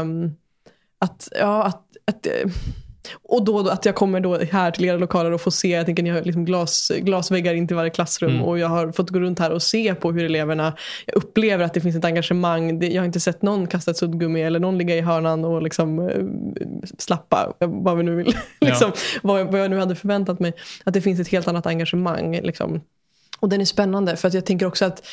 Um, 0.00 0.36
att, 0.98 1.28
ja, 1.38 1.62
att, 1.62 1.82
att 2.04 2.26
och 3.22 3.44
då, 3.44 3.68
att 3.68 3.84
jag 3.84 3.94
kommer 3.94 4.20
då 4.20 4.38
här 4.38 4.70
till 4.70 4.84
era 4.84 4.96
lokaler 4.96 5.32
och 5.32 5.40
får 5.40 5.50
se, 5.50 5.68
jag 5.68 5.86
tänker 5.86 6.02
ni 6.02 6.10
har 6.10 6.22
liksom 6.22 6.44
glas, 6.44 6.92
glasväggar 6.98 7.54
in 7.54 7.66
till 7.66 7.76
varje 7.76 7.90
klassrum 7.90 8.30
mm. 8.30 8.42
och 8.42 8.58
jag 8.58 8.68
har 8.68 8.92
fått 8.92 9.10
gå 9.10 9.20
runt 9.20 9.38
här 9.38 9.50
och 9.50 9.62
se 9.62 9.94
på 9.94 10.12
hur 10.12 10.24
eleverna, 10.24 10.76
jag 11.06 11.16
upplever 11.16 11.64
att 11.64 11.74
det 11.74 11.80
finns 11.80 11.96
ett 11.96 12.04
engagemang. 12.04 12.82
Jag 12.82 13.02
har 13.02 13.06
inte 13.06 13.20
sett 13.20 13.42
någon 13.42 13.66
kasta 13.66 13.90
ett 13.90 13.96
suddgummi 13.96 14.42
eller 14.42 14.60
någon 14.60 14.78
ligga 14.78 14.96
i 14.96 15.00
hörnan 15.00 15.44
och 15.44 15.62
liksom 15.62 15.98
uh, 15.98 16.28
slappa, 16.98 17.52
vad 17.58 17.96
vi 17.96 18.02
nu 18.02 18.16
vill. 18.16 18.36
liksom, 18.60 18.92
vad, 19.22 19.46
vad 19.46 19.60
jag 19.60 19.70
nu 19.70 19.78
hade 19.78 19.94
förväntat 19.94 20.40
mig. 20.40 20.52
Att 20.84 20.94
det 20.94 21.00
finns 21.00 21.20
ett 21.20 21.28
helt 21.28 21.48
annat 21.48 21.66
engagemang. 21.66 22.40
Liksom. 22.42 22.80
Och 23.40 23.48
den 23.48 23.60
är 23.60 23.64
spännande 23.64 24.16
för 24.16 24.28
att 24.28 24.34
jag 24.34 24.46
tänker 24.46 24.66
också 24.66 24.84
att 24.84 25.06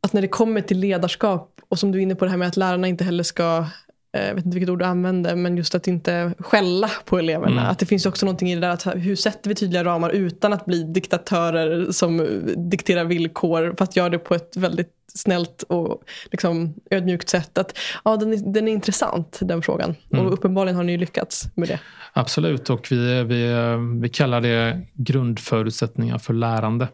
att 0.00 0.12
när 0.12 0.22
det 0.22 0.28
kommer 0.28 0.60
till 0.60 0.78
ledarskap 0.78 1.60
och 1.68 1.78
som 1.78 1.92
du 1.92 1.98
är 1.98 2.02
inne 2.02 2.14
på 2.14 2.24
det 2.24 2.30
här 2.30 2.38
med 2.38 2.48
att 2.48 2.56
lärarna 2.56 2.88
inte 2.88 3.04
heller 3.04 3.22
ska 3.22 3.58
Eh, 3.58 3.83
jag 4.14 4.34
vet 4.34 4.44
inte 4.44 4.54
vilket 4.54 4.70
ord 4.70 4.78
du 4.78 4.84
använde, 4.84 5.36
men 5.36 5.56
just 5.56 5.74
att 5.74 5.88
inte 5.88 6.34
skälla 6.38 6.90
på 7.04 7.18
eleverna. 7.18 7.60
Mm. 7.60 7.70
Att 7.70 7.78
det 7.78 7.86
finns 7.86 8.06
också 8.06 8.26
någonting 8.26 8.52
i 8.52 8.54
det 8.54 8.60
där 8.60 8.70
att 8.70 8.86
hur 8.86 9.16
sätter 9.16 9.48
vi 9.48 9.54
tydliga 9.54 9.84
ramar 9.84 10.10
utan 10.10 10.52
att 10.52 10.64
bli 10.64 10.82
diktatörer 10.82 11.92
som 11.92 12.42
dikterar 12.56 13.04
villkor, 13.04 13.74
fast 13.78 13.96
gör 13.96 14.10
det 14.10 14.18
på 14.18 14.34
ett 14.34 14.56
väldigt 14.56 14.88
snällt 15.14 15.62
och 15.62 16.02
liksom 16.30 16.74
ödmjukt 16.90 17.28
sätt. 17.28 17.58
Att, 17.58 17.78
ja, 18.04 18.16
den, 18.16 18.32
är, 18.32 18.52
den 18.52 18.68
är 18.68 18.72
intressant, 18.72 19.38
den 19.42 19.62
frågan. 19.62 19.94
Mm. 20.12 20.26
Och 20.26 20.32
uppenbarligen 20.32 20.76
har 20.76 20.84
ni 20.84 20.96
lyckats 20.96 21.48
med 21.54 21.68
det. 21.68 21.80
Absolut, 22.12 22.70
och 22.70 22.86
vi, 22.90 23.24
vi, 23.24 23.54
vi 24.00 24.08
kallar 24.08 24.40
det 24.40 24.80
grundförutsättningar 24.94 26.18
för 26.18 26.34
lärande 26.34 26.88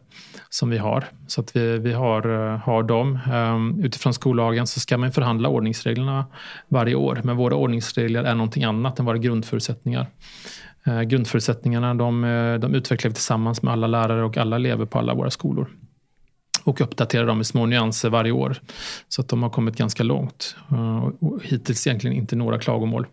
som 0.48 0.70
vi 0.70 0.78
har. 0.78 1.04
Så 1.26 1.40
att 1.40 1.56
vi, 1.56 1.78
vi 1.78 1.92
har, 1.92 2.22
har 2.56 2.82
dem. 2.82 3.18
Um, 3.32 3.84
utifrån 3.84 4.14
skollagen 4.14 4.66
så 4.66 4.80
ska 4.80 4.98
man 4.98 5.12
förhandla 5.12 5.48
ordningsreglerna 5.48 6.26
varje 6.68 6.94
år. 6.94 7.20
Men 7.24 7.36
våra 7.36 7.54
ordningsregler 7.54 8.24
är 8.24 8.34
någonting 8.34 8.64
annat 8.64 8.98
än 8.98 9.04
våra 9.04 9.18
grundförutsättningar. 9.18 10.06
Uh, 10.88 11.02
grundförutsättningarna 11.02 11.94
de, 11.94 12.22
de 12.60 12.74
utvecklar 12.74 13.08
vi 13.08 13.14
tillsammans 13.14 13.62
med 13.62 13.72
alla 13.72 13.86
lärare 13.86 14.24
och 14.24 14.36
alla 14.36 14.56
elever 14.56 14.86
på 14.86 14.98
alla 14.98 15.14
våra 15.14 15.30
skolor 15.30 15.70
och 16.64 16.80
uppdaterar 16.80 17.26
dem 17.26 17.40
i 17.40 17.44
små 17.44 17.66
nyanser 17.66 18.10
varje 18.10 18.32
år. 18.32 18.56
Så 19.08 19.20
att 19.20 19.28
de 19.28 19.42
har 19.42 19.50
kommit 19.50 19.76
ganska 19.76 20.02
långt. 20.02 20.56
Eh, 20.70 21.08
och 21.20 21.44
hittills 21.44 21.86
egentligen 21.86 22.16
inte 22.16 22.36
några 22.36 22.58
klagomål 22.58 23.06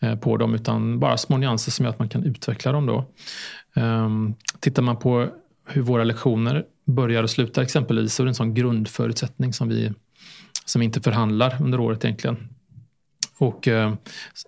eh, 0.00 0.16
på 0.16 0.36
dem 0.36 0.54
utan 0.54 1.00
bara 1.00 1.16
små 1.16 1.36
nyanser 1.36 1.72
som 1.72 1.84
gör 1.84 1.92
att 1.92 1.98
man 1.98 2.08
kan 2.08 2.24
utveckla 2.24 2.72
dem. 2.72 2.86
Då. 2.86 3.04
Ehm, 3.76 4.34
tittar 4.60 4.82
man 4.82 4.96
på 4.96 5.28
hur 5.68 5.82
våra 5.82 6.04
lektioner 6.04 6.64
börjar 6.86 7.22
och 7.22 7.30
slutar 7.30 7.62
exempelvis 7.62 8.14
så 8.14 8.22
är 8.22 8.24
det 8.24 8.30
en 8.30 8.34
sån 8.34 8.54
grundförutsättning 8.54 9.52
som 9.52 9.68
vi 9.68 9.92
som 10.64 10.80
vi 10.80 10.84
inte 10.84 11.00
förhandlar 11.00 11.56
under 11.60 11.80
året 11.80 12.04
egentligen. 12.04 12.48
Och 13.38 13.68
eh, 13.68 13.94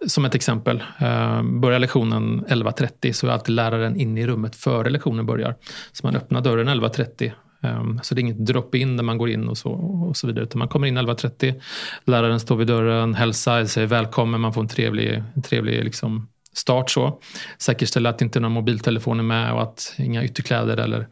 som 0.06 0.24
ett 0.24 0.34
exempel, 0.34 0.82
eh, 0.98 1.42
börjar 1.42 1.78
lektionen 1.78 2.44
11.30 2.46 3.12
så 3.12 3.26
är 3.26 3.30
alltid 3.30 3.54
läraren 3.54 4.00
inne 4.00 4.20
i 4.20 4.26
rummet 4.26 4.56
före 4.56 4.90
lektionen 4.90 5.26
börjar. 5.26 5.54
Så 5.92 6.06
man 6.06 6.16
öppnar 6.16 6.40
dörren 6.40 6.68
11.30 6.68 7.32
Um, 7.60 8.00
så 8.02 8.14
det 8.14 8.18
är 8.18 8.22
inget 8.22 8.46
drop-in 8.46 8.96
där 8.96 9.04
man 9.04 9.18
går 9.18 9.30
in 9.30 9.48
och 9.48 9.58
så, 9.58 9.70
och 10.08 10.16
så 10.16 10.26
vidare. 10.26 10.44
Utan 10.44 10.58
man 10.58 10.68
kommer 10.68 10.86
in 10.86 10.98
11.30, 10.98 11.60
läraren 12.04 12.40
står 12.40 12.56
vid 12.56 12.66
dörren, 12.66 13.14
hälsar, 13.14 13.64
säger 13.64 13.86
välkommen, 13.86 14.40
man 14.40 14.52
får 14.52 14.60
en 14.60 14.68
trevlig, 14.68 15.22
en 15.34 15.42
trevlig 15.42 15.84
liksom 15.84 16.28
start. 16.56 16.90
så. 16.90 17.20
Säkerställa 17.58 18.10
att 18.10 18.22
inte 18.22 18.40
några 18.40 18.54
mobiltelefoner 18.54 19.18
är 19.18 19.26
med 19.26 19.52
och 19.52 19.62
att 19.62 19.94
inga 19.98 20.24
ytterkläder 20.24 20.76
eller, 20.76 21.08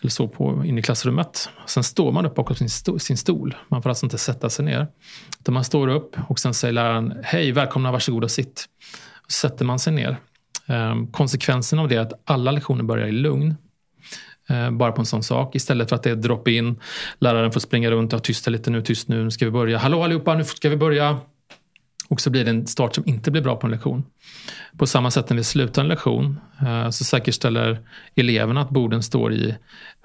eller 0.00 0.10
så 0.10 0.28
på, 0.28 0.64
in 0.64 0.78
i 0.78 0.82
klassrummet. 0.82 1.48
Sen 1.66 1.84
står 1.84 2.12
man 2.12 2.26
upp 2.26 2.34
bakom 2.34 2.56
sin, 2.56 2.70
sto, 2.70 2.98
sin 2.98 3.16
stol. 3.16 3.56
Man 3.68 3.82
får 3.82 3.90
alltså 3.90 4.06
inte 4.06 4.18
sätta 4.18 4.50
sig 4.50 4.64
ner. 4.64 4.86
Utan 5.40 5.54
man 5.54 5.64
står 5.64 5.88
upp 5.88 6.16
och 6.28 6.38
sen 6.38 6.54
säger 6.54 6.72
läraren 6.72 7.14
hej, 7.22 7.52
välkomna, 7.52 7.92
varsågod 7.92 8.24
och 8.24 8.30
sitt. 8.30 8.64
Och 9.24 9.32
så 9.32 9.48
sätter 9.48 9.64
man 9.64 9.78
sig 9.78 9.92
ner. 9.92 10.16
Um, 10.66 11.06
konsekvensen 11.12 11.78
av 11.78 11.88
det 11.88 11.96
är 11.96 12.00
att 12.00 12.12
alla 12.24 12.50
lektioner 12.50 12.84
börjar 12.84 13.06
i 13.06 13.12
lugn. 13.12 13.54
Eh, 14.48 14.70
bara 14.70 14.92
på 14.92 15.02
en 15.02 15.06
sån 15.06 15.22
sak. 15.22 15.54
Istället 15.54 15.88
för 15.88 15.96
att 15.96 16.02
det 16.02 16.10
är 16.10 16.16
drop-in. 16.16 16.80
Läraren 17.18 17.52
får 17.52 17.60
springa 17.60 17.90
runt 17.90 18.12
och 18.12 18.22
tysta 18.22 18.50
lite 18.50 18.70
nu, 18.70 18.82
tyst 18.82 19.08
nu, 19.08 19.24
nu 19.24 19.30
ska 19.30 19.44
vi 19.44 19.50
börja. 19.50 19.78
Hallå 19.78 20.02
allihopa, 20.02 20.34
nu 20.34 20.44
ska 20.44 20.68
vi 20.68 20.76
börja. 20.76 21.18
Och 22.08 22.20
så 22.20 22.30
blir 22.30 22.44
det 22.44 22.50
en 22.50 22.66
start 22.66 22.94
som 22.94 23.04
inte 23.06 23.30
blir 23.30 23.42
bra 23.42 23.56
på 23.56 23.66
en 23.66 23.70
lektion. 23.70 24.04
På 24.78 24.86
samma 24.86 25.10
sätt 25.10 25.30
när 25.30 25.36
vi 25.36 25.44
slutar 25.44 25.82
en 25.82 25.88
lektion 25.88 26.40
eh, 26.60 26.90
så 26.90 27.04
säkerställer 27.04 27.80
eleverna 28.14 28.60
att 28.60 28.70
borden 28.70 29.02
står 29.02 29.32
i 29.32 29.54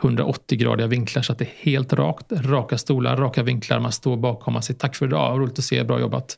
180-gradiga 0.01 0.87
vinklar 0.87 1.21
så 1.21 1.31
att 1.31 1.39
det 1.39 1.45
är 1.45 1.71
helt 1.71 1.93
rakt. 1.93 2.25
Raka 2.31 2.77
stolar, 2.77 3.17
raka 3.17 3.43
vinklar. 3.43 3.79
Man 3.79 3.91
står 3.91 4.17
bakom 4.17 4.55
och 4.55 4.63
säger 4.63 4.79
tack 4.79 4.95
för 4.95 5.05
idag, 5.05 5.39
roligt 5.39 5.59
att 5.59 5.65
se, 5.65 5.83
bra 5.83 5.99
jobbat. 5.99 6.37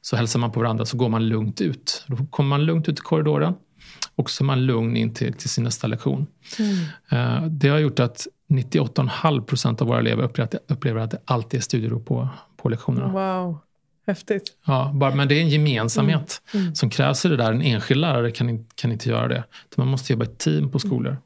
Så 0.00 0.16
hälsar 0.16 0.40
man 0.40 0.52
på 0.52 0.60
varandra 0.60 0.84
så 0.84 0.96
går 0.96 1.08
man 1.08 1.28
lugnt 1.28 1.60
ut. 1.60 2.04
Då 2.06 2.16
kommer 2.30 2.48
man 2.48 2.64
lugnt 2.64 2.88
ut 2.88 2.98
i 2.98 3.02
korridoren 3.02 3.54
och 4.14 4.30
så 4.30 4.44
är 4.44 4.46
man 4.46 4.66
lugn 4.66 4.96
in 4.96 5.14
till, 5.14 5.32
till 5.32 5.50
sin 5.50 5.64
nästa 5.64 5.86
lektion. 5.86 6.26
Mm. 6.58 7.58
Det 7.58 7.68
har 7.68 7.78
gjort 7.78 7.98
att 7.98 8.26
98,5 8.48 9.44
procent 9.44 9.80
av 9.80 9.86
våra 9.86 9.98
elever 9.98 10.22
upplever 10.24 10.58
upplever 10.68 11.00
att 11.00 11.10
det 11.10 11.20
alltid 11.24 11.58
är 11.58 11.62
studiero 11.62 12.00
på, 12.00 12.28
på 12.56 12.68
lektionerna. 12.68 13.08
Wow. 13.08 13.58
Häftigt. 14.06 14.42
Ja, 14.66 14.90
bara, 14.94 15.14
men 15.14 15.28
det 15.28 15.34
är 15.34 15.40
en 15.40 15.48
gemensamhet 15.48 16.42
mm. 16.52 16.64
Mm. 16.64 16.74
som 16.74 16.90
krävs 16.90 17.24
i 17.24 17.28
det 17.28 17.36
där. 17.36 17.52
En 17.52 17.62
enskild 17.62 18.00
lärare 18.00 18.30
kan, 18.30 18.66
kan 18.74 18.92
inte 18.92 19.08
göra 19.08 19.28
det. 19.28 19.44
Man 19.76 19.88
måste 19.88 20.12
jobba 20.12 20.24
i 20.24 20.28
team 20.28 20.70
på 20.70 20.78
skolor. 20.78 21.16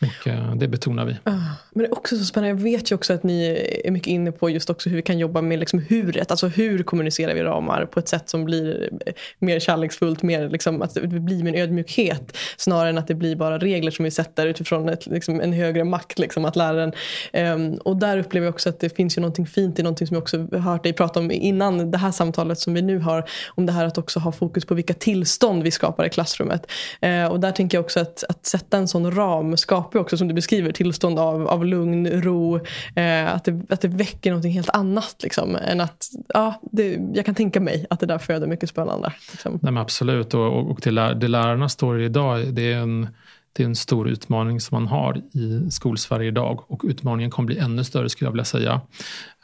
Och 0.00 0.28
eh, 0.28 0.54
det 0.54 0.68
betonar 0.68 1.04
vi. 1.04 1.16
Ah, 1.24 1.32
men 1.70 1.82
det 1.82 1.86
är 1.86 1.92
också 1.92 2.16
så 2.16 2.24
spännande. 2.24 2.48
Jag 2.48 2.72
vet 2.72 2.90
ju 2.90 2.94
också 2.94 3.12
att 3.12 3.22
ni 3.22 3.46
är 3.84 3.90
mycket 3.90 4.08
inne 4.08 4.32
på 4.32 4.50
just 4.50 4.70
också 4.70 4.88
hur 4.88 4.96
vi 4.96 5.02
kan 5.02 5.18
jobba 5.18 5.42
med 5.42 5.58
liksom 5.58 5.78
huret. 5.88 6.30
Alltså 6.30 6.46
hur 6.46 6.82
kommunicerar 6.82 7.34
vi 7.34 7.42
ramar 7.42 7.86
på 7.86 8.00
ett 8.00 8.08
sätt 8.08 8.28
som 8.28 8.44
blir 8.44 8.90
eh, 9.06 9.12
mer 9.38 9.60
kärleksfullt. 9.60 10.22
Mer 10.22 10.48
liksom, 10.48 10.82
att 10.82 10.94
det 10.94 11.08
blir 11.08 11.44
med 11.44 11.54
en 11.54 11.60
ödmjukhet. 11.60 12.36
Snarare 12.56 12.88
än 12.88 12.98
att 12.98 13.06
det 13.06 13.14
blir 13.14 13.36
bara 13.36 13.58
regler 13.58 13.90
som 13.90 14.04
vi 14.04 14.10
sätter 14.10 14.46
utifrån 14.46 14.88
ett, 14.88 15.06
liksom, 15.06 15.40
en 15.40 15.52
högre 15.52 15.84
makt. 15.84 16.18
Liksom, 16.18 16.44
att 16.44 16.56
läraren, 16.56 16.88
um, 16.88 16.94
ehm, 17.32 17.74
och 17.74 17.96
där 17.96 18.18
upplever 18.18 18.46
jag 18.46 18.54
också 18.54 18.68
att 18.68 18.80
det 18.80 18.96
finns 18.96 19.18
ju 19.18 19.20
någonting 19.20 19.46
fint 19.46 19.78
i 19.78 19.82
någonting 19.82 20.06
som 20.06 20.14
jag 20.14 20.22
också 20.22 20.56
hört 20.56 20.82
dig 20.82 20.92
prata 20.92 21.20
om 21.20 21.30
innan 21.30 21.90
det 21.90 21.98
här 21.98 22.12
samtalet 22.12 22.58
som 22.58 22.74
vi 22.74 22.82
nu 22.82 22.98
har. 22.98 23.28
Om 23.48 23.66
det 23.66 23.72
här 23.72 23.86
att 23.86 23.98
också 23.98 24.20
ha 24.20 24.32
fokus 24.32 24.64
på 24.64 24.74
vilka 24.74 24.94
tillstånd 24.94 25.62
vi 25.62 25.70
skapar 25.70 26.04
i 26.04 26.10
klassrummet. 26.10 26.70
Uh, 27.06 27.24
och 27.24 27.40
där 27.40 27.52
tänker 27.52 27.78
jag 27.78 27.84
också 27.84 28.00
att, 28.00 28.24
att 28.28 28.46
sätta 28.46 28.76
en 28.76 28.88
sån 28.88 29.14
ram 29.14 29.56
skapar 29.56 29.87
skapar 29.88 30.00
också 30.00 30.16
som 30.16 30.28
du 30.28 30.34
beskriver 30.34 30.72
tillstånd 30.72 31.18
av, 31.18 31.48
av 31.48 31.64
lugn, 31.64 32.22
ro. 32.22 32.56
Eh, 32.94 33.34
att, 33.34 33.44
det, 33.44 33.60
att 33.68 33.80
det 33.80 33.88
väcker 33.88 34.32
något 34.32 34.44
helt 34.44 34.70
annat. 34.70 35.16
Liksom, 35.22 35.56
än 35.56 35.80
att, 35.80 36.06
ja, 36.34 36.60
det, 36.72 36.98
jag 37.14 37.26
kan 37.26 37.34
tänka 37.34 37.60
mig 37.60 37.86
att 37.90 38.00
det 38.00 38.06
där 38.06 38.18
föder 38.18 38.46
mycket 38.46 38.68
spännande. 38.68 39.12
Liksom. 39.32 39.58
Nej, 39.62 39.78
absolut. 39.78 40.34
Och, 40.34 40.70
och 40.70 40.80
det, 40.82 41.14
det 41.14 41.28
lärarna 41.28 41.68
står 41.68 42.00
i 42.00 42.04
idag, 42.04 42.54
det 42.54 42.72
är 42.72 42.78
en 42.78 43.08
det 43.52 43.62
är 43.64 43.66
en 43.66 43.76
stor 43.76 44.08
utmaning 44.08 44.60
som 44.60 44.76
man 44.76 44.86
har 44.88 45.16
i 45.32 45.70
skolsverige 45.70 46.28
idag 46.28 46.64
och 46.68 46.82
utmaningen 46.84 47.30
kommer 47.30 47.46
bli 47.46 47.58
ännu 47.58 47.84
större 47.84 48.08
skulle 48.08 48.26
jag 48.26 48.32
vilja 48.32 48.44
säga. 48.44 48.80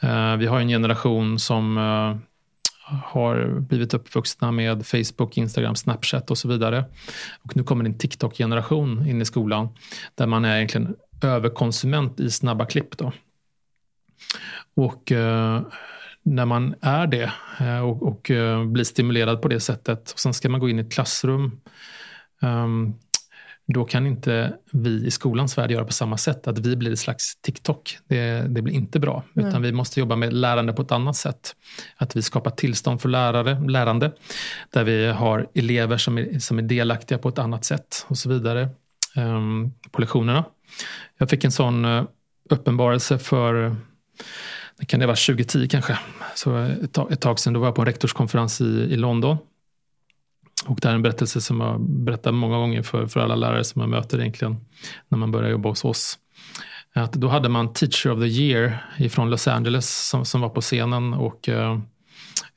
Eh, 0.01 0.35
vi 0.35 0.45
har 0.45 0.59
en 0.59 0.67
generation 0.67 1.39
som 1.39 1.77
eh, 1.77 2.17
har 2.85 3.59
blivit 3.59 3.93
uppvuxna 3.93 4.51
med 4.51 4.85
Facebook, 4.85 5.37
Instagram, 5.37 5.75
Snapchat 5.75 6.31
och 6.31 6.37
så 6.37 6.47
vidare. 6.47 6.85
Och 7.43 7.55
nu 7.55 7.63
kommer 7.63 7.85
en 7.85 7.97
TikTok-generation 7.97 9.07
in 9.07 9.21
i 9.21 9.25
skolan 9.25 9.69
där 10.15 10.27
man 10.27 10.45
är 10.45 10.55
egentligen 10.55 10.95
överkonsument 11.21 12.19
i 12.19 12.31
snabba 12.31 12.65
klipp. 12.65 12.97
Då. 12.97 13.11
Och 14.75 15.11
eh, 15.11 15.61
när 16.23 16.45
man 16.45 16.75
är 16.81 17.07
det 17.07 17.31
eh, 17.59 17.79
och, 17.79 18.03
och 18.03 18.31
eh, 18.31 18.65
blir 18.65 18.83
stimulerad 18.83 19.41
på 19.41 19.47
det 19.47 19.59
sättet 19.59 20.11
och 20.11 20.19
sen 20.19 20.33
ska 20.33 20.49
man 20.49 20.59
gå 20.59 20.69
in 20.69 20.79
i 20.79 20.81
ett 20.81 20.93
klassrum 20.93 21.61
um, 22.41 22.95
då 23.67 23.85
kan 23.85 24.07
inte 24.07 24.53
vi 24.71 25.05
i 25.05 25.11
skolans 25.11 25.57
värld 25.57 25.71
göra 25.71 25.85
på 25.85 25.93
samma 25.93 26.17
sätt. 26.17 26.47
Att 26.47 26.59
vi 26.59 26.75
blir 26.75 26.91
ett 26.91 26.99
slags 26.99 27.41
TikTok. 27.41 27.97
Det, 28.07 28.45
det 28.47 28.61
blir 28.61 28.73
inte 28.73 28.99
bra. 28.99 29.23
Utan 29.33 29.49
mm. 29.49 29.61
vi 29.61 29.71
måste 29.71 29.99
jobba 29.99 30.15
med 30.15 30.33
lärande 30.33 30.73
på 30.73 30.81
ett 30.81 30.91
annat 30.91 31.15
sätt. 31.15 31.55
Att 31.97 32.15
vi 32.15 32.21
skapar 32.21 32.51
tillstånd 32.51 33.01
för 33.01 33.09
lärare, 33.09 33.59
lärande. 33.67 34.11
Där 34.69 34.83
vi 34.83 35.07
har 35.07 35.47
elever 35.53 35.97
som 35.97 36.17
är, 36.17 36.39
som 36.39 36.57
är 36.57 36.63
delaktiga 36.63 37.17
på 37.17 37.29
ett 37.29 37.39
annat 37.39 37.65
sätt 37.65 38.05
och 38.07 38.17
så 38.17 38.29
vidare. 38.29 38.69
Um, 39.15 39.73
på 39.91 40.01
lektionerna. 40.01 40.45
Jag 41.17 41.29
fick 41.29 41.43
en 41.43 41.51
sån 41.51 41.85
uh, 41.85 42.03
uppenbarelse 42.49 43.19
för 43.19 43.75
det 44.79 44.85
kan 44.85 44.99
det 44.99 45.05
vara 45.05 45.15
2010 45.15 45.67
kanske. 45.67 45.99
Så 46.35 46.57
ett, 46.57 46.93
tag, 46.93 47.11
ett 47.11 47.21
tag 47.21 47.39
sedan 47.39 47.53
då 47.53 47.59
var 47.59 47.67
jag 47.67 47.75
på 47.75 47.81
en 47.81 47.85
rektorskonferens 47.85 48.61
i, 48.61 48.65
i 48.65 48.95
London. 48.95 49.37
Och 50.67 50.79
det 50.81 50.87
här 50.87 50.93
är 50.93 50.95
en 50.95 51.01
berättelse 51.01 51.41
som 51.41 51.61
jag 51.61 51.81
berättar 51.81 52.31
många 52.31 52.57
gånger 52.57 52.81
för, 52.81 53.07
för 53.07 53.19
alla 53.19 53.35
lärare 53.35 53.63
som 53.63 53.81
jag 53.81 53.89
möter 53.89 54.19
egentligen 54.19 54.57
när 55.07 55.17
man 55.17 55.31
börjar 55.31 55.49
jobba 55.49 55.69
hos 55.69 55.85
oss. 55.85 56.19
Att 56.93 57.13
då 57.13 57.27
hade 57.27 57.49
man 57.49 57.73
Teacher 57.73 58.11
of 58.11 58.19
the 58.19 58.27
Year 58.27 58.77
från 59.09 59.29
Los 59.29 59.47
Angeles 59.47 60.09
som, 60.09 60.25
som 60.25 60.41
var 60.41 60.49
på 60.49 60.61
scenen 60.61 61.13
och 61.13 61.49
eh, 61.49 61.79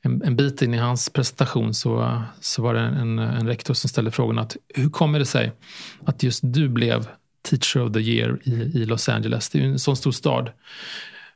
en, 0.01 0.23
en, 0.23 0.35
bit 0.35 0.61
in 0.61 0.73
i 0.73 0.77
hans 0.77 1.09
presentation 1.09 1.73
så, 1.73 2.23
så 2.39 2.61
var 2.61 2.73
det 2.73 2.79
en, 2.79 3.19
en 3.19 3.47
rektor 3.47 3.73
som 3.73 3.89
ställde 3.89 4.11
frågan 4.11 4.39
att 4.39 4.57
hur 4.75 4.89
kommer 4.89 5.19
det 5.19 5.25
sig 5.25 5.51
att 6.05 6.23
just 6.23 6.39
du 6.43 6.69
blev 6.69 7.07
Teacher 7.49 7.81
of 7.81 7.93
the 7.93 7.99
Year 7.99 8.39
i, 8.43 8.51
i 8.51 8.85
Los 8.85 9.09
Angeles? 9.09 9.49
Det 9.49 9.59
är 9.59 9.63
ju 9.63 9.71
en 9.71 9.79
sån 9.79 9.95
stor 9.95 10.11
stad. 10.11 10.51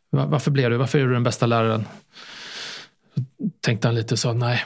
Var, 0.10 0.26
varför 0.26 0.52
blev 0.52 0.70
du? 0.70 0.78
Varför 0.78 1.00
är 1.00 1.08
du 1.08 1.14
den 1.14 1.24
bästa 1.24 1.46
läraren? 1.46 1.86
Så 3.16 3.24
tänkte 3.62 3.88
han 3.88 3.96
lite 3.96 4.14
och 4.14 4.20
sa 4.20 4.34
nej, 4.34 4.66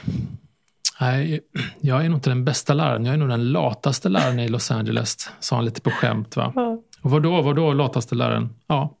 Nej, 1.00 1.40
jag 1.80 2.04
är 2.04 2.08
nog 2.08 2.18
inte 2.18 2.30
den 2.30 2.44
bästa 2.44 2.74
läraren. 2.74 3.04
Jag 3.04 3.14
är 3.14 3.18
nog 3.18 3.28
den 3.28 3.52
lataste 3.52 4.08
läraren 4.08 4.38
i 4.38 4.48
Los 4.48 4.70
Angeles, 4.70 5.30
sa 5.40 5.56
han 5.56 5.64
lite 5.64 5.80
på 5.80 5.90
skämt. 5.90 6.36
Va? 6.36 6.52
Ja. 6.54 6.82
Och 7.02 7.10
vadå, 7.10 7.42
vadå 7.42 7.72
lataste 7.72 8.14
läraren? 8.14 8.54
Ja, 8.66 8.98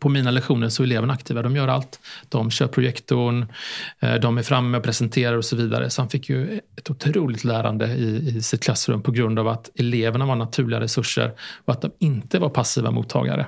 på 0.00 0.08
mina 0.08 0.30
lektioner 0.30 0.68
så 0.68 0.82
är 0.82 0.84
eleverna 0.84 1.12
aktiva. 1.12 1.42
De 1.42 1.56
gör 1.56 1.68
allt. 1.68 2.00
De 2.28 2.50
kör 2.50 2.66
projektorn, 2.66 3.46
eh, 4.00 4.14
de 4.14 4.38
är 4.38 4.42
framme 4.42 4.78
och 4.78 4.84
presenterar 4.84 5.36
och 5.36 5.44
så 5.44 5.56
vidare. 5.56 5.90
Så 5.90 6.02
han 6.02 6.08
fick 6.08 6.28
ju 6.28 6.60
ett 6.76 6.90
otroligt 6.90 7.44
lärande 7.44 7.86
i, 7.86 8.36
i 8.36 8.42
sitt 8.42 8.62
klassrum 8.62 9.02
på 9.02 9.10
grund 9.10 9.38
av 9.38 9.48
att 9.48 9.70
eleverna 9.74 10.26
var 10.26 10.36
naturliga 10.36 10.80
resurser 10.80 11.32
och 11.64 11.72
att 11.72 11.82
de 11.82 11.90
inte 11.98 12.38
var 12.38 12.48
passiva 12.48 12.90
mottagare. 12.90 13.46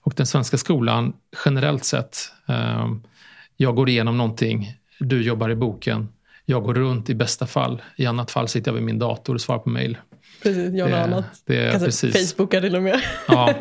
Och 0.00 0.14
den 0.16 0.26
svenska 0.26 0.56
skolan 0.56 1.12
generellt 1.44 1.84
sett, 1.84 2.18
eh, 2.48 2.86
jag 3.56 3.74
går 3.76 3.88
igenom 3.88 4.16
någonting, 4.16 4.74
du 4.98 5.22
jobbar 5.22 5.50
i 5.50 5.54
boken, 5.56 6.08
jag 6.46 6.62
går 6.62 6.74
runt 6.74 7.10
i 7.10 7.14
bästa 7.14 7.46
fall. 7.46 7.82
I 7.96 8.06
annat 8.06 8.30
fall 8.30 8.48
sitter 8.48 8.70
jag 8.70 8.74
vid 8.74 8.84
min 8.84 8.98
dator 8.98 9.34
och 9.34 9.40
svarar 9.40 9.58
på 9.58 9.68
mail. 9.68 9.98
Precis, 10.42 10.74
gör 10.74 10.88
något 10.88 10.98
annat. 10.98 11.24
Det 11.46 11.70
Kanske 11.70 11.86
precis. 11.86 12.34
Facebookar 12.34 12.60
till 12.60 12.76
och 12.76 12.82
med. 12.82 13.00
Ja. 13.28 13.54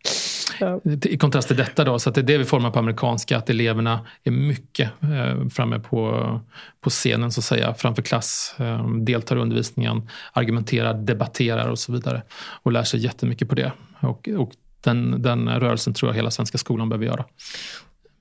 ja. 0.60 0.80
I 1.04 1.18
kontrast 1.18 1.48
till 1.48 1.56
detta 1.56 1.84
då, 1.84 1.98
så 1.98 2.10
det 2.10 2.20
är 2.20 2.24
det 2.24 2.38
vi 2.38 2.44
formar 2.44 2.70
på 2.70 2.78
amerikanska, 2.78 3.36
att 3.36 3.50
eleverna 3.50 4.06
är 4.24 4.30
mycket 4.30 4.90
eh, 5.00 5.48
framme 5.48 5.78
på, 5.78 6.40
på 6.80 6.90
scenen 6.90 7.32
så 7.32 7.40
att 7.40 7.44
säga, 7.44 7.74
framför 7.74 8.02
klass, 8.02 8.54
eh, 8.58 8.88
deltar 8.88 9.36
i 9.36 9.40
undervisningen, 9.40 10.08
argumenterar, 10.32 10.94
debatterar 10.94 11.68
och 11.68 11.78
så 11.78 11.92
vidare. 11.92 12.22
Och 12.62 12.72
lär 12.72 12.84
sig 12.84 13.00
jättemycket 13.00 13.48
på 13.48 13.54
det. 13.54 13.72
Och, 14.00 14.28
och 14.28 14.52
den, 14.80 15.22
den 15.22 15.48
rörelsen 15.48 15.94
tror 15.94 16.10
jag 16.10 16.16
hela 16.16 16.30
svenska 16.30 16.58
skolan 16.58 16.88
behöver 16.88 17.06
göra. 17.06 17.24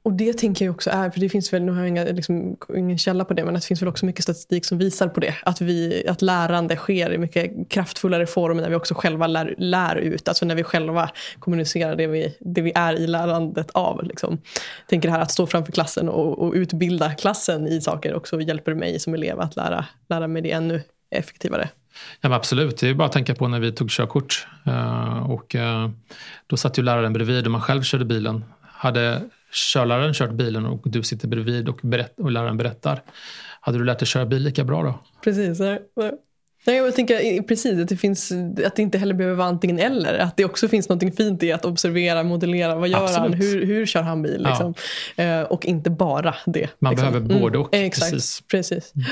Och 0.04 0.14
det 0.14 0.34
tänker 0.34 0.66
jag 0.66 0.76
också 0.76 0.89
är, 0.89 1.10
för 1.10 1.20
det 1.20 1.30
finns 1.30 1.54
väl, 1.54 1.64
nu 1.64 1.72
har 1.72 1.80
jag 1.80 1.88
inga, 1.88 2.04
liksom, 2.04 2.58
ingen 2.76 2.97
källa 2.97 3.26
på 3.26 3.34
det, 3.34 3.45
men 3.45 3.54
det 3.54 3.66
finns 3.66 3.82
väl 3.82 3.89
också 3.89 4.06
mycket 4.06 4.24
statistik 4.24 4.66
som 4.66 4.78
visar 4.78 5.08
på 5.08 5.20
det. 5.20 5.36
Att, 5.43 5.62
vi, 5.62 6.08
att 6.08 6.22
lärande 6.22 6.76
sker 6.76 7.14
i 7.14 7.18
mycket 7.18 7.70
kraftfullare 7.70 8.28
former 8.28 8.62
när 8.62 8.70
vi 8.70 8.76
också 8.76 8.93
själva 8.93 9.28
lär, 9.28 9.56
lär 9.58 9.95
ut. 9.95 10.28
Alltså 10.28 10.45
när 10.45 10.56
vi 10.56 10.64
själva 10.64 11.10
kommunicerar 11.39 11.95
det 11.95 12.08
vi, 12.08 12.36
det 12.39 12.62
vi 12.62 12.72
är 12.76 12.93
i 12.93 13.08
lärandet 13.08 13.72
av. 13.72 14.04
Liksom. 14.04 14.32
Jag 14.80 14.88
tänker 14.88 15.10
det 15.10 15.14
här 15.14 15.22
att 15.22 15.32
stå 15.32 15.47
framför 15.47 15.72
klassen 15.72 16.10
och, 16.10 16.39
och 16.39 16.54
utbilda 16.54 17.14
klassen 17.14 17.68
i 17.68 17.82
saker 17.82 18.14
också 18.14 18.41
hjälper 18.41 18.74
mig 18.74 18.99
som 18.99 19.14
elev 19.14 19.39
att 19.39 19.56
lära, 19.56 19.86
lära 20.10 20.28
mig 20.28 20.41
det 20.41 20.52
ännu 20.52 20.82
effektivare. 21.12 21.70
Ja, 22.22 22.34
absolut, 22.34 22.78
det 22.78 22.89
är 22.89 22.93
bara 22.93 23.06
att 23.06 23.12
tänka 23.12 23.36
på 23.36 23.47
när 23.47 23.60
vi 23.60 23.72
tog 23.72 23.89
körkort. 23.89 24.47
Uh, 24.68 25.32
och, 25.32 25.56
uh, 25.56 25.89
då 26.47 26.58
satt 26.58 26.78
ju 26.78 26.84
läraren 26.84 27.14
bredvid 27.14 27.45
och 27.45 27.52
man 27.52 27.62
själv 27.62 27.82
körde 27.82 28.06
bilen. 28.06 28.45
Hade 28.62 29.22
körläraren 29.52 30.14
kört 30.14 30.32
bilen 30.32 30.66
och 30.66 30.82
du 30.86 31.04
sitter 31.04 31.28
bredvid 31.28 31.70
och, 31.70 31.80
berätt, 31.82 32.20
och 32.20 32.32
läraren 32.32 32.58
berättar. 32.58 33.04
Hade 33.62 33.78
du 33.78 33.86
lärt 33.86 33.99
dig 33.99 34.08
köra 34.08 34.26
bil 34.26 34.43
lika 34.43 34.64
bra 34.64 34.84
då? 34.84 34.99
Precis. 35.24 35.60
Nej, 36.66 36.76
jag 36.76 36.95
tänker 36.95 37.41
precis 37.41 37.80
att 37.80 37.88
det, 37.88 37.97
finns, 37.97 38.32
att 38.66 38.76
det 38.76 38.82
inte 38.82 38.97
heller 38.97 39.14
behöver 39.14 39.38
vara 39.38 39.47
antingen 39.47 39.80
eller. 39.80 40.20
Att 40.20 40.38
det 40.38 40.45
också 40.45 40.68
finns 40.68 40.89
något 40.89 41.16
fint 41.16 41.43
i 41.43 41.52
att 41.52 41.66
observera, 41.66 42.24
modellera. 42.24 42.76
Vad 42.76 42.89
gör 42.89 43.04
Absolut. 43.04 43.32
han? 43.32 43.34
Hur, 43.34 43.66
hur 43.66 43.86
kör 43.86 44.02
han 44.02 44.22
bil? 44.22 44.45
Liksom. 44.47 44.74
Ja. 45.16 45.24
Eh, 45.24 45.41
och 45.41 45.66
inte 45.66 45.89
bara 45.89 46.36
det. 46.45 46.70
Man 46.80 46.91
liksom. 46.91 47.12
behöver 47.12 47.39
både 47.39 47.58
och. 47.58 47.74
Mm, 47.74 47.88
exakt, 47.88 48.12
precis. 48.12 48.43
precis. 48.47 48.93
Mm. 48.95 49.08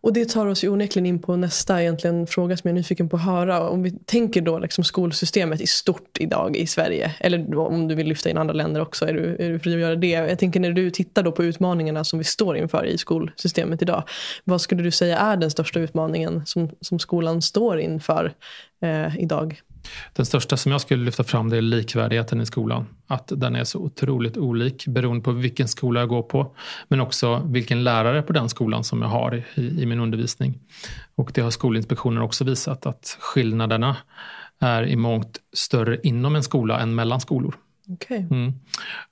Och 0.00 0.12
det 0.12 0.28
tar 0.28 0.46
oss 0.46 0.64
ju 0.64 0.68
onekligen 0.68 1.06
in 1.06 1.18
på 1.18 1.36
nästa 1.36 1.82
egentligen 1.82 2.26
fråga 2.26 2.56
som 2.56 2.68
jag 2.68 2.72
är 2.72 2.78
nyfiken 2.78 3.08
på 3.08 3.16
att 3.16 3.24
höra. 3.24 3.68
Om 3.68 3.82
vi 3.82 3.90
tänker 3.90 4.40
då 4.40 4.58
liksom 4.58 4.84
skolsystemet 4.84 5.60
i 5.60 5.66
stort 5.66 6.18
idag 6.18 6.56
i 6.56 6.66
Sverige. 6.66 7.14
Eller 7.20 7.58
om 7.58 7.88
du 7.88 7.94
vill 7.94 8.06
lyfta 8.06 8.30
in 8.30 8.38
andra 8.38 8.54
länder 8.54 8.80
också, 8.80 9.06
är 9.06 9.12
du, 9.12 9.36
är 9.38 9.50
du 9.50 9.58
fri 9.58 9.74
att 9.74 9.80
göra 9.80 9.96
det? 9.96 10.08
Jag 10.08 10.38
tänker 10.38 10.60
när 10.60 10.72
du 10.72 10.90
tittar 10.90 11.22
då 11.22 11.32
på 11.32 11.44
utmaningarna 11.44 12.04
som 12.04 12.18
vi 12.18 12.24
står 12.24 12.56
inför 12.56 12.86
i 12.86 12.98
skolsystemet 12.98 13.82
idag. 13.82 14.02
Vad 14.44 14.60
skulle 14.60 14.82
du 14.82 14.90
säga 14.90 15.18
är 15.18 15.36
den 15.36 15.50
största 15.50 15.80
utmaningen 15.80 16.46
som, 16.46 16.70
som 16.80 16.98
skolan 16.98 17.42
står 17.42 17.80
inför 17.80 18.32
eh, 18.82 19.18
idag? 19.18 19.62
Den 20.12 20.26
största 20.26 20.56
som 20.56 20.72
jag 20.72 20.80
skulle 20.80 21.04
lyfta 21.04 21.24
fram 21.24 21.50
det 21.50 21.56
är 21.56 21.62
likvärdigheten 21.62 22.40
i 22.40 22.46
skolan. 22.46 22.86
Att 23.06 23.32
den 23.36 23.56
är 23.56 23.64
så 23.64 23.78
otroligt 23.78 24.36
olik 24.36 24.86
beroende 24.86 25.22
på 25.22 25.32
vilken 25.32 25.68
skola 25.68 26.00
jag 26.00 26.08
går 26.08 26.22
på. 26.22 26.56
Men 26.88 27.00
också 27.00 27.42
vilken 27.46 27.84
lärare 27.84 28.22
på 28.22 28.32
den 28.32 28.48
skolan 28.48 28.84
som 28.84 29.02
jag 29.02 29.08
har 29.08 29.44
i, 29.54 29.82
i 29.82 29.86
min 29.86 30.00
undervisning. 30.00 30.58
Och 31.14 31.30
det 31.34 31.40
har 31.40 31.50
Skolinspektionen 31.50 32.22
också 32.22 32.44
visat 32.44 32.86
att 32.86 33.16
skillnaderna 33.20 33.96
är 34.58 34.82
i 34.82 34.96
mångt 34.96 35.38
större 35.52 35.98
inom 36.02 36.36
en 36.36 36.42
skola 36.42 36.80
än 36.80 36.94
mellan 36.94 37.20
skolor. 37.20 37.54
Okay. 37.88 38.18
Mm. 38.18 38.52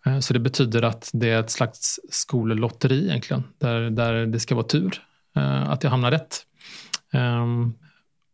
Eh, 0.07 0.19
så 0.19 0.33
det 0.33 0.41
betyder 0.41 0.83
att 0.83 1.11
det 1.13 1.31
är 1.31 1.41
ett 1.41 1.51
slags 1.51 2.01
skollotteri 2.11 3.09
egentligen. 3.09 3.45
Där, 3.59 3.91
där 3.91 4.27
det 4.27 4.41
ska 4.41 4.55
vara 4.55 4.67
tur 4.67 5.03
eh, 5.37 5.71
att 5.71 5.83
jag 5.83 5.91
hamnar 5.91 6.11
rätt. 6.11 6.47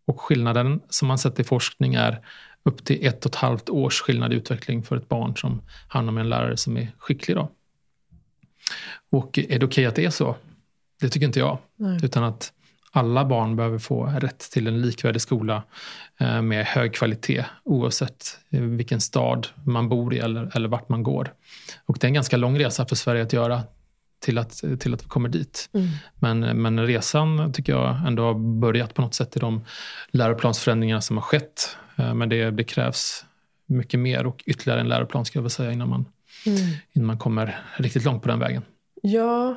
Och 0.04 0.20
skillnaden 0.20 0.80
som 0.88 1.08
man 1.08 1.18
sett 1.18 1.40
i 1.40 1.44
forskning 1.44 1.94
är 1.94 2.20
upp 2.62 2.84
till 2.84 3.06
ett 3.06 3.26
och 3.26 3.30
ett 3.30 3.36
halvt 3.36 3.68
års 3.68 4.00
skillnad 4.00 4.32
i 4.32 4.36
utveckling 4.36 4.82
för 4.82 4.96
ett 4.96 5.08
barn 5.08 5.36
som 5.36 5.62
hamnar 5.88 6.12
med 6.12 6.20
en 6.20 6.28
lärare 6.28 6.56
som 6.56 6.76
är 6.76 6.88
skicklig. 6.98 7.36
Då. 7.36 7.50
Och 9.10 9.38
är 9.38 9.42
det 9.42 9.54
okej 9.56 9.64
okay 9.66 9.86
att 9.86 9.94
det 9.94 10.04
är 10.04 10.10
så? 10.10 10.36
Det 11.00 11.08
tycker 11.08 11.26
inte 11.26 11.38
jag. 11.38 11.58
Nej. 11.76 11.98
Utan 12.02 12.24
att 12.24 12.52
alla 12.90 13.24
barn 13.24 13.56
behöver 13.56 13.78
få 13.78 14.06
rätt 14.06 14.38
till 14.38 14.66
en 14.66 14.82
likvärdig 14.82 15.22
skola 15.22 15.62
eh, 16.18 16.42
med 16.42 16.66
hög 16.66 16.94
kvalitet 16.94 17.44
oavsett 17.64 18.38
vilken 18.48 19.00
stad 19.00 19.48
man 19.64 19.88
bor 19.88 20.14
i 20.14 20.18
eller, 20.18 20.56
eller 20.56 20.68
vart 20.68 20.88
man 20.88 21.02
går. 21.02 21.34
Och 21.86 21.98
det 21.98 22.04
är 22.06 22.08
en 22.08 22.14
ganska 22.14 22.36
lång 22.36 22.58
resa 22.58 22.86
för 22.86 22.96
Sverige 22.96 23.22
att 23.22 23.32
göra 23.32 23.62
till 24.22 24.38
att, 24.38 24.62
till 24.80 24.94
att 24.94 25.04
vi 25.04 25.08
kommer 25.08 25.28
dit. 25.28 25.70
Mm. 25.72 25.88
Men, 26.18 26.62
men 26.62 26.86
resan 26.86 27.52
tycker 27.52 27.72
jag 27.72 28.06
ändå 28.06 28.22
har 28.22 28.60
börjat 28.60 28.94
på 28.94 29.02
något 29.02 29.14
sätt 29.14 29.36
i 29.36 29.40
de 29.40 29.64
läroplansförändringarna 30.10 31.00
som 31.00 31.16
har 31.16 31.22
skett. 31.22 31.76
Eh, 31.96 32.14
men 32.14 32.28
det, 32.28 32.50
det 32.50 32.64
krävs 32.64 33.24
mycket 33.66 34.00
mer 34.00 34.26
och 34.26 34.42
ytterligare 34.46 34.80
en 34.80 34.88
läroplan 34.88 35.24
ska 35.24 35.38
jag 35.38 35.42
väl 35.42 35.50
säga 35.50 35.72
innan 35.72 35.88
man, 35.88 36.04
mm. 36.46 36.58
innan 36.92 37.06
man 37.06 37.18
kommer 37.18 37.60
riktigt 37.76 38.04
långt 38.04 38.22
på 38.22 38.28
den 38.28 38.38
vägen. 38.38 38.62
Ja, 39.02 39.56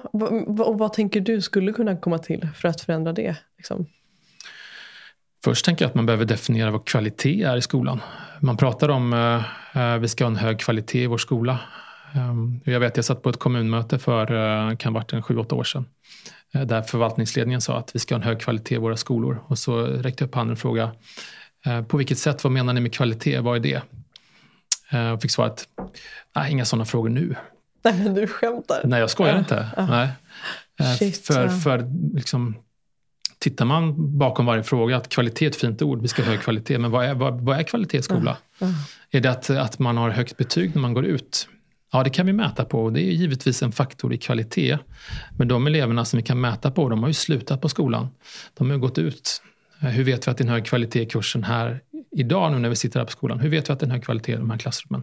och 0.58 0.80
vad 0.80 0.94
tänker 0.94 1.22
du 1.22 1.42
skulle 1.42 1.74
kunna 1.74 1.98
komma 1.98 2.18
till 2.18 2.48
för 2.56 2.68
att 2.68 2.82
förändra 2.82 3.14
det? 3.14 3.36
Liksom? 3.58 3.86
Först 5.44 5.66
tänker 5.66 5.86
jag 5.86 5.90
att 5.90 5.96
man 5.96 6.06
behöver 6.06 6.26
definiera 6.26 6.72
vad 6.72 6.86
kvalitet 6.86 7.44
är 7.44 7.58
i 7.58 7.62
skolan. 7.62 8.02
Man 8.40 8.58
pratar 8.58 8.90
om 8.90 9.14
att 9.14 9.46
uh, 9.76 9.82
uh, 9.82 9.98
vi 9.98 10.08
ska 10.08 10.24
ha 10.24 10.32
en 10.32 10.36
hög 10.36 10.60
kvalitet 10.60 11.04
i 11.04 11.08
vår 11.08 11.18
skola. 11.18 11.60
Um, 12.16 12.62
jag 12.64 12.80
vet, 12.80 12.96
jag 12.96 13.06
satt 13.06 13.24
på 13.24 13.30
ett 13.30 13.40
kommunmöte 13.40 14.00
för 14.00 14.32
uh, 14.32 14.78
kan 14.78 14.94
varit 14.94 15.14
en 15.14 15.24
sju, 15.24 15.38
åtta 15.38 15.56
år 15.56 15.64
sedan. 15.64 15.86
Uh, 16.56 16.62
där 16.62 16.82
förvaltningsledningen 16.82 17.62
sa 17.62 17.78
att 17.78 17.96
vi 17.96 18.00
ska 18.00 18.16
ha 18.16 18.22
en 18.22 18.28
hög 18.28 18.40
kvalitet 18.40 18.76
i 18.76 18.78
våra 18.78 18.98
skolor. 18.98 19.44
Och 19.48 19.60
så 19.60 19.86
räckte 19.86 20.24
jag 20.24 20.28
upp 20.28 20.36
handen 20.36 20.54
och 20.54 20.60
frågade 20.60 20.92
uh, 21.68 21.84
på 21.84 21.98
vilket 21.98 22.18
sätt, 22.18 22.44
vad 22.44 22.54
menar 22.54 22.74
ni 22.74 22.82
med 22.82 22.94
kvalitet, 22.94 23.40
vad 23.40 23.56
är 23.56 23.60
det? 23.60 23.82
Och 25.14 25.22
fick 25.22 25.32
svaret, 25.32 25.64
nej 26.36 26.52
inga 26.52 26.66
sådana 26.66 26.86
frågor 26.86 27.10
nu. 27.10 27.36
Nej 27.84 27.94
men 28.04 28.14
du 28.14 28.28
skämtar? 28.28 28.82
Nej 28.84 29.00
jag 29.00 29.10
skojar 29.10 29.40
inte. 29.40 29.70
Nej. 29.90 30.10
Shit, 31.00 31.28
för, 31.28 31.48
för 31.48 31.86
liksom, 32.16 32.56
tittar 33.40 33.66
man 33.66 34.18
bakom 34.18 34.46
varje 34.46 34.64
fråga 34.64 34.98
att 34.98 35.10
kvalitet 35.10 35.46
är 35.46 35.50
ett 35.50 35.56
fint 35.56 35.82
ord, 35.82 36.02
vi 36.02 36.08
ska 36.08 36.24
ha 36.24 36.30
hög 36.30 36.42
kvalitet, 36.42 36.78
men 36.78 36.92
vad 36.92 37.06
är, 37.06 37.14
vad, 37.14 37.42
vad 37.42 37.60
är 37.60 37.64
kvalitet 37.64 37.98
i 37.98 38.02
skola? 38.02 38.38
Är 39.12 39.20
det 39.20 39.32
att, 39.32 39.50
att 39.50 39.80
man 39.80 39.98
har 39.98 40.10
högt 40.10 40.38
betyg 40.38 40.76
när 40.76 40.82
man 40.82 40.94
går 40.94 41.06
ut? 41.06 41.48
Ja, 41.96 42.04
det 42.04 42.10
kan 42.10 42.26
vi 42.26 42.34
mäta 42.34 42.66
på 42.66 42.84
och 42.84 42.94
det 42.94 43.02
är 43.02 43.12
givetvis 43.12 43.64
en 43.64 43.72
faktor 43.72 44.14
i 44.14 44.18
kvalitet. 44.18 44.78
Men 45.38 45.48
de 45.48 45.68
eleverna 45.68 46.06
som 46.06 46.18
vi 46.18 46.24
kan 46.24 46.42
mäta 46.42 46.72
på, 46.72 46.90
de 46.90 47.00
har 47.04 47.08
ju 47.08 47.14
slutat 47.14 47.62
på 47.62 47.70
skolan. 47.70 48.08
De 48.54 48.70
har 48.70 48.78
gått 48.78 48.98
ut. 48.98 49.42
Hur 49.80 50.04
vet 50.04 50.28
vi 50.28 50.32
att 50.32 50.38
det 50.38 50.42
är 50.42 50.46
en 50.46 50.52
hög 50.52 50.66
kvalitet 50.66 51.02
i 51.02 51.06
kursen 51.06 51.44
här 51.44 51.82
idag 52.12 52.52
nu 52.52 52.60
när 52.60 52.70
vi 52.70 52.76
sitter 52.76 53.00
här 53.00 53.06
på 53.06 53.12
skolan? 53.12 53.40
Hur 53.40 53.50
vet 53.50 53.70
vi 53.70 53.74
att 53.74 53.80
det 53.80 53.84
är 53.84 53.88
en 53.88 53.92
hög 53.92 54.04
kvalitet 54.04 54.34
i 54.34 54.36
de 54.36 54.50
här 54.50 54.58
klassrummen? 54.58 55.02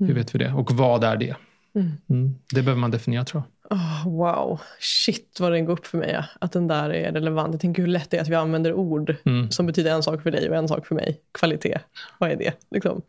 Mm. 0.00 0.08
Hur 0.08 0.14
vet 0.14 0.34
vi 0.34 0.38
det? 0.38 0.52
Och 0.52 0.70
vad 0.70 1.04
är 1.04 1.16
det? 1.16 1.36
Mm. 1.74 1.92
Mm. 2.10 2.34
Det 2.54 2.62
behöver 2.62 2.80
man 2.80 2.90
definiera 2.90 3.24
tror 3.24 3.42
jag. 3.68 3.78
Oh, 3.78 4.08
wow, 4.08 4.60
shit 4.80 5.36
vad 5.40 5.52
den 5.52 5.64
går 5.64 5.72
upp 5.72 5.86
för 5.86 5.98
mig. 5.98 6.10
Ja. 6.12 6.24
Att 6.40 6.52
den 6.52 6.68
där 6.68 6.90
är 6.90 7.12
relevant. 7.12 7.54
Jag 7.54 7.60
tänker 7.60 7.82
hur 7.82 7.88
lätt 7.88 8.10
det 8.10 8.16
är 8.16 8.22
att 8.22 8.28
vi 8.28 8.34
använder 8.34 8.72
ord 8.72 9.16
mm. 9.24 9.50
som 9.50 9.66
betyder 9.66 9.90
en 9.90 10.02
sak 10.02 10.22
för 10.22 10.30
dig 10.30 10.50
och 10.50 10.56
en 10.56 10.68
sak 10.68 10.86
för 10.86 10.94
mig. 10.94 11.20
Kvalitet, 11.38 11.78
vad 12.18 12.30
är 12.30 12.36
det? 12.36 12.52
Liksom. 12.70 13.02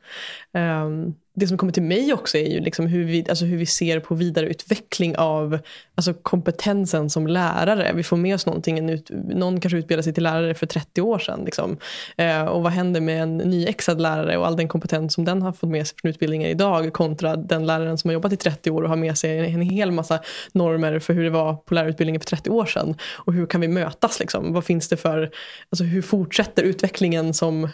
Um, 0.53 1.15
det 1.35 1.47
som 1.47 1.57
kommer 1.57 1.73
till 1.73 1.83
mig 1.83 2.13
också 2.13 2.37
är 2.37 2.49
ju 2.49 2.59
liksom 2.59 2.87
hur, 2.87 3.05
vi, 3.05 3.25
alltså 3.29 3.45
hur 3.45 3.57
vi 3.57 3.65
ser 3.65 3.99
på 3.99 4.15
vidareutveckling 4.15 5.17
av 5.17 5.59
alltså 5.95 6.13
kompetensen 6.13 7.09
som 7.09 7.27
lärare. 7.27 7.91
Vi 7.95 8.03
får 8.03 8.17
med 8.17 8.35
oss 8.35 8.45
någonting. 8.45 8.89
Ut, 8.89 9.09
någon 9.13 9.59
kanske 9.59 9.77
utbildade 9.77 10.03
sig 10.03 10.13
till 10.13 10.23
lärare 10.23 10.53
för 10.53 10.65
30 10.65 11.01
år 11.01 11.19
sedan. 11.19 11.41
Liksom. 11.45 11.77
Eh, 12.17 12.45
och 12.45 12.63
vad 12.63 12.71
händer 12.71 13.01
med 13.01 13.23
en 13.23 13.37
nyexad 13.37 14.01
lärare 14.01 14.37
och 14.37 14.47
all 14.47 14.55
den 14.55 14.67
kompetens 14.67 15.13
som 15.13 15.25
den 15.25 15.41
har 15.41 15.51
fått 15.51 15.69
med 15.69 15.87
sig 15.87 15.97
från 16.01 16.09
utbildningen 16.09 16.49
idag 16.49 16.93
kontra 16.93 17.35
den 17.35 17.65
läraren 17.65 17.97
som 17.97 18.09
har 18.09 18.13
jobbat 18.13 18.33
i 18.33 18.37
30 18.37 18.71
år 18.71 18.81
och 18.81 18.89
har 18.89 18.95
med 18.95 19.17
sig 19.17 19.39
en 19.39 19.61
hel 19.61 19.91
massa 19.91 20.19
normer 20.51 20.99
för 20.99 21.13
hur 21.13 21.23
det 21.23 21.29
var 21.29 21.53
på 21.53 21.73
lärarutbildningen 21.73 22.21
för 22.21 22.27
30 22.27 22.49
år 22.49 22.65
sedan. 22.65 22.95
Och 23.15 23.33
hur 23.33 23.45
kan 23.45 23.61
vi 23.61 23.67
mötas? 23.67 24.19
Liksom? 24.19 24.53
Vad 24.53 24.65
finns 24.65 24.89
det 24.89 24.97
för, 24.97 25.31
alltså 25.69 25.83
hur 25.83 26.01
fortsätter 26.01 26.63
utvecklingen 26.63 27.33
som 27.33 27.69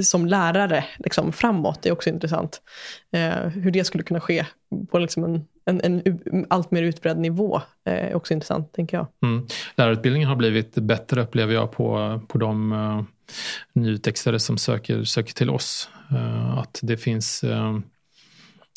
som 0.00 0.26
lärare 0.26 0.84
liksom, 0.98 1.32
framåt 1.32 1.82
det 1.82 1.88
är 1.88 1.92
också 1.92 2.10
intressant. 2.10 2.60
Eh, 3.12 3.48
hur 3.48 3.70
det 3.70 3.84
skulle 3.84 4.04
kunna 4.04 4.20
ske 4.20 4.46
på 4.90 4.98
liksom 4.98 5.24
en, 5.24 5.44
en, 5.64 6.02
en 6.04 6.46
allt 6.50 6.70
mer 6.70 6.82
utbredd 6.82 7.18
nivå 7.18 7.60
eh, 7.84 7.94
är 7.94 8.14
också 8.14 8.34
intressant, 8.34 8.72
tänker 8.72 8.96
jag. 8.96 9.06
Mm. 9.22 9.46
Lärarutbildningen 9.74 10.28
har 10.28 10.36
blivit 10.36 10.74
bättre, 10.74 11.22
upplever 11.22 11.54
jag, 11.54 11.72
på, 11.72 12.20
på 12.28 12.38
de 12.38 12.72
uh, 12.72 13.02
nyutextade 13.72 14.38
som 14.38 14.58
söker, 14.58 15.04
söker 15.04 15.34
till 15.34 15.50
oss. 15.50 15.90
Uh, 16.12 16.58
att 16.58 16.80
det 16.82 16.96
finns 16.96 17.44
uh, 17.44 17.78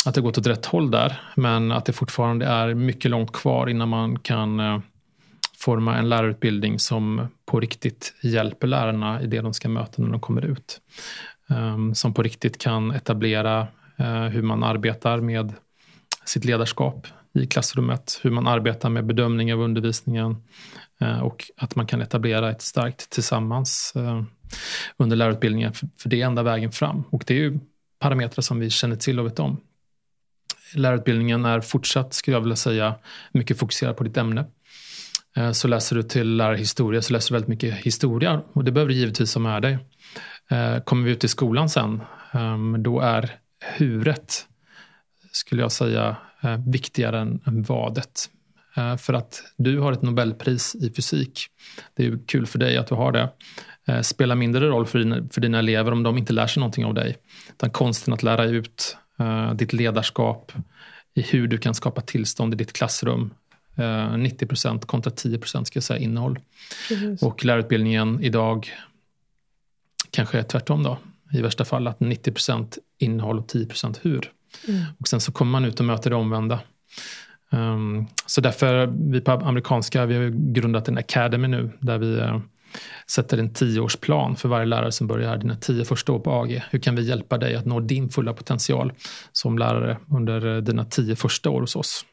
att 0.05 0.15
det 0.15 0.21
gått 0.21 0.37
åt 0.37 0.47
rätt 0.47 0.65
håll 0.65 0.91
där, 0.91 1.21
men 1.35 1.71
att 1.71 1.85
det 1.85 1.93
fortfarande 1.93 2.45
är 2.45 2.73
mycket 2.73 3.11
långt 3.11 3.31
kvar 3.31 3.69
innan 3.69 3.89
man 3.89 4.19
kan 4.19 4.81
forma 5.59 5.97
en 5.97 6.09
lärarutbildning 6.09 6.79
som 6.79 7.27
på 7.45 7.59
riktigt 7.59 8.13
hjälper 8.21 8.67
lärarna 8.67 9.21
i 9.21 9.27
det 9.27 9.41
de 9.41 9.53
ska 9.53 9.69
möta 9.69 10.01
när 10.01 10.09
de 10.09 10.19
kommer 10.19 10.45
ut. 10.45 10.81
Ehm, 11.49 11.95
som 11.95 12.13
på 12.13 12.23
riktigt 12.23 12.57
kan 12.57 12.91
etablera 12.91 13.67
eh, 13.97 14.23
hur 14.23 14.41
man 14.41 14.63
arbetar 14.63 15.19
med 15.21 15.53
sitt 16.25 16.45
ledarskap 16.45 17.07
i 17.33 17.45
klassrummet, 17.47 18.19
hur 18.23 18.31
man 18.31 18.47
arbetar 18.47 18.89
med 18.89 19.05
bedömning 19.05 19.53
av 19.53 19.61
undervisningen 19.61 20.43
eh, 21.01 21.19
och 21.19 21.51
att 21.55 21.75
man 21.75 21.87
kan 21.87 22.01
etablera 22.01 22.51
ett 22.51 22.61
starkt 22.61 23.09
tillsammans 23.09 23.93
eh, 23.95 24.23
under 24.97 25.17
lärarutbildningen, 25.17 25.73
för, 25.73 25.87
för 25.97 26.09
det 26.09 26.21
är 26.21 26.25
enda 26.25 26.43
vägen 26.43 26.71
fram. 26.71 27.03
Och 27.09 27.23
det 27.27 27.33
är 27.33 27.37
ju 27.37 27.59
parametrar 27.99 28.41
som 28.41 28.59
vi 28.59 28.69
känner 28.69 28.95
till 28.95 29.19
och 29.19 29.25
vet 29.25 29.39
om. 29.39 29.57
Lärarutbildningen 30.75 31.45
är 31.45 31.61
fortsatt, 31.61 32.13
skulle 32.13 32.35
jag 32.35 32.41
vilja 32.41 32.55
säga, 32.55 32.95
mycket 33.31 33.59
fokuserad 33.59 33.97
på 33.97 34.03
ditt 34.03 34.17
ämne. 34.17 34.45
Eh, 35.39 35.51
så 35.51 35.67
läser 35.67 35.95
du 35.95 36.03
till 36.03 36.35
lärarhistoria 36.35 37.01
så 37.01 37.13
läser 37.13 37.29
du 37.29 37.33
väldigt 37.33 37.49
mycket 37.49 37.75
historia 37.75 38.41
och 38.53 38.63
det 38.63 38.71
behöver 38.71 38.89
du 38.89 38.99
givetvis 38.99 39.33
ha 39.35 39.41
med 39.41 39.61
dig. 39.61 39.77
Eh, 40.51 40.79
kommer 40.83 41.05
vi 41.05 41.11
ut 41.11 41.23
i 41.23 41.27
skolan 41.27 41.69
sen, 41.69 42.01
ehm, 42.31 42.83
då 42.83 42.99
är 42.99 43.31
huret, 43.77 44.45
skulle 45.31 45.61
jag 45.61 45.71
säga, 45.71 46.17
eh, 46.41 46.57
viktigare 46.67 47.19
än 47.19 47.63
vadet. 47.63 48.29
För 48.99 49.13
att 49.13 49.43
du 49.57 49.79
har 49.79 49.91
ett 49.91 50.01
Nobelpris 50.01 50.75
i 50.75 50.93
fysik. 50.93 51.47
Det 51.95 52.05
är 52.05 52.19
kul 52.27 52.45
för 52.45 52.59
dig 52.59 52.77
att 52.77 52.87
du 52.87 52.95
har 52.95 53.11
det. 53.11 53.29
Spelar 54.03 54.35
mindre 54.35 54.67
roll 54.67 54.85
för 54.85 54.99
dina, 54.99 55.27
för 55.31 55.41
dina 55.41 55.59
elever 55.59 55.91
om 55.91 56.03
de 56.03 56.17
inte 56.17 56.33
lär 56.33 56.47
sig 56.47 56.61
någonting 56.61 56.85
av 56.85 56.93
dig. 56.93 57.17
Utan 57.49 57.69
konsten 57.69 58.13
att 58.13 58.23
lära 58.23 58.45
ut 58.45 58.97
ditt 59.55 59.73
ledarskap, 59.73 60.51
i 61.13 61.21
hur 61.21 61.47
du 61.47 61.57
kan 61.57 61.73
skapa 61.75 62.01
tillstånd 62.01 62.53
i 62.53 62.57
ditt 62.57 62.73
klassrum, 62.73 63.33
90 64.17 64.45
eh, 64.45 64.47
procent 64.47 64.85
kontra 64.85 65.11
10 65.11 65.37
procent 65.37 65.67
ska 65.67 65.77
jag 65.77 65.83
säga 65.83 65.99
innehåll. 65.99 66.39
Precis. 66.89 67.23
Och 67.23 67.45
lärarutbildningen 67.45 68.23
idag 68.23 68.69
kanske 70.11 70.39
är 70.39 70.43
tvärtom 70.43 70.83
då. 70.83 70.97
I 71.33 71.41
värsta 71.41 71.65
fall 71.65 71.87
att 71.87 71.99
90 71.99 72.31
procent 72.31 72.77
innehåll 72.97 73.39
och 73.39 73.47
10 73.47 73.65
procent 73.65 73.99
hur. 74.01 74.31
Mm. 74.67 74.83
Och 74.99 75.07
sen 75.07 75.21
så 75.21 75.31
kommer 75.31 75.51
man 75.51 75.65
ut 75.65 75.79
och 75.79 75.85
möter 75.85 76.09
det 76.09 76.15
omvända. 76.15 76.59
Um, 77.51 78.07
så 78.25 78.41
därför, 78.41 78.87
vi 79.11 79.21
på 79.21 79.31
amerikanska, 79.31 80.05
vi 80.05 80.15
har 80.15 80.53
grundat 80.53 80.87
en 80.87 80.97
academy 80.97 81.47
nu 81.47 81.71
där 81.79 81.97
vi 81.97 82.05
uh, 82.05 82.39
sätter 83.07 83.37
en 83.37 83.53
tioårsplan 83.53 84.35
för 84.35 84.49
varje 84.49 84.65
lärare 84.65 84.91
som 84.91 85.07
börjar 85.07 85.37
dina 85.37 85.55
tio 85.55 85.85
första 85.85 86.11
år 86.11 86.19
på 86.19 86.31
AG. 86.31 86.63
Hur 86.69 86.79
kan 86.79 86.95
vi 86.95 87.01
hjälpa 87.01 87.37
dig 87.37 87.55
att 87.55 87.65
nå 87.65 87.79
din 87.79 88.09
fulla 88.09 88.33
potential 88.33 88.93
som 89.31 89.57
lärare 89.57 89.97
under 90.09 90.45
uh, 90.45 90.63
dina 90.63 90.85
tio 90.85 91.15
första 91.15 91.49
år 91.49 91.61
hos 91.61 91.75
oss? 91.75 92.05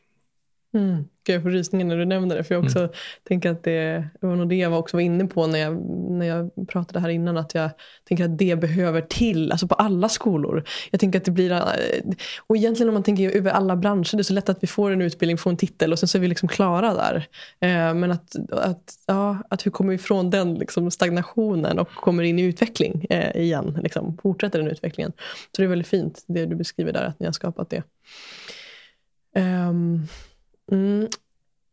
Mm. 0.76 1.04
Jag 1.28 1.42
får 1.42 1.50
rysningar 1.50 1.86
när 1.86 1.96
du 1.96 2.04
nämner 2.04 2.36
det. 2.36 2.44
För 2.44 2.54
jag 2.54 2.64
också 2.64 2.78
mm. 2.78 2.90
tänker 3.28 3.50
att 3.50 3.64
det, 3.64 4.08
det 4.20 4.26
var 4.26 4.36
nog 4.36 4.48
det 4.48 4.56
jag 4.56 4.78
också 4.78 4.96
var 4.96 5.02
inne 5.02 5.26
på 5.26 5.46
när 5.46 5.58
jag, 5.58 5.76
när 6.10 6.26
jag 6.26 6.68
pratade 6.68 7.00
här 7.00 7.08
innan. 7.08 7.36
Att 7.36 7.54
jag 7.54 7.70
tänker 8.04 8.24
att 8.24 8.38
det 8.38 8.56
behöver 8.60 9.00
till, 9.00 9.52
alltså 9.52 9.68
på 9.68 9.74
alla 9.74 10.08
skolor. 10.08 10.64
Jag 10.90 11.00
tänker 11.00 11.18
att 11.18 11.24
det 11.24 11.30
blir, 11.30 11.62
och 12.46 12.56
egentligen 12.56 12.88
om 12.88 12.94
man 12.94 13.02
tänker 13.02 13.30
över 13.30 13.50
alla 13.50 13.76
branscher, 13.76 14.16
det 14.16 14.20
är 14.20 14.22
så 14.22 14.32
lätt 14.32 14.48
att 14.48 14.62
vi 14.62 14.66
får 14.66 14.90
en 14.90 15.02
utbildning, 15.02 15.38
får 15.38 15.50
en 15.50 15.56
titel 15.56 15.92
och 15.92 15.98
sen 15.98 16.08
så 16.08 16.18
är 16.18 16.22
vi 16.22 16.28
liksom 16.28 16.48
klara 16.48 16.94
där. 16.94 17.16
Eh, 17.60 17.94
men 17.94 18.10
att, 18.10 18.36
att, 18.50 18.94
ja, 19.06 19.38
att 19.50 19.66
hur 19.66 19.70
kommer 19.70 19.90
vi 19.90 19.94
ifrån 19.94 20.30
den 20.30 20.54
liksom 20.54 20.90
stagnationen 20.90 21.78
och 21.78 21.88
kommer 21.88 22.22
in 22.22 22.38
i 22.38 22.42
utveckling 22.42 23.06
eh, 23.10 23.42
igen. 23.42 23.78
Liksom, 23.82 24.18
fortsätter 24.22 24.58
den 24.58 24.68
utvecklingen. 24.68 25.12
Så 25.56 25.62
det 25.62 25.64
är 25.64 25.68
väldigt 25.68 25.88
fint 25.88 26.24
det 26.26 26.46
du 26.46 26.56
beskriver 26.56 26.92
där, 26.92 27.04
att 27.04 27.20
ni 27.20 27.26
har 27.26 27.32
skapat 27.32 27.70
det. 27.70 27.82
Um, 29.36 30.08
Mm. 30.72 31.08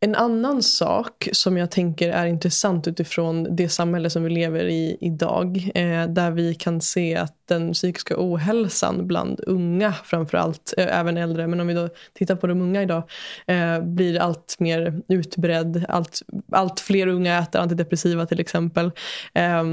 En 0.04 0.16
annan 0.16 0.64
sak 0.64 1.30
som 1.32 1.58
jag 1.58 1.72
tänker 1.72 2.10
är 2.10 2.26
intressant 2.26 2.88
utifrån 2.88 3.56
det 3.56 3.70
samhälle 3.70 4.10
som 4.10 4.24
vi 4.24 4.30
lever 4.30 4.66
i 4.66 4.98
idag. 5.02 5.72
Eh, 5.76 6.08
där 6.08 6.32
vi 6.32 6.56
kan 6.56 6.82
se 6.82 7.16
att 7.16 7.36
den 7.48 7.74
psykiska 7.74 8.16
ohälsan 8.18 9.08
bland 9.08 9.40
unga 9.48 9.94
framförallt, 9.94 10.74
eh, 10.78 11.00
även 11.00 11.18
äldre, 11.18 11.48
men 11.48 11.60
om 11.60 11.68
vi 11.68 11.74
då 11.74 11.90
tittar 12.14 12.36
på 12.36 12.48
de 12.48 12.62
unga 12.62 12.82
idag, 12.82 13.04
eh, 13.48 13.82
blir 13.82 14.20
allt 14.20 14.56
mer 14.60 15.02
utbredd. 15.08 15.86
Allt, 15.90 16.22
allt 16.52 16.80
fler 16.80 17.08
unga 17.08 17.40
äter 17.40 17.62
antidepressiva 17.62 18.26
till 18.26 18.40
exempel. 18.40 18.92
Eh, 19.34 19.64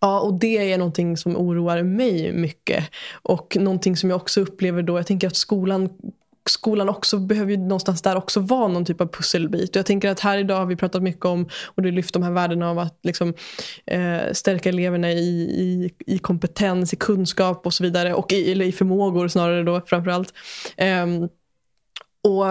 Ja, 0.00 0.20
och 0.20 0.34
det 0.34 0.72
är 0.72 0.78
någonting 0.78 1.16
som 1.16 1.36
oroar 1.36 1.82
mig 1.82 2.32
mycket. 2.32 2.84
Och 3.22 3.56
någonting 3.60 3.96
som 3.96 4.10
jag 4.10 4.16
också 4.16 4.40
upplever 4.40 4.82
då, 4.82 4.98
jag 4.98 5.06
tänker 5.06 5.26
att 5.26 5.36
skolan 5.36 5.88
skolan 6.50 6.88
också 6.88 7.18
behöver 7.18 7.50
ju 7.50 7.56
någonstans 7.56 8.02
där 8.02 8.16
också 8.16 8.40
vara 8.40 8.68
någon 8.68 8.84
typ 8.84 9.00
av 9.00 9.06
pusselbit. 9.06 9.70
Och 9.70 9.76
jag 9.76 9.86
tänker 9.86 10.10
att 10.10 10.20
här 10.20 10.38
idag 10.38 10.56
har 10.56 10.66
vi 10.66 10.76
pratat 10.76 11.02
mycket 11.02 11.24
om 11.24 11.48
och 11.64 11.82
du 11.82 11.90
lyft 11.90 12.14
de 12.14 12.22
här 12.22 12.32
värdena 12.32 12.70
av 12.70 12.78
att 12.78 12.98
liksom, 13.02 13.34
eh, 13.86 14.32
stärka 14.32 14.68
eleverna 14.68 15.12
i, 15.12 15.40
i, 15.40 15.90
i, 16.06 16.18
kompetens, 16.18 16.92
i 16.92 16.96
kunskap 16.96 17.66
och 17.66 17.74
så 17.74 17.84
vidare. 17.84 18.14
Och 18.14 18.32
i, 18.32 18.52
eller 18.52 18.64
i 18.64 18.72
förmågor 18.72 19.28
snarare 19.28 19.62
då 19.62 19.80
framförallt. 19.86 20.34
Eh, 20.76 21.06
och, 22.22 22.46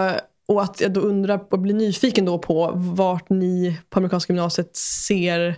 och 0.46 0.62
att 0.62 0.80
jag 0.80 0.92
då 0.92 1.00
undrar 1.00 1.46
och 1.50 1.58
blir 1.58 1.74
nyfiken 1.74 2.24
då 2.24 2.38
på 2.38 2.72
vart 2.74 3.30
ni 3.30 3.78
på 3.90 3.98
amerikanska 3.98 4.32
gymnasiet 4.32 4.76
ser 4.76 5.56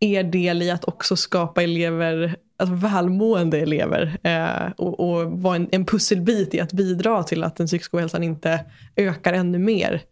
er 0.00 0.22
del 0.22 0.62
i 0.62 0.70
att 0.70 0.84
också 0.84 1.16
skapa 1.16 1.62
elever 1.62 2.36
alltså 2.56 2.74
välmående 2.74 3.58
elever 3.60 4.18
eh, 4.22 4.72
och, 4.76 5.00
och 5.00 5.32
vara 5.32 5.56
en, 5.56 5.68
en, 5.72 5.86
pusselbit 5.86 6.54
i 6.54 6.60
att 6.60 6.72
bidra 6.72 7.22
till 7.22 7.44
att 7.44 7.56
den 7.56 7.66
psykiska 7.66 7.96
ohälsan 7.96 8.22
inte 8.22 8.64
ökar 8.96 9.32
ännu 9.32 9.58
mer. 9.58 10.02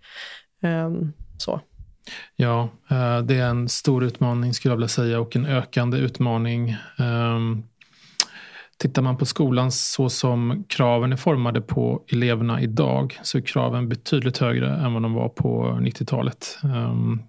Eh, 0.62 0.90
så. 1.38 1.60
Ja, 2.36 2.68
eh, 2.90 3.18
det 3.18 3.34
är 3.34 3.48
en 3.48 3.68
stor 3.68 4.04
utmaning 4.04 4.54
skulle 4.54 4.72
jag 4.72 4.76
vilja 4.76 4.88
säga 4.88 5.20
och 5.20 5.36
en 5.36 5.46
ökande 5.46 5.98
utmaning. 5.98 6.76
Ehm, 6.98 7.62
tittar 8.78 9.02
man 9.02 9.16
på 9.16 9.26
skolan 9.26 9.72
så 9.72 10.08
som 10.08 10.64
kraven 10.68 11.12
är 11.12 11.16
formade 11.16 11.60
på 11.60 12.04
eleverna 12.12 12.60
idag 12.60 13.18
så 13.22 13.38
är 13.38 13.42
kraven 13.42 13.88
betydligt 13.88 14.38
högre 14.38 14.74
än 14.74 14.92
vad 14.92 15.02
de 15.02 15.14
var 15.14 15.28
på 15.28 15.78
90-talet. 15.80 16.58
Ehm, 16.64 17.22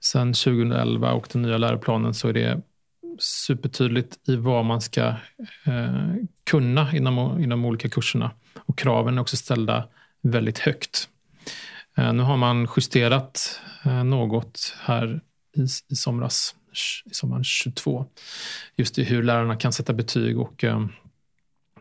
sen 0.00 0.32
2011 0.32 1.12
och 1.12 1.28
den 1.32 1.42
nya 1.42 1.58
läroplanen 1.58 2.14
så 2.14 2.28
är 2.28 2.32
det 2.32 2.60
supertydligt 3.18 4.28
i 4.28 4.36
vad 4.36 4.64
man 4.64 4.80
ska 4.80 5.06
eh, 5.64 6.14
kunna 6.44 6.96
inom, 6.96 7.42
inom 7.42 7.64
olika 7.64 7.88
kurserna. 7.88 8.30
Och 8.58 8.78
kraven 8.78 9.18
är 9.18 9.22
också 9.22 9.36
ställda 9.36 9.88
väldigt 10.22 10.58
högt. 10.58 11.08
Eh, 11.96 12.12
nu 12.12 12.22
har 12.22 12.36
man 12.36 12.68
justerat 12.76 13.60
eh, 13.84 14.04
något 14.04 14.76
här 14.80 15.20
i, 15.56 15.62
i 15.92 15.96
somras, 15.96 16.54
i 17.04 17.14
sommaren 17.14 17.44
22. 17.44 18.06
Just 18.76 18.98
i 18.98 19.04
hur 19.04 19.22
lärarna 19.22 19.56
kan 19.56 19.72
sätta 19.72 19.92
betyg 19.92 20.38
och 20.38 20.64
eh, 20.64 20.86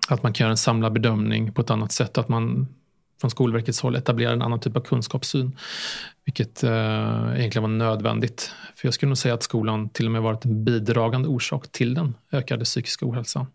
att 0.09 0.23
man 0.23 0.33
kan 0.33 0.45
göra 0.45 0.51
en 0.51 0.57
samlad 0.57 0.93
bedömning 0.93 1.53
på 1.53 1.61
ett 1.61 1.69
annat 1.69 1.91
sätt. 1.91 2.17
Att 2.17 2.29
man 2.29 2.67
från 3.23 3.29
Skolverkets 3.29 3.81
håll 3.81 3.95
etablerade 3.95 4.35
en 4.35 4.41
annan 4.41 4.59
typ 4.59 4.77
av 4.77 4.81
kunskapssyn. 4.81 5.57
Vilket 6.25 6.63
eh, 6.63 7.33
egentligen 7.35 7.61
var 7.61 7.69
nödvändigt. 7.69 8.51
För 8.75 8.87
jag 8.87 8.93
skulle 8.93 9.09
nog 9.09 9.17
säga 9.17 9.33
att 9.33 9.43
skolan 9.43 9.89
till 9.89 10.05
och 10.05 10.11
med 10.11 10.21
varit 10.21 10.45
en 10.45 10.63
bidragande 10.63 11.29
orsak 11.29 11.71
till 11.71 11.93
den 11.93 12.15
ökade 12.31 12.65
psykiska 12.65 13.05
ohälsan. 13.05 13.45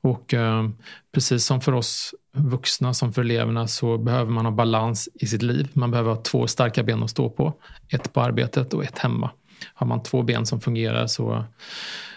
Och 0.00 0.34
eh, 0.34 0.68
precis 1.14 1.44
som 1.44 1.60
för 1.60 1.72
oss 1.72 2.14
vuxna 2.32 2.94
som 2.94 3.12
för 3.12 3.22
eleverna 3.22 3.66
så 3.66 3.98
behöver 3.98 4.30
man 4.30 4.44
ha 4.44 4.52
balans 4.52 5.08
i 5.14 5.26
sitt 5.26 5.42
liv. 5.42 5.68
Man 5.72 5.90
behöver 5.90 6.10
ha 6.10 6.22
två 6.22 6.46
starka 6.46 6.82
ben 6.82 7.02
att 7.02 7.10
stå 7.10 7.30
på. 7.30 7.54
Ett 7.88 8.12
på 8.12 8.20
arbetet 8.20 8.74
och 8.74 8.84
ett 8.84 8.98
hemma. 8.98 9.30
Har 9.74 9.86
man 9.86 10.02
två 10.02 10.22
ben 10.22 10.46
som 10.46 10.60
fungerar 10.60 11.06
så, 11.06 11.44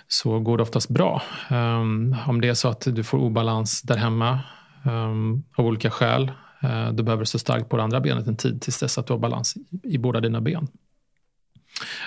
så 0.07 0.39
går 0.39 0.57
det 0.57 0.63
oftast 0.63 0.89
bra. 0.89 1.21
Um, 1.51 2.15
om 2.27 2.41
det 2.41 2.47
är 2.47 2.53
så 2.53 2.67
att 2.67 2.81
du 2.81 3.03
får 3.03 3.17
obalans 3.17 3.81
där 3.81 3.97
hemma 3.97 4.39
um, 4.85 5.43
av 5.55 5.65
olika 5.65 5.91
skäl 5.91 6.31
Eh, 6.65 6.91
du 6.93 7.03
behöver 7.03 7.25
stå 7.25 7.39
starkt 7.39 7.69
på 7.69 7.77
det 7.77 7.83
andra 7.83 7.99
benet 7.99 8.27
en 8.27 8.37
tid 8.37 8.61
tills 8.61 8.79
dess 8.79 8.97
att 8.97 9.07
du 9.07 9.13
har 9.13 9.19
balans 9.19 9.55
i 9.83 9.97
båda 9.97 10.19
dina 10.19 10.41
ben. 10.41 10.67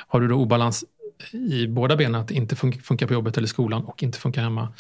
Har 0.09 0.21
du 0.21 0.29
då 0.29 0.35
obalans 0.35 0.85
i 1.33 1.67
båda 1.67 1.97
benen, 1.97 2.21
att 2.21 2.31
inte 2.31 2.57
funkar 2.57 3.07
på 3.07 3.13
jobbet 3.13 3.37
eller 3.37 3.49
skolan 3.49 3.85
och 3.85 4.03
inte 4.03 4.19
funkar 4.19 4.43
hemma, 4.43 4.73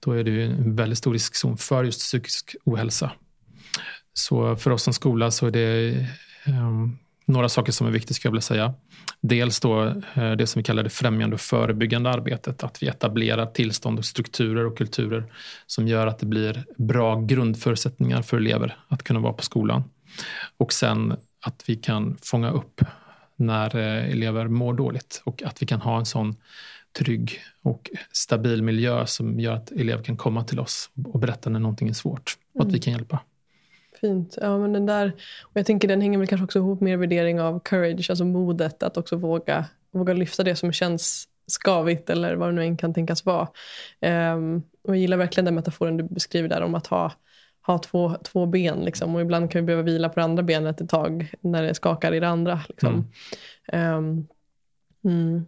då 0.00 0.12
är 0.12 0.24
det 0.24 0.30
ju 0.30 0.44
en 0.44 0.76
väldigt 0.76 0.98
stor 0.98 1.12
riskzon 1.12 1.58
för 1.58 1.84
just 1.84 2.00
psykisk 2.00 2.56
ohälsa. 2.64 3.12
Så 4.12 4.56
för 4.56 4.70
oss 4.70 4.82
som 4.82 4.92
skola 4.92 5.30
så 5.30 5.46
är 5.46 5.50
det 5.50 6.06
um, 6.46 6.98
några 7.24 7.48
saker 7.48 7.72
som 7.72 7.86
är 7.86 7.90
viktiga 7.90 8.14
skulle 8.14 8.28
jag 8.28 8.32
vilja 8.32 8.42
säga. 8.42 8.74
Dels 9.24 9.60
då 9.60 9.84
eh, 10.14 10.32
det 10.32 10.46
som 10.46 10.60
vi 10.60 10.64
kallar 10.64 10.82
det 10.82 10.90
främjande 10.90 11.34
och 11.34 11.40
förebyggande 11.40 12.10
arbetet. 12.10 12.62
Att 12.62 12.82
vi 12.82 12.86
etablerar 12.86 13.46
tillstånd 13.46 13.98
och 13.98 14.04
strukturer 14.04 14.66
och 14.66 14.78
kulturer 14.78 15.32
som 15.66 15.88
gör 15.88 16.06
att 16.06 16.18
det 16.18 16.26
blir 16.26 16.64
bra 16.76 17.20
grundförutsättningar 17.20 18.22
för 18.22 18.36
elever 18.36 18.78
att 18.88 19.02
kunna 19.02 19.20
vara 19.20 19.32
på 19.32 19.42
skolan. 19.42 19.82
Och 20.56 20.72
sen 20.72 21.16
att 21.40 21.64
vi 21.66 21.76
kan 21.76 22.16
fånga 22.22 22.50
upp 22.50 22.80
när 23.36 23.76
eh, 23.76 24.10
elever 24.10 24.48
mår 24.48 24.74
dåligt 24.74 25.22
och 25.24 25.42
att 25.42 25.62
vi 25.62 25.66
kan 25.66 25.80
ha 25.80 25.98
en 25.98 26.06
sån 26.06 26.36
trygg 26.98 27.40
och 27.62 27.90
stabil 28.12 28.62
miljö 28.62 29.06
som 29.06 29.40
gör 29.40 29.54
att 29.54 29.70
elever 29.70 30.04
kan 30.04 30.16
komma 30.16 30.44
till 30.44 30.60
oss 30.60 30.90
och 31.04 31.20
berätta 31.20 31.50
när 31.50 31.60
någonting 31.60 31.88
är 31.88 31.92
svårt 31.92 32.36
och 32.54 32.60
att 32.60 32.66
vi 32.66 32.70
mm. 32.70 32.80
kan 32.80 32.92
hjälpa. 32.92 33.18
Fint. 34.02 34.38
Ja, 34.40 34.58
men 34.58 34.72
den 34.72 34.86
där, 34.86 35.12
och 35.42 35.50
jag 35.54 35.66
tänker 35.66 35.88
den 35.88 36.00
hänger 36.00 36.18
väl 36.18 36.26
kanske 36.26 36.44
också 36.44 36.58
ihop 36.58 36.80
med 36.80 36.98
värdering 36.98 37.40
av 37.40 37.60
courage, 37.60 38.10
alltså 38.10 38.24
modet 38.24 38.82
att 38.82 38.96
också 38.96 39.16
våga, 39.16 39.64
våga 39.90 40.14
lyfta 40.14 40.42
det 40.42 40.56
som 40.56 40.72
känns 40.72 41.28
skavigt 41.46 42.10
eller 42.10 42.34
vad 42.34 42.48
det 42.48 42.52
nu 42.52 42.62
än 42.62 42.76
kan 42.76 42.94
tänkas 42.94 43.24
vara. 43.24 43.48
Um, 44.34 44.62
och 44.82 44.90
jag 44.90 44.96
gillar 44.96 45.16
verkligen 45.16 45.44
den 45.44 45.54
metaforen 45.54 45.96
du 45.96 46.02
beskriver 46.02 46.48
där 46.48 46.62
om 46.62 46.74
att 46.74 46.86
ha, 46.86 47.12
ha 47.66 47.78
två, 47.78 48.14
två 48.22 48.46
ben. 48.46 48.80
Liksom. 48.80 49.14
Och 49.14 49.20
ibland 49.20 49.50
kan 49.50 49.60
vi 49.60 49.66
behöva 49.66 49.82
vila 49.82 50.08
på 50.08 50.20
det 50.20 50.24
andra 50.24 50.42
benet 50.42 50.80
ett 50.80 50.88
tag 50.88 51.34
när 51.40 51.62
det 51.62 51.74
skakar 51.74 52.14
i 52.14 52.20
det 52.20 52.28
andra. 52.28 52.60
Liksom. 52.68 53.10
Mm. 53.66 53.96
Um, 53.96 54.26
mm. 55.04 55.46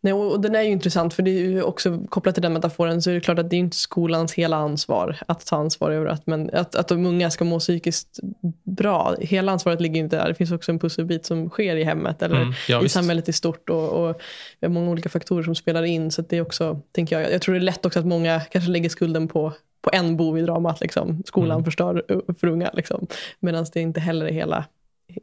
Nej, 0.00 0.12
och 0.12 0.40
den 0.40 0.54
är 0.54 0.62
ju 0.62 0.70
intressant 0.70 1.14
för 1.14 1.22
det 1.22 1.30
är 1.30 1.50
ju 1.50 1.62
också 1.62 1.98
kopplat 2.08 2.34
till 2.34 2.42
den 2.42 2.52
metaforen 2.52 3.02
så 3.02 3.10
är 3.10 3.14
det 3.14 3.20
klart 3.20 3.38
att 3.38 3.50
det 3.50 3.56
är 3.56 3.58
inte 3.58 3.76
skolans 3.76 4.32
hela 4.32 4.56
ansvar 4.56 5.16
att 5.26 5.46
ta 5.46 5.56
ansvar 5.56 5.90
över 5.90 6.06
att, 6.06 6.26
men, 6.26 6.50
att, 6.52 6.74
att 6.74 6.88
de 6.88 7.06
unga 7.06 7.30
ska 7.30 7.44
må 7.44 7.58
psykiskt 7.58 8.18
bra. 8.64 9.14
Hela 9.20 9.52
ansvaret 9.52 9.80
ligger 9.80 10.00
inte 10.00 10.16
där. 10.16 10.28
Det 10.28 10.34
finns 10.34 10.52
också 10.52 10.72
en 10.72 10.78
pusselbit 10.78 11.26
som 11.26 11.48
sker 11.50 11.76
i 11.76 11.84
hemmet 11.84 12.22
eller 12.22 12.36
mm, 12.36 12.54
ja, 12.68 12.80
i 12.80 12.82
visst. 12.82 12.94
samhället 12.94 13.28
i 13.28 13.32
stort. 13.32 13.70
Och, 13.70 13.88
och 13.88 14.20
vi 14.60 14.66
har 14.66 14.72
många 14.72 14.90
olika 14.90 15.08
faktorer 15.08 15.42
som 15.42 15.54
spelar 15.54 15.82
in. 15.82 16.10
Så 16.10 16.22
det 16.22 16.36
är 16.36 16.42
också, 16.42 16.80
tänker 16.92 17.20
jag, 17.20 17.32
jag 17.32 17.42
tror 17.42 17.54
det 17.54 17.58
är 17.58 17.62
lätt 17.62 17.86
också 17.86 17.98
att 17.98 18.06
många 18.06 18.40
kanske 18.40 18.70
lägger 18.70 18.88
skulden 18.88 19.28
på 19.28 19.52
på 19.82 19.90
en 19.92 20.16
bov 20.16 20.38
i 20.38 20.42
dramat. 20.42 20.80
Liksom. 20.80 21.22
Skolan 21.26 21.50
mm. 21.50 21.64
förstör 21.64 22.04
för 22.40 22.46
unga. 22.46 22.70
Liksom. 22.72 23.06
Medan 23.40 23.66
det 23.72 23.80
inte 23.80 24.00
heller 24.00 24.26
är 24.26 24.32
hela 24.32 24.64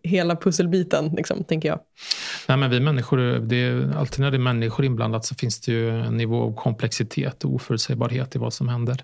hela 0.04 0.36
pusselbiten, 0.36 1.14
liksom, 1.16 1.44
tänker 1.44 1.70
jag. 1.70 1.80
Nej, 2.48 2.58
men 2.58 2.70
vi 2.70 2.80
människor, 2.80 3.18
det 3.40 3.56
är, 3.56 3.94
alltid 3.98 4.20
när 4.20 4.32
det 4.32 4.38
är 4.38 4.40
människor 4.40 4.86
inblandat 4.86 5.26
så 5.26 5.36
finns 5.36 5.62
det 5.62 5.72
ju 5.72 5.90
en 5.90 6.18
nivå 6.18 6.44
av 6.44 6.56
komplexitet 6.56 7.46
och 7.46 7.54
oförutsägbarhet 7.54 8.36
i 8.36 8.40
vad 8.40 8.54
som 8.54 8.70
händer. 8.70 9.04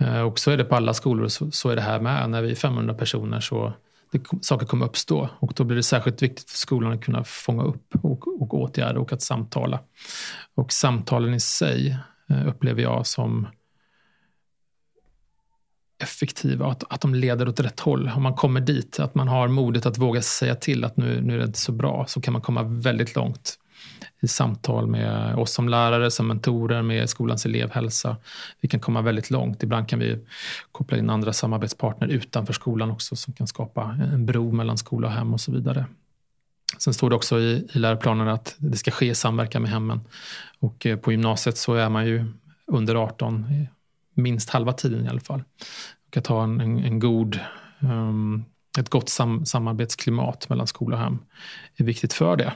Eh, 0.00 0.20
och 0.20 0.38
så 0.38 0.50
är 0.50 0.56
det 0.56 0.64
på 0.64 0.76
alla 0.76 0.94
skolor, 0.94 1.28
så, 1.28 1.50
så 1.50 1.68
är 1.68 1.76
det 1.76 1.82
här 1.82 2.00
med. 2.00 2.30
När 2.30 2.42
vi 2.42 2.50
är 2.50 2.54
500 2.54 2.94
personer 2.94 3.40
så 3.40 3.72
det, 4.12 4.22
saker 4.40 4.66
kommer 4.66 4.86
uppstå 4.86 5.28
och 5.38 5.52
då 5.56 5.64
blir 5.64 5.76
det 5.76 5.82
särskilt 5.82 6.22
viktigt 6.22 6.50
för 6.50 6.58
skolan 6.58 6.92
att 6.92 7.04
kunna 7.04 7.24
fånga 7.24 7.62
upp 7.62 7.94
och, 8.02 8.42
och 8.42 8.54
åtgärda 8.54 9.00
och 9.00 9.12
att 9.12 9.22
samtala. 9.22 9.80
Och 10.54 10.72
samtalen 10.72 11.34
i 11.34 11.40
sig 11.40 11.98
eh, 12.30 12.48
upplever 12.48 12.82
jag 12.82 13.06
som 13.06 13.46
effektiva, 15.98 16.66
att, 16.66 16.84
att 16.92 17.00
de 17.00 17.14
leder 17.14 17.48
åt 17.48 17.60
rätt 17.60 17.80
håll. 17.80 18.10
Om 18.16 18.22
man 18.22 18.34
kommer 18.34 18.60
dit, 18.60 19.00
att 19.00 19.14
man 19.14 19.28
har 19.28 19.48
modet 19.48 19.86
att 19.86 19.98
våga 19.98 20.22
säga 20.22 20.54
till 20.54 20.84
att 20.84 20.96
nu, 20.96 21.20
nu 21.20 21.34
är 21.34 21.38
det 21.38 21.44
inte 21.44 21.58
så 21.58 21.72
bra, 21.72 22.04
så 22.08 22.20
kan 22.20 22.32
man 22.32 22.42
komma 22.42 22.62
väldigt 22.62 23.14
långt 23.14 23.58
i 24.20 24.28
samtal 24.28 24.86
med 24.86 25.34
oss 25.34 25.52
som 25.52 25.68
lärare, 25.68 26.10
som 26.10 26.26
mentorer, 26.26 26.82
med 26.82 27.10
skolans 27.10 27.46
elevhälsa. 27.46 28.16
Vi 28.60 28.68
kan 28.68 28.80
komma 28.80 29.02
väldigt 29.02 29.30
långt. 29.30 29.62
Ibland 29.62 29.88
kan 29.88 29.98
vi 29.98 30.18
koppla 30.72 30.98
in 30.98 31.10
andra 31.10 31.32
samarbetspartner 31.32 32.08
utanför 32.08 32.52
skolan 32.52 32.90
också 32.90 33.16
som 33.16 33.34
kan 33.34 33.46
skapa 33.46 33.96
en 34.12 34.26
bro 34.26 34.52
mellan 34.52 34.78
skola 34.78 35.06
och 35.08 35.14
hem 35.14 35.34
och 35.34 35.40
så 35.40 35.52
vidare. 35.52 35.86
Sen 36.78 36.94
står 36.94 37.10
det 37.10 37.16
också 37.16 37.40
i, 37.40 37.68
i 37.72 37.78
läroplanen 37.78 38.28
att 38.28 38.54
det 38.58 38.76
ska 38.76 38.90
ske 38.90 39.06
i 39.06 39.14
samverkan 39.14 39.62
med 39.62 39.70
hemmen. 39.70 40.00
Och 40.58 40.86
eh, 40.86 40.96
på 40.96 41.12
gymnasiet 41.12 41.56
så 41.56 41.74
är 41.74 41.88
man 41.88 42.06
ju 42.06 42.24
under 42.66 42.94
18 42.94 43.46
minst 44.16 44.50
halva 44.50 44.72
tiden 44.72 45.06
i 45.06 45.08
alla 45.08 45.20
fall. 45.20 45.44
Och 46.08 46.16
att 46.16 46.26
ha 46.26 46.44
en, 46.44 46.60
en, 46.60 46.84
en 46.84 46.98
god, 46.98 47.40
um, 47.80 48.44
ett 48.78 48.88
gott 48.88 49.08
sam, 49.08 49.46
samarbetsklimat 49.46 50.48
mellan 50.48 50.66
skola 50.66 50.96
och 50.96 51.02
hem 51.02 51.18
är 51.76 51.84
viktigt 51.84 52.12
för 52.12 52.36
det. 52.36 52.52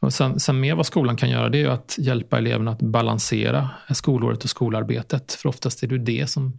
Och 0.00 0.12
sen, 0.12 0.40
sen 0.40 0.60
mer 0.60 0.74
vad 0.74 0.86
skolan 0.86 1.16
kan 1.16 1.30
göra 1.30 1.48
det 1.48 1.62
är 1.62 1.68
att 1.68 1.96
hjälpa 1.98 2.38
eleverna 2.38 2.70
att 2.70 2.82
balansera 2.82 3.70
skolåret 3.90 4.44
och 4.44 4.50
skolarbetet. 4.50 5.32
För 5.32 5.48
oftast 5.48 5.82
är 5.82 5.86
det 5.86 5.98
det 5.98 6.30
som, 6.30 6.58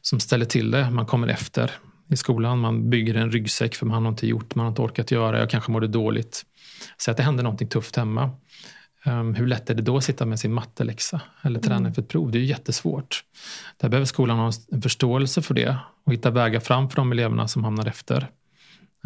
som 0.00 0.20
ställer 0.20 0.46
till 0.46 0.70
det. 0.70 0.90
Man 0.90 1.06
kommer 1.06 1.28
efter 1.28 1.70
i 2.08 2.16
skolan. 2.16 2.58
Man 2.58 2.90
bygger 2.90 3.14
en 3.14 3.30
ryggsäck 3.30 3.74
för 3.74 3.86
man 3.86 4.02
har 4.02 4.10
inte 4.10 4.26
gjort, 4.26 4.54
man 4.54 4.64
har 4.64 4.70
inte 4.70 4.82
orkat 4.82 5.10
göra, 5.10 5.38
jag 5.38 5.50
kanske 5.50 5.72
mådde 5.72 5.88
dåligt. 5.88 6.42
Så 6.96 7.10
att 7.10 7.16
det 7.16 7.22
händer 7.22 7.42
någonting 7.42 7.68
tufft 7.68 7.96
hemma. 7.96 8.30
Um, 9.06 9.34
hur 9.34 9.46
lätt 9.46 9.70
är 9.70 9.74
det 9.74 9.82
då 9.82 9.96
att 9.96 10.04
sitta 10.04 10.26
med 10.26 10.40
sin 10.40 10.52
matteläxa 10.52 11.20
eller 11.42 11.60
träna 11.60 11.76
mm. 11.76 11.94
för 11.94 12.02
ett 12.02 12.08
prov? 12.08 12.30
Det 12.30 12.38
är 12.38 12.40
ju 12.40 12.46
jättesvårt. 12.46 13.24
Där 13.76 13.88
behöver 13.88 14.06
skolan 14.06 14.38
ha 14.38 14.50
en 14.72 14.82
förståelse 14.82 15.42
för 15.42 15.54
det 15.54 15.76
och 16.04 16.12
hitta 16.12 16.30
vägar 16.30 16.60
fram 16.60 16.90
för 16.90 16.96
de 16.96 17.12
eleverna 17.12 17.48
som 17.48 17.64
hamnar 17.64 17.86
efter. 17.86 18.28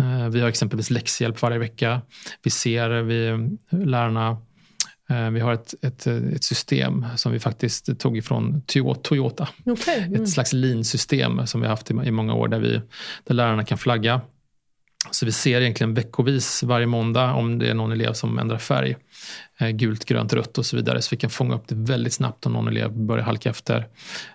Uh, 0.01 0.29
vi 0.29 0.41
har 0.41 0.49
exempelvis 0.49 0.91
läxhjälp 0.91 1.43
varje 1.43 1.59
vecka. 1.59 2.01
Vi 2.43 2.51
ser 2.51 2.91
vi, 2.91 3.49
lärarna 3.71 4.31
uh, 5.11 5.31
vi 5.31 5.41
har 5.41 5.53
ett, 5.53 5.75
ett, 5.83 6.07
ett, 6.07 6.45
system 6.45 7.07
som 7.17 7.33
vi 7.33 7.41
faktiskt 7.41 7.99
tog 7.99 8.17
ifrån 8.17 8.63
Toyota. 9.03 9.49
Okay. 9.65 9.99
Mm. 9.99 10.23
Ett 10.23 10.31
slags 10.31 10.53
lean-system 10.53 11.47
som 11.47 11.61
vi 11.61 11.67
har 11.67 11.73
haft 11.73 11.91
i, 11.91 11.95
i 11.95 12.11
många 12.11 12.35
år 12.35 12.49
där, 12.49 12.61
vi, 12.61 12.81
där 13.25 13.35
lärarna 13.35 13.65
kan 13.65 13.79
flagga 13.79 14.21
så 15.11 15.27
vi 15.27 15.33
ser 15.33 15.61
egentligen 15.61 15.95
veckovis 15.95 16.63
varje 16.63 16.87
måndag 16.87 17.33
om 17.33 17.59
det 17.59 17.71
är 17.71 17.75
någon 17.75 17.93
elev 17.93 18.13
som 18.13 18.39
ändrar 18.39 18.59
färg. 18.59 18.97
Eh, 19.59 19.71
gult, 19.71 20.05
grönt, 20.05 20.33
rött 20.33 20.59
och 20.59 20.67
så 20.67 20.77
vidare. 20.77 21.03
Så 21.03 21.09
vi 21.11 21.17
kan 21.17 21.31
fånga 21.31 21.55
upp 21.55 21.69
det 21.69 21.75
väldigt 21.75 22.13
snabbt 22.13 22.47
om 22.47 22.53
någon 22.53 22.69
elev 22.69 22.93
börjar 22.93 23.25
halka 23.25 23.51
efter. 23.51 23.89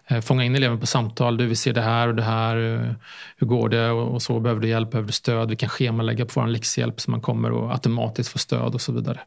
Eh, 0.08 0.22
fånga 0.22 0.44
in 0.44 0.56
eleven 0.56 0.80
på 0.80 0.86
samtal. 0.86 1.38
Du, 1.38 1.46
vi 1.46 1.56
ser 1.56 1.74
det 1.74 1.82
här 1.82 2.08
och 2.08 2.16
det 2.16 2.24
här. 2.24 2.58
Eh, 2.58 2.94
hur 3.38 3.48
går 3.48 3.70
det? 3.70 3.90
Och 3.90 4.22
så 4.22 4.40
behöver 4.40 4.62
du 4.62 4.68
hjälp, 4.68 4.92
behöver 4.92 5.08
du 5.08 5.14
stöd? 5.14 5.50
Vi 5.50 5.56
kan 5.56 5.70
schemalägga 5.70 6.26
på 6.26 6.42
vår 6.42 6.48
läxhjälp 6.48 7.02
så 7.02 7.12
man 7.12 7.22
kommer 7.22 7.52
och 7.52 7.72
automatiskt 7.72 8.30
får 8.30 8.40
stöd 8.40 8.74
och 8.74 8.82
så 8.82 8.92
vidare. 8.92 9.20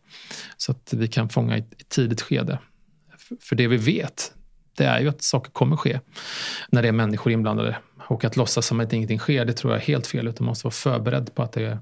Så 0.57 0.73
att 0.73 0.93
vi 0.93 1.09
kan 1.09 1.29
fånga 1.29 1.57
i 1.57 1.61
ett 1.61 1.89
tidigt 1.89 2.21
skede. 2.21 2.59
För 3.41 3.57
det 3.57 3.69
vi 3.69 3.77
vet, 3.77 4.33
det 4.77 4.85
är 4.85 5.01
ju 5.01 5.09
att 5.09 5.23
saker 5.23 5.51
kommer 5.51 5.77
ske 5.77 6.01
när 6.69 6.83
det 6.83 6.89
är 6.89 6.93
människor 6.93 7.33
inblandade. 7.33 7.77
Och 8.09 8.25
att 8.25 8.37
låtsas 8.37 8.67
som 8.67 8.81
att 8.81 8.93
ingenting 8.93 9.19
sker, 9.19 9.45
det 9.45 9.53
tror 9.53 9.73
jag 9.73 9.83
är 9.83 9.87
helt 9.87 10.07
fel. 10.07 10.29
Utan 10.29 10.45
man 10.45 10.51
måste 10.51 10.67
vara 10.67 10.73
förberedd 10.73 11.35
på 11.35 11.43
att 11.43 11.53
det, 11.53 11.79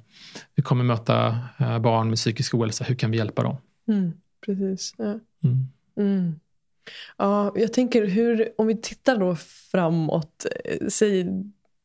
vi 0.54 0.62
kommer 0.62 0.84
möta 0.84 1.38
eh, 1.58 1.78
barn 1.78 2.08
med 2.08 2.16
psykisk 2.16 2.54
ohälsa. 2.54 2.84
Hur 2.84 2.94
kan 2.94 3.10
vi 3.10 3.16
hjälpa 3.16 3.42
dem? 3.42 3.56
Mm, 3.88 4.12
precis. 4.46 4.94
Ja. 4.98 5.04
Mm. 5.04 5.66
Mm. 5.96 6.40
Ja, 7.16 7.52
jag 7.56 7.72
tänker 7.72 8.06
hur, 8.06 8.48
om 8.58 8.66
vi 8.66 8.76
tittar 8.76 9.16
då 9.16 9.36
framåt, 9.70 10.46
eh, 10.64 10.88
säg 10.88 11.26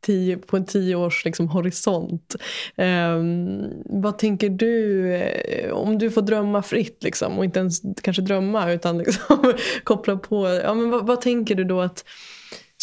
tio, 0.06 0.38
på 0.38 0.58
en 0.58 0.66
tioårs 0.66 1.26
liksom, 1.26 1.48
horisont. 1.48 2.36
Um, 2.76 3.70
vad 3.86 4.18
tänker 4.18 4.50
du, 4.50 5.14
eh, 5.16 5.72
om 5.72 5.98
du 5.98 6.12
får 6.12 6.22
drömma 6.22 6.62
fritt 6.62 7.04
liksom, 7.04 7.38
och 7.38 7.46
inte 7.46 7.60
ens 7.60 7.82
kanske 8.02 8.22
drömma 8.22 8.72
utan 8.72 8.98
liksom, 8.98 9.54
koppla 9.84 10.18
på, 10.18 10.48
ja, 10.64 10.74
men 10.74 10.90
vad, 10.90 11.08
vad 11.08 11.22
tänker 11.22 11.56
du 11.56 11.64
då 11.64 11.82
att 11.82 12.06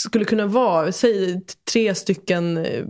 skulle 0.02 0.24
kunna 0.24 0.46
vara, 0.46 0.92
säg 0.92 1.40
tre 1.72 1.94
stycken 1.94 2.56
eh, 2.56 2.84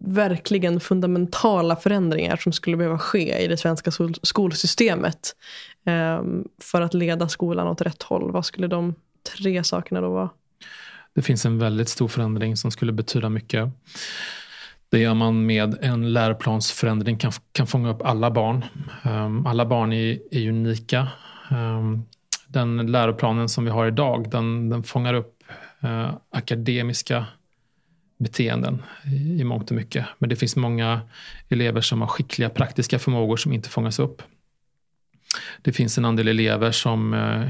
verkligen 0.00 0.80
fundamentala 0.80 1.76
förändringar 1.76 2.36
som 2.36 2.52
skulle 2.52 2.76
behöva 2.76 2.98
ske 2.98 3.44
i 3.44 3.46
det 3.48 3.56
svenska 3.56 3.90
skolsystemet 4.22 5.36
ehm, 5.86 6.44
för 6.62 6.80
att 6.80 6.94
leda 6.94 7.28
skolan 7.28 7.66
åt 7.66 7.80
rätt 7.80 8.02
håll. 8.02 8.32
Vad 8.32 8.46
skulle 8.46 8.66
de 8.66 8.94
tre 9.36 9.64
sakerna 9.64 10.00
då 10.00 10.10
vara? 10.10 10.30
Det 11.14 11.22
finns 11.22 11.46
en 11.46 11.58
väldigt 11.58 11.88
stor 11.88 12.08
förändring 12.08 12.56
som 12.56 12.70
skulle 12.70 12.92
betyda 12.92 13.28
mycket. 13.28 13.68
Det 14.88 14.98
gör 14.98 15.14
man 15.14 15.46
med 15.46 15.76
en 15.80 16.12
läroplansförändring, 16.12 17.18
kan, 17.18 17.32
kan 17.52 17.66
fånga 17.66 17.90
upp 17.90 18.02
alla 18.02 18.30
barn. 18.30 18.64
Ehm, 19.02 19.46
alla 19.46 19.66
barn 19.66 19.92
är, 19.92 20.18
är 20.30 20.48
unika. 20.48 21.08
Ehm, 21.50 22.02
den 22.48 22.92
läroplanen 22.92 23.48
som 23.48 23.64
vi 23.64 23.70
har 23.70 23.86
idag, 23.86 24.30
den, 24.30 24.68
den 24.68 24.82
fångar 24.82 25.14
upp 25.14 25.33
Eh, 25.84 26.14
akademiska 26.30 27.26
beteenden 28.18 28.82
i, 29.04 29.40
i 29.40 29.44
mångt 29.44 29.70
och 29.70 29.76
mycket. 29.76 30.06
Men 30.18 30.28
det 30.28 30.36
finns 30.36 30.56
många 30.56 31.00
elever 31.48 31.80
som 31.80 32.00
har 32.00 32.08
skickliga 32.08 32.50
praktiska 32.50 32.98
förmågor 32.98 33.36
som 33.36 33.52
inte 33.52 33.68
fångas 33.68 33.98
upp. 33.98 34.22
Det 35.62 35.72
finns 35.72 35.98
en 35.98 36.04
andel 36.04 36.28
elever 36.28 36.70
som 36.70 37.14
eh, 37.14 37.48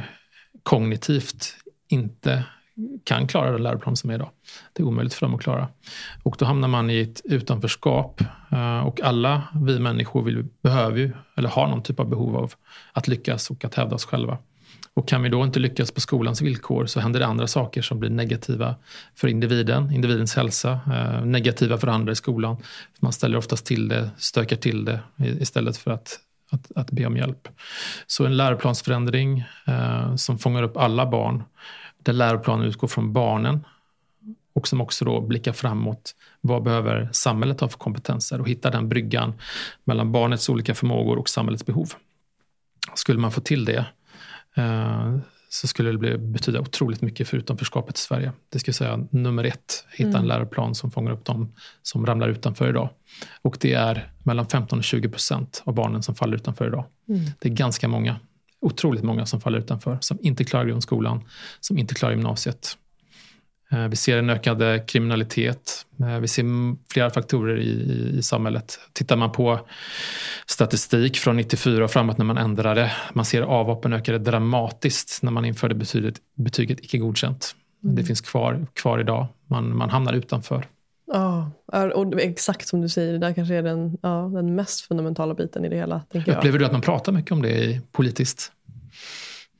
kognitivt 0.62 1.56
inte 1.88 2.44
kan 3.04 3.26
klara 3.26 3.52
den 3.52 3.62
läroplan 3.62 3.96
som 3.96 4.10
är 4.10 4.14
idag. 4.14 4.30
Det 4.72 4.82
är 4.82 4.86
omöjligt 4.86 5.14
för 5.14 5.26
dem 5.26 5.34
att 5.34 5.42
klara. 5.42 5.68
Och 6.22 6.36
då 6.38 6.44
hamnar 6.44 6.68
man 6.68 6.90
i 6.90 7.00
ett 7.00 7.20
utanförskap. 7.24 8.20
Eh, 8.52 8.80
och 8.80 9.00
alla 9.00 9.42
vi 9.54 9.78
människor 9.78 10.22
vill, 10.22 10.44
behöver 10.62 10.98
ju, 10.98 11.12
eller 11.36 11.48
har 11.48 11.68
någon 11.68 11.82
typ 11.82 12.00
av 12.00 12.08
behov 12.08 12.36
av 12.36 12.52
att 12.92 13.08
lyckas 13.08 13.50
och 13.50 13.64
att 13.64 13.74
hävda 13.74 13.94
oss 13.94 14.04
själva. 14.04 14.38
Och 14.96 15.08
kan 15.08 15.22
vi 15.22 15.28
då 15.28 15.44
inte 15.44 15.60
lyckas 15.60 15.90
på 15.90 16.00
skolans 16.00 16.42
villkor 16.42 16.86
så 16.86 17.00
händer 17.00 17.20
det 17.20 17.26
andra 17.26 17.46
saker 17.46 17.82
som 17.82 18.00
blir 18.00 18.10
negativa 18.10 18.74
för 19.14 19.28
individen, 19.28 19.92
individens 19.92 20.36
hälsa, 20.36 20.80
eh, 20.86 21.24
negativa 21.24 21.78
för 21.78 21.86
andra 21.86 22.12
i 22.12 22.16
skolan. 22.16 22.56
Man 23.00 23.12
ställer 23.12 23.38
oftast 23.38 23.66
till 23.66 23.88
det, 23.88 24.10
stökar 24.18 24.56
till 24.56 24.84
det 24.84 25.00
istället 25.40 25.76
för 25.76 25.90
att 25.90 26.20
att, 26.54 26.72
att 26.76 26.90
be 26.90 27.06
om 27.06 27.16
hjälp. 27.16 27.48
Så 28.06 28.26
en 28.26 28.36
läroplansförändring 28.36 29.44
eh, 29.66 30.16
som 30.16 30.38
fångar 30.38 30.62
upp 30.62 30.76
alla 30.76 31.06
barn 31.06 31.42
där 31.98 32.12
läroplanen 32.12 32.66
utgår 32.66 32.88
från 32.88 33.12
barnen 33.12 33.64
och 34.54 34.68
som 34.68 34.80
också 34.80 35.04
då 35.04 35.20
blickar 35.20 35.52
framåt. 35.52 36.14
Vad 36.40 36.62
behöver 36.62 37.08
samhället 37.12 37.60
ha 37.60 37.68
för 37.68 37.78
kompetenser 37.78 38.40
och 38.40 38.48
hitta 38.48 38.70
den 38.70 38.88
bryggan 38.88 39.32
mellan 39.84 40.12
barnets 40.12 40.48
olika 40.48 40.74
förmågor 40.74 41.18
och 41.18 41.28
samhällets 41.28 41.66
behov. 41.66 41.92
Skulle 42.94 43.18
man 43.18 43.32
få 43.32 43.40
till 43.40 43.64
det 43.64 43.76
eh, 43.78 43.84
så 45.48 45.66
skulle 45.66 45.90
det 45.90 45.98
bli, 45.98 46.18
betyda 46.18 46.60
otroligt 46.60 47.02
mycket 47.02 47.28
för 47.28 47.36
utanförskapet 47.36 47.98
i 47.98 48.00
Sverige. 48.00 48.32
Det 48.48 48.58
jag 48.68 48.74
säga 48.74 49.06
nummer 49.10 49.44
ett, 49.44 49.84
hitta 49.90 50.08
mm. 50.08 50.20
en 50.20 50.28
läroplan 50.28 50.74
som 50.74 50.90
fångar 50.90 51.12
upp 51.12 51.24
dem 51.24 51.52
som 51.82 52.06
ramlar 52.06 52.28
utanför 52.28 52.68
idag. 52.68 52.88
Och 53.42 53.56
det 53.60 53.72
är 53.72 54.12
mellan 54.22 54.46
15 54.46 54.78
och 54.78 54.84
20 54.84 55.08
procent 55.08 55.62
av 55.64 55.74
barnen 55.74 56.02
som 56.02 56.14
faller 56.14 56.36
utanför 56.36 56.66
idag. 56.66 56.84
Mm. 57.08 57.24
Det 57.38 57.48
är 57.48 57.52
ganska 57.52 57.88
många 57.88 58.16
otroligt 58.64 59.02
många 59.02 59.26
som 59.26 59.40
faller 59.40 59.58
utanför, 59.58 59.98
som 60.00 60.18
inte 60.22 60.44
klarar 60.44 60.64
grundskolan, 60.64 61.24
som 61.60 61.78
inte 61.78 61.94
klarar 61.94 62.12
gymnasiet. 62.12 62.78
Eh, 63.74 63.88
vi 63.88 63.96
ser 63.96 64.18
en 64.18 64.30
ökad 64.30 64.86
kriminalitet. 64.86 65.86
Eh, 66.00 66.18
vi 66.18 66.28
ser 66.28 66.44
flera 66.92 67.10
faktorer 67.10 67.56
i, 67.56 67.70
i, 67.70 68.18
i 68.18 68.22
samhället. 68.22 68.78
Tittar 68.92 69.16
man 69.16 69.32
på 69.32 69.60
statistik 70.46 71.16
från 71.16 71.36
94 71.36 71.84
och 71.84 71.90
framåt 71.90 72.18
när 72.18 72.24
man 72.24 72.38
ändrade. 72.38 72.92
Man 73.12 73.24
ser 73.24 73.42
avhoppen 73.42 73.92
ökade 73.92 74.18
dramatiskt 74.18 75.22
när 75.22 75.30
man 75.30 75.44
införde 75.44 75.74
betyget, 75.74 76.14
betyget 76.36 76.80
icke 76.80 76.98
godkänt. 76.98 77.54
Mm. 77.84 77.96
Det 77.96 78.04
finns 78.04 78.20
kvar, 78.20 78.66
kvar 78.72 78.98
idag. 78.98 79.26
Man, 79.46 79.76
man 79.76 79.90
hamnar 79.90 80.12
utanför. 80.12 80.66
Ja, 81.06 81.50
och 81.94 82.20
exakt 82.20 82.68
som 82.68 82.80
du 82.80 82.88
säger, 82.88 83.12
det 83.12 83.18
där 83.18 83.32
kanske 83.32 83.54
är 83.54 83.62
den, 83.62 83.98
ja, 84.02 84.30
den 84.34 84.54
mest 84.54 84.80
fundamentala 84.80 85.34
biten 85.34 85.64
i 85.64 85.68
det 85.68 85.76
hela. 85.76 86.02
Upplever 86.08 86.46
jag. 86.46 86.58
du 86.58 86.64
att 86.64 86.72
man 86.72 86.80
pratar 86.80 87.12
mycket 87.12 87.32
om 87.32 87.42
det 87.42 87.80
politiskt? 87.92 88.52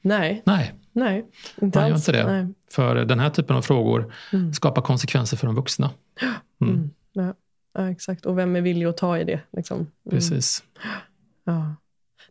Nej. 0.05 0.43
Nej. 0.47 0.75
Nej, 0.93 1.25
inte 1.63 1.79
man 1.79 1.93
alls. 1.93 2.09
Inte 2.09 2.23
det. 2.23 2.33
Nej. 2.33 2.47
För 2.71 2.95
den 2.95 3.21
här 3.21 3.31
typen 3.31 3.57
av 3.57 3.63
frågor 3.63 4.13
mm. 4.33 4.53
skapar 4.53 4.83
konsekvenser 4.83 5.37
för 5.37 5.47
de 5.47 5.57
vuxna. 5.57 5.91
Mm. 6.61 6.75
Mm. 6.75 6.91
Ja. 7.13 7.35
ja. 7.75 7.91
exakt. 7.91 8.27
Och 8.27 8.39
vem 8.39 8.57
är 8.57 8.61
villig 8.61 8.87
att 8.87 8.97
ta 8.97 9.19
i 9.19 9.25
det? 9.25 9.41
Liksom? 9.53 9.77
Mm. 9.77 9.89
Precis. 10.11 10.63
Ja. 11.47 11.77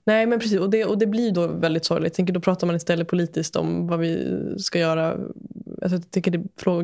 Nej, 0.05 0.25
men 0.25 0.39
precis. 0.39 0.59
Och 0.59 0.69
det, 0.69 0.85
och 0.85 0.97
det 0.97 1.05
blir 1.05 1.31
då 1.31 1.47
väldigt 1.47 1.85
sorgligt. 1.85 2.13
Tänker, 2.13 2.33
då 2.33 2.39
pratar 2.39 2.67
man 2.67 2.75
istället 2.75 3.07
politiskt 3.07 3.55
om 3.55 3.87
vad 3.87 3.99
vi 3.99 4.39
ska 4.57 4.79
göra 4.79 5.17
Alltså, 5.83 5.95
jag 5.95 6.11
tycker 6.11 6.31
det, 6.31 6.43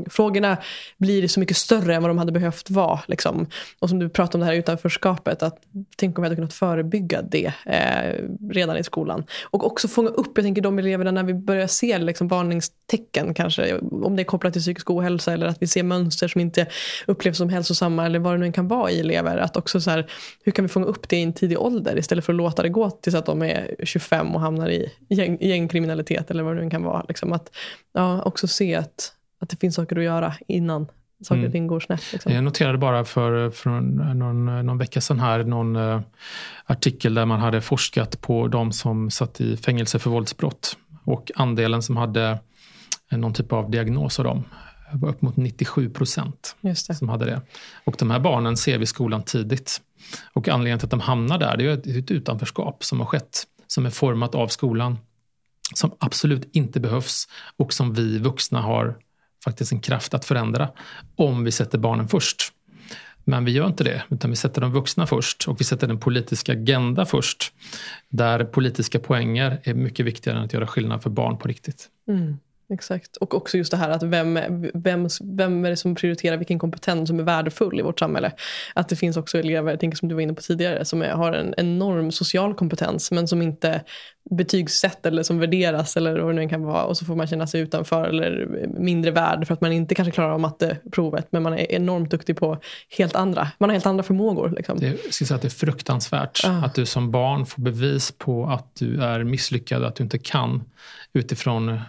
frågorna 0.10 0.58
blir 0.97 1.28
så 1.28 1.39
mycket 1.39 1.58
större 1.58 1.95
än 1.95 2.02
vad 2.02 2.10
de 2.10 2.18
hade 2.18 2.32
behövt 2.32 2.70
vara. 2.70 3.00
Liksom. 3.08 3.47
Och 3.80 3.89
som 3.89 4.00
du 4.00 4.10
pratade 4.10 4.38
om 4.38 4.39
det 4.39 4.45
här 4.45 4.54
utanförskapet. 4.54 5.43
Att, 5.43 5.58
tänk 5.95 6.18
om 6.18 6.22
vi 6.22 6.26
hade 6.26 6.36
kunnat 6.36 6.54
förebygga 6.54 7.22
det 7.22 7.54
eh, 7.66 8.26
redan 8.50 8.78
i 8.78 8.84
skolan. 8.84 9.24
Och 9.43 9.66
också 9.66 9.88
fånga 9.88 10.10
upp 10.10 10.32
jag 10.36 10.45
tänker, 10.45 10.62
de 10.62 10.80
eleverna 10.80 11.12
när 11.12 11.24
vi 11.24 11.34
börjar 11.34 11.68
se 11.68 11.97
liksom, 11.97 12.28
varningstecken. 12.28 13.34
kanske. 13.34 13.78
Om 13.80 14.16
det 14.16 14.22
är 14.22 14.26
kopplat 14.26 14.54
till 14.54 14.62
psykisk 14.62 14.89
ohälsa 14.89 15.34
eller 15.34 15.47
att 15.47 15.62
vi 15.62 15.68
ser 15.68 15.84
mönster 15.84 16.28
som 16.28 16.41
inte 16.41 16.68
upplevs 17.08 17.38
som 17.38 17.50
hälsosamma. 17.50 18.06
Eller 18.06 18.20
vad 18.20 18.34
det 18.34 18.38
nu 18.38 18.52
kan 18.52 18.68
vara 18.68 18.91
i 18.91 19.00
elever. 19.00 19.38
Att 19.38 19.58
också 19.58 19.82
så 19.82 19.89
här, 19.89 20.12
hur 20.43 20.52
kan 20.52 20.66
vi 20.66 20.70
fånga 20.70 20.86
upp 20.86 21.10
det 21.10 21.18
i 21.18 21.24
en 21.24 21.34
tidig 21.34 21.60
ålder 21.60 21.97
istället 21.97 22.26
för 22.26 22.34
att 22.34 22.38
låta 22.38 22.62
det 22.62 22.70
gå 22.70 22.89
tills 22.89 23.16
att 23.16 23.26
de 23.26 23.41
är 23.41 23.76
25 23.84 24.36
och 24.36 24.41
hamnar 24.41 24.70
i 24.70 24.91
gäng, 25.10 25.38
gängkriminalitet 25.41 26.32
eller 26.32 26.43
vad 26.43 26.56
det 26.56 26.64
nu 26.64 26.70
kan 26.70 26.84
vara. 26.84 27.06
Liksom. 27.08 27.34
Att 27.34 27.52
ja, 27.93 28.22
också 28.22 28.47
se 28.47 28.76
att, 28.76 28.89
att 29.40 29.50
det 29.50 29.58
finns 29.58 29.76
saker 29.76 29.96
att 29.96 30.04
göra 30.04 30.34
innan 30.48 30.88
saker 31.22 31.46
och 31.46 31.52
ting 31.52 31.68
går 31.68 31.80
snett. 31.80 32.04
Liksom. 32.14 32.34
Jag 32.34 32.44
noterade 32.44 32.78
bara 32.78 33.06
för, 33.06 33.50
för 33.50 33.70
någon, 33.70 34.66
någon 34.66 34.78
vecka 34.78 35.02
sedan 35.02 35.20
här 35.20 35.44
någon 35.44 35.76
uh, 35.76 36.02
artikel 36.66 37.14
där 37.14 37.26
man 37.26 37.40
hade 37.40 37.62
forskat 37.62 38.22
på 38.22 38.48
de 38.48 38.72
som 38.72 39.10
satt 39.12 39.42
i 39.42 39.58
fängelse 39.58 40.00
för 40.00 40.10
våldsbrott. 40.10 40.78
Och 41.04 41.32
andelen 41.36 41.82
som 41.82 41.98
hade 41.98 42.40
någon 43.12 43.34
typ 43.34 43.54
av 43.54 43.72
diagnos 43.72 44.20
av 44.20 44.26
dem 44.26 44.44
var 44.94 45.10
upp 45.10 45.22
mot 45.22 45.38
97 45.38 45.90
procent 45.90 46.56
som 46.78 47.10
hade 47.10 47.26
det. 47.26 47.42
Och 47.84 47.96
de 48.00 48.12
här 48.12 48.20
barnen 48.20 48.58
ser 48.58 48.78
vi 48.78 48.84
i 48.84 48.88
skolan 48.88 49.24
tidigt. 49.24 49.82
Och 50.34 50.48
anledningen 50.48 50.80
till 50.80 50.86
att 50.86 50.92
de 50.92 51.00
hamnar 51.00 51.38
där 51.38 51.58
det 51.58 51.66
är 51.66 52.00
ett 52.00 52.12
utanförskap 52.12 52.84
som 52.84 53.00
har 53.00 53.08
skett, 53.08 53.44
som 53.68 53.86
är 53.86 53.90
format 53.90 54.36
av 54.36 54.48
skolan 54.48 54.98
som 55.74 55.96
absolut 56.00 56.50
inte 56.56 56.80
behövs 56.80 57.28
och 57.58 57.74
som 57.74 57.94
vi 57.94 58.18
vuxna 58.18 58.62
har 58.62 58.98
faktiskt 59.44 59.72
en 59.72 59.80
kraft 59.80 60.14
att 60.14 60.26
förändra 60.26 60.70
om 61.16 61.44
vi 61.44 61.52
sätter 61.52 61.78
barnen 61.78 62.08
först. 62.08 62.54
Men 63.24 63.46
vi 63.46 63.52
gör 63.52 63.68
inte 63.68 63.84
det, 63.84 64.04
utan 64.10 64.30
vi 64.30 64.36
sätter 64.36 64.62
de 64.62 64.72
vuxna 64.72 65.08
först 65.08 65.48
och 65.48 65.62
vi 65.62 65.64
sätter 65.66 65.88
den 65.88 66.00
politiska 66.00 66.52
agenda 66.52 67.06
först. 67.06 67.54
Där 68.10 68.46
politiska 68.46 69.00
poänger 69.00 69.62
är 69.64 69.74
mycket 69.74 70.06
viktigare 70.06 70.38
än 70.38 70.46
att 70.46 70.54
göra 70.54 70.68
skillnad 70.68 71.04
för 71.04 71.10
barn 71.10 71.38
på 71.38 71.48
riktigt. 71.48 71.88
Mm. 72.08 72.38
Exakt. 72.74 73.18
Och 73.18 73.34
också 73.34 73.58
just 73.58 73.72
det 73.72 73.78
här 73.78 73.90
att 73.90 74.04
vem, 74.04 74.40
vem, 74.74 75.08
vem 75.24 75.66
är 75.66 75.70
det 75.70 75.78
som 75.78 75.96
prioriterar 75.96 76.38
vilken 76.38 76.60
kompetens 76.60 77.10
som 77.10 77.20
är 77.20 77.24
värdefull 77.24 77.80
i 77.80 77.82
vårt 77.82 78.00
samhälle. 78.00 78.32
Att 78.74 78.90
det 78.90 78.96
finns 78.96 79.18
också 79.18 79.40
elever, 79.40 79.72
jag 79.72 79.80
tänker 79.80 79.98
som 79.98 80.10
du 80.10 80.16
var 80.16 80.22
inne 80.22 80.34
på 80.34 80.42
tidigare, 80.42 80.86
som 80.86 81.02
är, 81.02 81.12
har 81.12 81.34
en 81.34 81.54
enorm 81.58 82.12
social 82.12 82.54
kompetens 82.54 83.12
men 83.12 83.28
som 83.28 83.42
inte 83.42 83.82
betygssätt 84.30 85.06
eller 85.06 85.24
som 85.24 85.40
värderas 85.40 85.98
eller 85.98 86.20
vad 86.20 86.36
det 86.36 86.42
nu 86.42 86.50
kan 86.50 86.64
vara. 86.64 86.84
Och 86.84 86.98
så 86.98 87.06
får 87.06 87.16
man 87.16 87.28
känna 87.28 87.48
sig 87.48 87.62
utanför 87.62 88.04
eller 88.04 88.48
mindre 88.80 89.12
värd 89.12 89.48
för 89.48 89.54
att 89.54 89.62
man 89.62 89.72
inte 89.72 89.96
kanske 89.96 90.12
klarar 90.12 90.32
av 90.32 90.40
matteprovet 90.40 91.28
men 91.32 91.44
man 91.44 91.54
är 91.54 91.72
enormt 91.72 92.12
duktig 92.12 92.38
på 92.38 92.58
helt 92.98 93.16
andra, 93.16 93.48
man 93.58 93.70
har 93.70 93.74
helt 93.74 93.86
andra 93.86 94.04
förmågor. 94.04 94.54
Liksom. 94.58 94.80
Det, 94.80 94.88
jag 94.88 95.14
säga 95.14 95.36
att 95.36 95.42
det 95.42 95.48
är 95.48 95.50
fruktansvärt 95.50 96.46
uh. 96.46 96.64
att 96.64 96.76
du 96.76 96.86
som 96.86 97.12
barn 97.12 97.46
får 97.46 97.62
bevis 97.62 98.14
på 98.18 98.46
att 98.46 98.76
du 98.76 99.02
är 99.02 99.24
misslyckad, 99.24 99.84
att 99.84 99.96
du 99.96 100.04
inte 100.04 100.18
kan 100.18 100.64
utifrån 101.14 101.80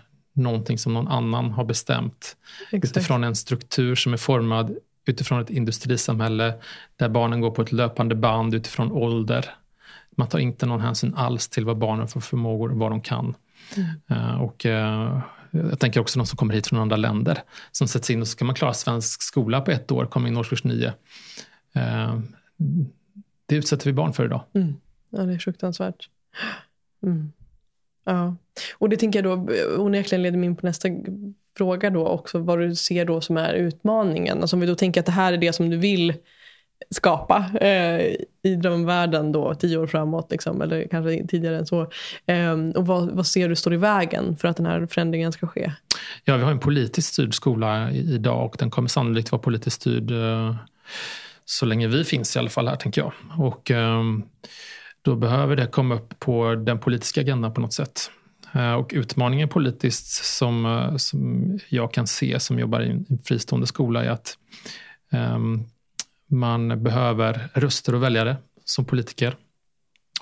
någonting 0.40 0.78
som 0.78 0.94
någon 0.94 1.08
annan 1.08 1.50
har 1.50 1.64
bestämt. 1.64 2.36
Exakt. 2.72 2.96
Utifrån 2.96 3.24
en 3.24 3.36
struktur 3.36 3.94
som 3.94 4.12
är 4.12 4.16
formad 4.16 4.76
utifrån 5.04 5.40
ett 5.40 5.50
industrisamhälle 5.50 6.54
där 6.96 7.08
barnen 7.08 7.40
går 7.40 7.50
på 7.50 7.62
ett 7.62 7.72
löpande 7.72 8.14
band 8.14 8.54
utifrån 8.54 8.92
ålder. 8.92 9.54
Man 10.10 10.28
tar 10.28 10.38
inte 10.38 10.66
någon 10.66 10.80
hänsyn 10.80 11.14
alls 11.14 11.48
till 11.48 11.64
vad 11.64 11.78
barnen 11.78 12.08
får 12.08 12.20
förmågor 12.20 12.70
och 12.70 12.78
vad 12.78 12.92
de 12.92 13.00
kan. 13.00 13.34
Mm. 13.76 13.90
Uh, 14.10 14.42
och 14.42 14.64
uh, 14.64 15.20
jag 15.50 15.78
tänker 15.78 16.00
också 16.00 16.18
de 16.18 16.26
som 16.26 16.36
kommer 16.36 16.54
hit 16.54 16.66
från 16.66 16.78
andra 16.78 16.96
länder 16.96 17.42
som 17.72 17.88
sätts 17.88 18.10
in 18.10 18.20
och 18.20 18.28
så 18.28 18.32
ska 18.32 18.44
man 18.44 18.54
klara 18.54 18.74
svensk 18.74 19.22
skola 19.22 19.60
på 19.60 19.70
ett 19.70 19.92
år, 19.92 20.06
komma 20.06 20.28
in 20.28 20.36
årskurs 20.36 20.64
nio. 20.64 20.92
Uh, 21.76 22.20
det 23.46 23.56
utsätter 23.56 23.86
vi 23.86 23.92
barn 23.92 24.12
för 24.12 24.24
idag. 24.24 24.42
Mm. 24.54 24.74
Ja, 25.10 25.22
det 25.22 25.34
är 25.34 25.38
fruktansvärt. 25.38 26.08
Mm. 27.02 27.32
Ja. 28.04 28.36
Och 28.78 28.88
det 28.88 28.96
tänker 28.96 29.22
jag 29.22 29.38
då 29.38 29.54
onekligen 29.82 30.22
leder 30.22 30.38
mig 30.38 30.46
in 30.46 30.56
på 30.56 30.66
nästa 30.66 30.88
fråga 31.56 31.90
då 31.90 32.06
också. 32.06 32.38
Vad 32.38 32.58
du 32.58 32.74
ser 32.74 33.04
då 33.04 33.20
som 33.20 33.36
är 33.36 33.54
utmaningen. 33.54 34.40
Alltså 34.40 34.56
om 34.56 34.60
vi 34.60 34.66
då 34.66 34.74
tänker 34.74 35.00
att 35.00 35.06
det 35.06 35.12
här 35.12 35.32
är 35.32 35.36
det 35.36 35.52
som 35.52 35.70
du 35.70 35.76
vill 35.76 36.14
skapa 36.90 37.50
eh, 37.60 38.14
i 38.42 38.56
drömvärlden 38.56 39.32
då 39.32 39.54
tio 39.54 39.76
år 39.76 39.86
framåt. 39.86 40.30
Liksom, 40.30 40.62
eller 40.62 40.88
kanske 40.90 41.26
tidigare 41.26 41.58
än 41.58 41.66
så. 41.66 41.80
Eh, 42.26 42.52
och 42.74 42.86
vad, 42.86 43.10
vad 43.10 43.26
ser 43.26 43.48
du 43.48 43.56
står 43.56 43.74
i 43.74 43.76
vägen 43.76 44.36
för 44.36 44.48
att 44.48 44.56
den 44.56 44.66
här 44.66 44.86
förändringen 44.86 45.32
ska 45.32 45.46
ske? 45.46 45.72
Ja, 46.24 46.36
vi 46.36 46.42
har 46.42 46.50
en 46.50 46.58
politiskt 46.58 47.12
styrd 47.12 47.34
skola 47.34 47.90
idag 47.92 48.44
och 48.44 48.56
den 48.58 48.70
kommer 48.70 48.88
sannolikt 48.88 49.32
vara 49.32 49.42
politiskt 49.42 49.80
styrd 49.80 50.10
eh, 50.10 50.56
så 51.44 51.66
länge 51.66 51.88
vi 51.88 52.04
finns 52.04 52.36
i 52.36 52.38
alla 52.38 52.50
fall 52.50 52.68
här, 52.68 52.76
tänker 52.76 53.00
jag. 53.00 53.12
Och, 53.38 53.70
ehm, 53.70 54.22
då 55.02 55.16
behöver 55.16 55.56
det 55.56 55.66
komma 55.66 55.94
upp 55.94 56.20
på 56.20 56.54
den 56.54 56.78
politiska 56.78 57.20
agendan 57.20 57.54
på 57.54 57.60
något 57.60 57.72
sätt. 57.72 58.10
Eh, 58.52 58.72
och 58.72 58.90
utmaningen 58.94 59.48
politiskt 59.48 60.24
som, 60.24 60.66
eh, 60.66 60.96
som 60.96 61.58
jag 61.68 61.92
kan 61.92 62.06
se 62.06 62.40
som 62.40 62.58
jobbar 62.58 62.80
i 62.80 62.90
en 62.90 63.18
fristående 63.24 63.66
skola 63.66 64.04
är 64.04 64.10
att 64.10 64.38
um, 65.12 65.64
man 66.30 66.82
behöver 66.82 67.48
röster 67.54 67.94
och 67.94 68.02
väljare 68.02 68.36
som 68.64 68.84
politiker. 68.84 69.36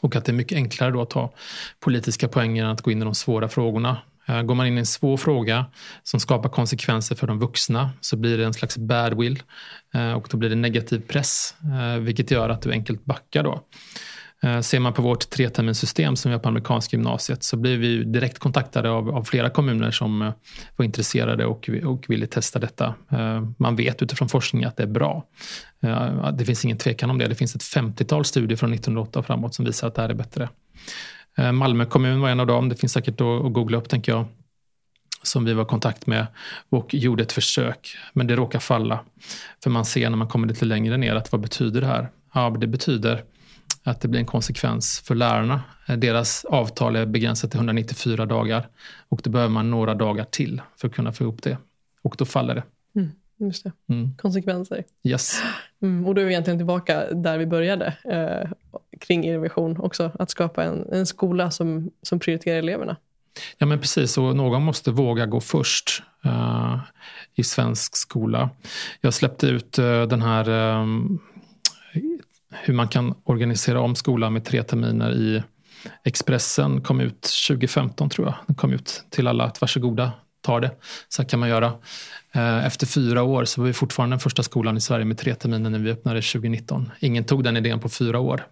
Och 0.00 0.16
att 0.16 0.24
det 0.24 0.32
är 0.32 0.34
mycket 0.34 0.56
enklare 0.56 0.90
då 0.90 1.02
att 1.02 1.10
ta 1.10 1.34
politiska 1.80 2.28
poänger 2.28 2.64
än 2.64 2.70
att 2.70 2.82
gå 2.82 2.90
in 2.90 3.02
i 3.02 3.04
de 3.04 3.14
svåra 3.14 3.48
frågorna. 3.48 3.96
Eh, 4.26 4.42
går 4.42 4.54
man 4.54 4.66
in 4.66 4.76
i 4.76 4.78
en 4.78 4.86
svår 4.86 5.16
fråga 5.16 5.66
som 6.02 6.20
skapar 6.20 6.48
konsekvenser 6.48 7.16
för 7.16 7.26
de 7.26 7.38
vuxna 7.38 7.90
så 8.00 8.16
blir 8.16 8.38
det 8.38 8.44
en 8.44 8.54
slags 8.54 8.78
badwill 8.78 9.42
och 10.16 10.28
då 10.30 10.36
blir 10.36 10.50
det 10.50 10.56
negativ 10.56 11.00
press 11.00 11.54
vilket 12.00 12.30
gör 12.30 12.48
att 12.48 12.62
du 12.62 12.72
enkelt 12.72 13.04
backar. 13.04 13.42
Då. 13.42 13.64
Eh, 14.42 14.60
ser 14.60 14.80
man 14.80 14.92
på 14.92 15.02
vårt 15.02 15.30
treterminssystem 15.30 16.16
som 16.16 16.30
vi 16.30 16.34
har 16.34 16.40
på 16.40 16.48
amerikanska 16.48 16.96
gymnasiet 16.96 17.42
så 17.42 17.56
blir 17.56 17.78
vi 17.78 18.04
direkt 18.04 18.38
kontaktade 18.38 18.90
av, 18.90 19.10
av 19.10 19.24
flera 19.24 19.50
kommuner 19.50 19.90
som 19.90 20.22
eh, 20.22 20.32
var 20.76 20.84
intresserade 20.84 21.46
och, 21.46 21.70
och 21.84 22.04
ville 22.08 22.26
testa 22.26 22.58
detta. 22.58 22.94
Eh, 23.10 23.48
man 23.58 23.76
vet 23.76 24.02
utifrån 24.02 24.28
forskning 24.28 24.64
att 24.64 24.76
det 24.76 24.82
är 24.82 24.86
bra. 24.86 25.24
Det 26.32 26.44
finns 26.44 26.64
ingen 26.64 26.78
tvekan 26.78 27.10
om 27.10 27.18
det. 27.18 27.26
Det 27.26 27.34
finns 27.34 27.54
ett 27.54 27.62
50-tal 27.62 28.24
studier 28.24 28.56
från 28.56 28.72
1908 28.72 29.18
och 29.18 29.26
framåt 29.26 29.54
som 29.54 29.64
visar 29.64 29.88
att 29.88 29.94
det 29.94 30.02
här 30.02 30.08
är 30.08 30.14
bättre. 30.14 30.48
Malmö 31.52 31.84
kommun 31.84 32.20
var 32.20 32.28
en 32.28 32.40
av 32.40 32.46
dem. 32.46 32.68
Det 32.68 32.76
finns 32.76 32.92
säkert 32.92 33.20
att 33.20 33.52
googla 33.52 33.78
upp 33.78 33.88
tänker 33.88 34.12
jag 34.12 34.24
som 35.22 35.44
vi 35.44 35.52
var 35.54 35.62
i 35.62 35.66
kontakt 35.66 36.06
med 36.06 36.26
och 36.68 36.94
gjorde 36.94 37.22
ett 37.22 37.32
försök. 37.32 37.96
Men 38.12 38.26
det 38.26 38.36
råkar 38.36 38.58
falla. 38.58 39.00
För 39.62 39.70
man 39.70 39.84
ser 39.84 40.10
när 40.10 40.16
man 40.16 40.28
kommer 40.28 40.48
lite 40.48 40.64
längre 40.64 40.96
ner 40.96 41.14
att 41.14 41.32
vad 41.32 41.40
betyder 41.40 41.80
det 41.80 41.86
här? 41.86 42.08
Ja, 42.34 42.56
det 42.60 42.66
betyder 42.66 43.24
att 43.90 44.00
det 44.00 44.08
blir 44.08 44.20
en 44.20 44.26
konsekvens 44.26 45.00
för 45.00 45.14
lärarna. 45.14 45.62
Deras 45.96 46.44
avtal 46.44 46.96
är 46.96 47.06
begränsat 47.06 47.50
till 47.50 47.58
194 47.58 48.26
dagar 48.26 48.68
och 49.08 49.20
då 49.24 49.30
behöver 49.30 49.52
man 49.52 49.70
några 49.70 49.94
dagar 49.94 50.24
till 50.24 50.62
för 50.76 50.88
att 50.88 50.94
kunna 50.94 51.12
få 51.12 51.24
ihop 51.24 51.42
det. 51.42 51.58
Och 52.02 52.14
då 52.18 52.24
faller 52.24 52.54
det. 52.54 52.62
Mm, 52.94 53.10
just 53.36 53.64
det. 53.64 53.72
Mm. 53.88 54.14
Konsekvenser. 54.16 54.84
Yes. 55.02 55.42
Mm, 55.82 56.06
och 56.06 56.14
då 56.14 56.20
är 56.20 56.24
vi 56.24 56.30
egentligen 56.30 56.58
tillbaka 56.58 57.14
där 57.14 57.38
vi 57.38 57.46
började 57.46 57.94
eh, 58.04 58.50
kring 59.00 59.24
innovation 59.24 59.80
också. 59.80 60.10
Att 60.18 60.30
skapa 60.30 60.64
en, 60.64 60.92
en 60.92 61.06
skola 61.06 61.50
som, 61.50 61.90
som 62.02 62.18
prioriterar 62.18 62.58
eleverna. 62.58 62.96
Ja 63.58 63.66
men 63.66 63.80
precis, 63.80 64.18
och 64.18 64.36
någon 64.36 64.62
måste 64.62 64.90
våga 64.90 65.26
gå 65.26 65.40
först 65.40 66.02
uh, 66.26 66.78
i 67.34 67.44
svensk 67.44 67.96
skola. 67.96 68.50
Jag 69.00 69.14
släppte 69.14 69.46
ut 69.46 69.78
uh, 69.78 70.02
den 70.02 70.22
här 70.22 70.48
um, 70.48 71.18
hur 72.62 72.74
man 72.74 72.88
kan 72.88 73.14
organisera 73.24 73.80
om 73.80 73.94
skolan 73.94 74.32
med 74.32 74.44
tre 74.44 74.62
terminer 74.62 75.12
i 75.12 75.42
Expressen 76.04 76.80
kom 76.80 77.00
ut 77.00 77.22
2015 77.48 78.10
tror 78.10 78.26
jag. 78.26 78.34
Den 78.46 78.56
kom 78.56 78.72
ut 78.72 79.04
till 79.10 79.28
alla 79.28 79.44
att 79.44 79.60
varsågoda, 79.60 80.12
ta 80.42 80.60
det. 80.60 80.70
Så 81.08 81.22
här 81.22 81.28
kan 81.28 81.40
man 81.40 81.48
göra. 81.48 81.72
Eh, 82.32 82.66
efter 82.66 82.86
fyra 82.86 83.22
år 83.22 83.44
så 83.44 83.60
var 83.60 83.66
vi 83.66 83.72
fortfarande 83.72 84.14
den 84.14 84.20
första 84.20 84.42
skolan 84.42 84.76
i 84.76 84.80
Sverige 84.80 85.04
med 85.04 85.18
tre 85.18 85.34
terminer 85.34 85.70
när 85.70 85.78
vi 85.78 85.90
öppnade 85.90 86.22
2019. 86.22 86.90
Ingen 87.00 87.24
tog 87.24 87.44
den 87.44 87.56
idén 87.56 87.80
på 87.80 87.88
fyra 87.88 88.20
år. 88.20 88.46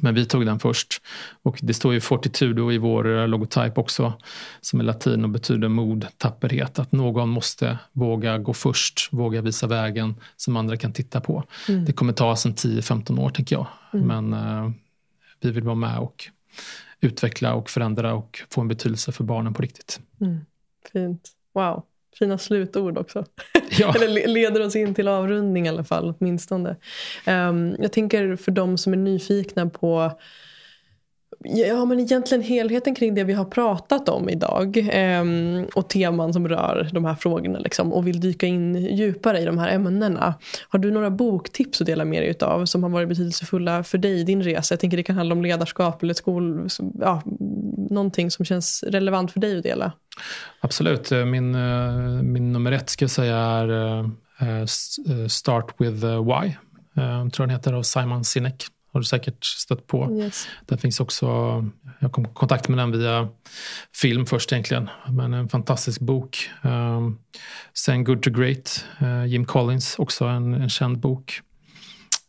Men 0.00 0.14
vi 0.14 0.26
tog 0.26 0.46
den 0.46 0.58
först. 0.58 1.02
Och 1.42 1.58
det 1.62 1.74
står 1.74 1.92
ju 1.94 2.00
Fortitudo 2.00 2.72
i 2.72 2.78
vår 2.78 3.18
eh, 3.18 3.28
logotyp 3.28 3.78
också. 3.78 4.12
Som 4.60 4.80
är 4.80 4.84
latin 4.84 5.24
och 5.24 5.30
betyder 5.30 5.68
mod, 5.68 6.06
tapperhet. 6.18 6.78
Att 6.78 6.92
någon 6.92 7.28
måste 7.28 7.78
våga 7.92 8.38
gå 8.38 8.52
först, 8.52 9.08
våga 9.12 9.42
visa 9.42 9.66
vägen 9.66 10.14
som 10.36 10.56
andra 10.56 10.76
kan 10.76 10.92
titta 10.92 11.20
på. 11.20 11.44
Mm. 11.68 11.84
Det 11.84 11.92
kommer 11.92 12.12
ta 12.12 12.30
oss 12.30 12.46
en 12.46 12.54
10-15 12.54 13.20
år 13.20 13.30
tänker 13.30 13.56
jag. 13.56 13.66
Mm. 13.92 14.06
Men 14.06 14.34
uh, 14.34 14.70
vi 15.40 15.50
vill 15.50 15.64
vara 15.64 15.74
med 15.74 15.98
och 15.98 16.28
utveckla 17.00 17.54
och 17.54 17.70
förändra 17.70 18.14
och 18.14 18.42
få 18.50 18.60
en 18.60 18.68
betydelse 18.68 19.12
för 19.12 19.24
barnen 19.24 19.54
på 19.54 19.62
riktigt. 19.62 20.00
Mm. 20.20 20.38
Fint. 20.92 21.30
Wow. 21.54 21.84
Fina 22.18 22.38
slutord 22.38 22.98
också. 22.98 23.24
Ja. 23.78 23.94
Eller 23.94 24.28
leder 24.28 24.66
oss 24.66 24.76
in 24.76 24.94
till 24.94 25.08
avrundning 25.08 25.66
i 25.66 25.68
alla 25.68 25.84
fall, 25.84 26.14
åtminstone. 26.18 26.76
Um, 27.26 27.76
jag 27.78 27.92
tänker 27.92 28.36
för 28.36 28.52
de 28.52 28.78
som 28.78 28.92
är 28.92 28.96
nyfikna 28.96 29.66
på 29.66 30.12
Ja, 31.44 31.84
men 31.84 32.00
egentligen 32.00 32.44
helheten 32.44 32.94
kring 32.94 33.14
det 33.14 33.24
vi 33.24 33.32
har 33.32 33.44
pratat 33.44 34.08
om 34.08 34.28
idag 34.28 34.88
eh, 34.92 35.24
och 35.74 35.88
teman 35.88 36.32
som 36.32 36.48
rör 36.48 36.88
de 36.92 37.04
här 37.04 37.14
frågorna 37.14 37.58
liksom, 37.58 37.92
och 37.92 38.06
vill 38.06 38.20
dyka 38.20 38.46
in 38.46 38.74
djupare 38.74 39.40
i 39.40 39.44
de 39.44 39.58
här 39.58 39.68
ämnena. 39.68 40.34
Har 40.68 40.78
du 40.78 40.90
några 40.90 41.10
boktips 41.10 41.80
att 41.80 41.86
dela 41.86 42.04
med 42.04 42.22
dig 42.22 42.48
av 42.48 42.66
som 42.66 42.82
har 42.82 42.90
varit 42.90 43.08
betydelsefulla 43.08 43.84
för 43.84 43.98
dig 43.98 44.20
i 44.20 44.24
din 44.24 44.42
resa? 44.42 44.72
Jag 44.72 44.80
tänker 44.80 44.96
det 44.96 45.02
kan 45.02 45.16
handla 45.16 45.34
om 45.34 45.42
ledarskap 45.42 46.02
eller 46.02 46.14
skol, 46.14 46.68
ja, 47.00 47.22
någonting 47.90 48.30
som 48.30 48.44
känns 48.44 48.82
relevant 48.82 49.32
för 49.32 49.40
dig 49.40 49.56
att 49.56 49.62
dela. 49.62 49.92
Absolut. 50.60 51.12
Eh, 51.12 51.24
min, 51.24 51.54
eh, 51.54 52.22
min 52.22 52.52
nummer 52.52 52.72
ett 52.72 52.90
ska 52.90 53.04
jag 53.04 53.10
säga 53.10 53.36
är 53.36 53.68
uh, 53.70 54.66
Start 55.28 55.74
with 55.78 56.04
Why. 56.04 56.56
Uh, 56.98 57.28
tror 57.28 57.46
den 57.46 57.50
heter 57.50 57.72
av 57.72 57.82
Simon 57.82 58.24
Sinek 58.24 58.64
har 58.92 59.00
du 59.00 59.04
säkert 59.04 59.44
stött 59.44 59.86
på. 59.86 60.18
Yes. 60.20 60.48
Den 60.66 60.78
finns 60.78 61.00
också, 61.00 61.26
jag 61.98 62.12
kom 62.12 62.26
i 62.26 62.28
kontakt 62.34 62.68
med 62.68 62.78
den 62.78 62.92
via 62.92 63.28
film 63.94 64.26
först 64.26 64.52
egentligen, 64.52 64.90
men 65.08 65.34
en 65.34 65.48
fantastisk 65.48 66.00
bok. 66.00 66.50
Um, 66.62 67.18
sen 67.72 68.04
Good 68.04 68.22
to 68.22 68.30
Great, 68.30 68.86
uh, 69.02 69.26
Jim 69.26 69.44
Collins, 69.44 69.98
också 69.98 70.24
en, 70.24 70.54
en 70.54 70.68
känd 70.68 70.98
bok. 70.98 71.40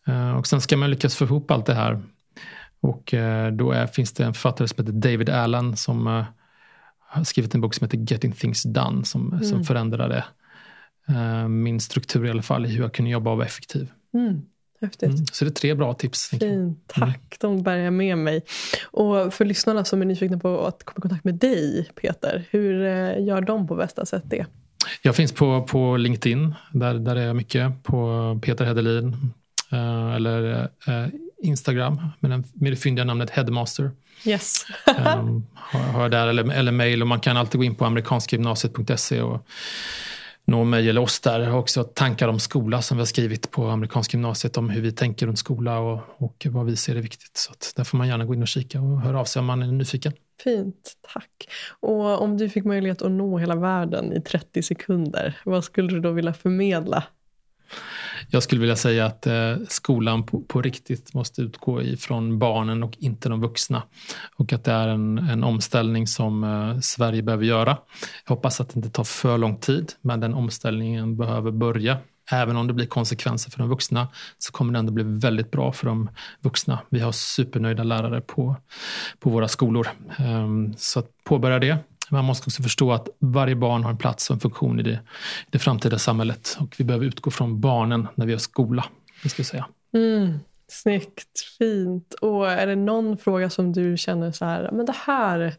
Uh, 0.07 0.31
och 0.31 0.47
sen 0.47 0.61
ska 0.61 0.77
man 0.77 0.89
lyckas 0.89 1.15
få 1.15 1.25
ihop 1.25 1.51
allt 1.51 1.65
det 1.65 1.73
här. 1.73 2.01
Och 2.81 3.13
uh, 3.13 3.47
då 3.47 3.71
är, 3.71 3.87
finns 3.87 4.13
det 4.13 4.23
en 4.23 4.33
författare 4.33 4.67
som 4.67 4.85
heter 4.85 5.09
David 5.09 5.29
Allen 5.29 5.77
som 5.77 6.25
har 6.99 7.23
skrivit 7.23 7.55
en 7.55 7.61
bok 7.61 7.73
som 7.73 7.85
heter 7.85 8.13
Getting 8.13 8.31
Things 8.31 8.63
Done 8.63 9.05
som, 9.05 9.33
mm. 9.33 9.43
som 9.43 9.63
förändrade 9.63 10.23
min 11.49 11.79
struktur 11.79 12.25
i 12.25 12.29
alla 12.29 12.41
fall 12.41 12.65
i 12.65 12.69
hur 12.69 12.81
jag 12.81 12.93
kunde 12.93 13.11
jobba 13.11 13.31
och 13.31 13.37
vara 13.37 13.47
effektiv. 13.47 13.91
Mm. 14.13 14.41
Häftigt. 14.83 15.09
Mm, 15.09 15.25
så 15.31 15.45
det 15.45 15.49
är 15.49 15.53
tre 15.53 15.73
bra 15.73 15.93
tips. 15.93 16.29
Fint, 16.29 16.43
mm. 16.43 16.75
tack. 16.87 17.37
De 17.39 17.63
bär 17.63 17.77
jag 17.77 17.93
med 17.93 18.17
mig. 18.17 18.41
Och 18.83 19.33
för 19.33 19.45
lyssnarna 19.45 19.85
som 19.85 20.01
är 20.01 20.05
nyfikna 20.05 20.37
på 20.37 20.65
att 20.65 20.83
komma 20.83 20.95
i 20.97 21.01
kontakt 21.01 21.23
med 21.23 21.35
dig, 21.35 21.89
Peter, 22.01 22.43
hur 22.51 22.85
eh, 22.85 23.25
gör 23.25 23.41
de 23.41 23.67
på 23.67 23.75
bästa 23.75 24.05
sätt 24.05 24.23
det? 24.25 24.45
Jag 25.01 25.15
finns 25.15 25.31
på, 25.31 25.63
på 25.63 25.97
LinkedIn. 25.97 26.55
Där, 26.71 26.93
där 26.93 27.15
är 27.15 27.25
jag 27.25 27.35
mycket. 27.35 27.83
På 27.83 28.39
Peter 28.43 28.65
Hedelin. 28.65 29.15
Eh, 29.71 30.15
eller 30.15 30.69
eh, 30.87 31.07
Instagram 31.43 32.07
med, 32.19 32.31
den, 32.31 32.43
med 32.53 32.71
det 32.71 32.75
fyndiga 32.75 33.05
namnet 33.05 33.29
Headmaster. 33.29 33.91
Yes. 34.25 34.65
um, 35.17 35.47
har, 35.53 35.79
har 35.79 36.09
där, 36.09 36.27
eller, 36.27 36.53
eller 36.53 36.71
mail. 36.71 37.01
Och 37.01 37.07
man 37.07 37.19
kan 37.19 37.37
alltid 37.37 37.59
gå 37.59 37.63
in 37.65 37.75
på 37.75 37.85
amerikanskagymnasiet.se 37.85 39.21
och 39.21 39.47
nå 40.45 40.63
mig 40.63 40.89
eller 40.89 41.01
oss 41.01 41.19
där. 41.19 41.39
Jag 41.39 41.51
har 41.51 41.59
också 41.59 41.83
tankar 41.83 42.27
om 42.27 42.39
skola 42.39 42.81
som 42.81 42.97
vi 42.97 43.01
har 43.01 43.05
skrivit 43.05 43.51
på 43.51 43.67
amerikanska 43.67 44.17
gymnasiet 44.17 44.57
om 44.57 44.69
hur 44.69 44.81
vi 44.81 44.91
tänker 44.91 45.27
runt 45.27 45.39
skola 45.39 45.79
och, 45.79 45.99
och 46.17 46.47
vad 46.49 46.65
vi 46.65 46.75
ser 46.75 46.95
är 46.95 47.01
viktigt. 47.01 47.37
Så 47.37 47.51
att 47.51 47.73
där 47.75 47.83
får 47.83 47.97
man 47.97 48.07
gärna 48.07 48.25
gå 48.25 48.33
in 48.33 48.41
och 48.41 48.47
kika 48.47 48.81
och 48.81 49.01
höra 49.01 49.19
av 49.19 49.25
sig 49.25 49.39
om 49.39 49.45
man 49.45 49.61
är 49.61 49.67
nyfiken. 49.67 50.13
Fint, 50.43 50.93
tack. 51.13 51.49
Och 51.79 52.21
om 52.21 52.37
du 52.37 52.49
fick 52.49 52.65
möjlighet 52.65 53.01
att 53.01 53.11
nå 53.11 53.37
hela 53.37 53.55
världen 53.55 54.13
i 54.13 54.21
30 54.21 54.63
sekunder, 54.63 55.37
vad 55.45 55.63
skulle 55.63 55.89
du 55.89 55.99
då 55.99 56.11
vilja 56.11 56.33
förmedla 56.33 57.03
jag 58.29 58.43
skulle 58.43 58.61
vilja 58.61 58.75
säga 58.75 59.05
att 59.05 59.27
eh, 59.27 59.55
skolan 59.67 60.25
på, 60.25 60.41
på, 60.41 60.61
riktigt 60.61 61.13
måste 61.13 61.41
utgå 61.41 61.81
ifrån 61.81 62.39
barnen 62.39 62.83
och 62.83 62.97
inte 62.99 63.29
de 63.29 63.41
vuxna. 63.41 63.83
Och 64.35 64.53
att 64.53 64.63
det 64.63 64.71
är 64.71 64.87
en, 64.87 65.17
en 65.17 65.43
omställning 65.43 66.07
som 66.07 66.43
eh, 66.43 66.79
Sverige 66.79 67.21
behöver 67.21 67.45
göra. 67.45 67.77
Jag 68.25 68.35
hoppas 68.35 68.61
att 68.61 68.69
det 68.69 68.75
inte 68.75 68.89
tar 68.89 69.03
för 69.03 69.37
lång 69.37 69.57
tid, 69.57 69.91
men 70.01 70.19
den 70.19 70.33
omställningen 70.33 71.17
behöver 71.17 71.51
börja. 71.51 71.97
Även 72.31 72.55
om 72.55 72.67
det 72.67 72.73
blir 72.73 72.85
konsekvenser 72.85 73.51
för 73.51 73.59
de 73.59 73.69
vuxna 73.69 74.07
så 74.37 74.51
kommer 74.51 74.73
det 74.73 74.79
ändå 74.79 74.93
bli 74.93 75.03
väldigt 75.03 75.51
bra 75.51 75.71
för 75.71 75.85
de 75.85 76.09
vuxna. 76.41 76.79
Vi 76.89 76.99
har 76.99 77.11
supernöjda 77.11 77.83
lärare 77.83 78.21
på, 78.21 78.55
på 79.19 79.29
våra 79.29 79.47
skolor. 79.47 79.87
Ehm, 80.17 80.73
så 80.77 80.99
att 80.99 81.07
påbörja 81.23 81.59
det 81.59 81.77
man 82.13 82.25
måste 82.25 82.47
också 82.47 82.63
förstå 82.63 82.91
att 82.91 83.09
varje 83.19 83.55
barn 83.55 83.83
har 83.83 83.91
en 83.91 83.97
plats 83.97 84.29
och 84.29 84.33
en 84.33 84.39
funktion 84.39 84.79
i 84.79 84.83
det, 84.83 84.99
det 85.49 85.59
framtida 85.59 85.99
samhället. 85.99 86.57
Och 86.59 86.75
vi 86.77 86.83
behöver 86.83 87.05
utgå 87.05 87.31
från 87.31 87.61
barnen 87.61 88.07
när 88.15 88.25
vi 88.25 88.31
har 88.31 88.39
skola. 88.39 88.85
Det 89.23 89.29
ska 89.29 89.39
jag 89.39 89.47
säga. 89.47 89.65
Mm, 89.93 90.39
snyggt, 90.67 91.39
fint. 91.57 92.13
Och 92.13 92.51
är 92.51 92.67
det 92.67 92.75
någon 92.75 93.17
fråga 93.17 93.49
som 93.49 93.73
du 93.73 93.97
känner 93.97 94.31
så 94.31 94.45
här, 94.45 94.69
men 94.71 94.85
det 94.85 94.95
här 95.05 95.55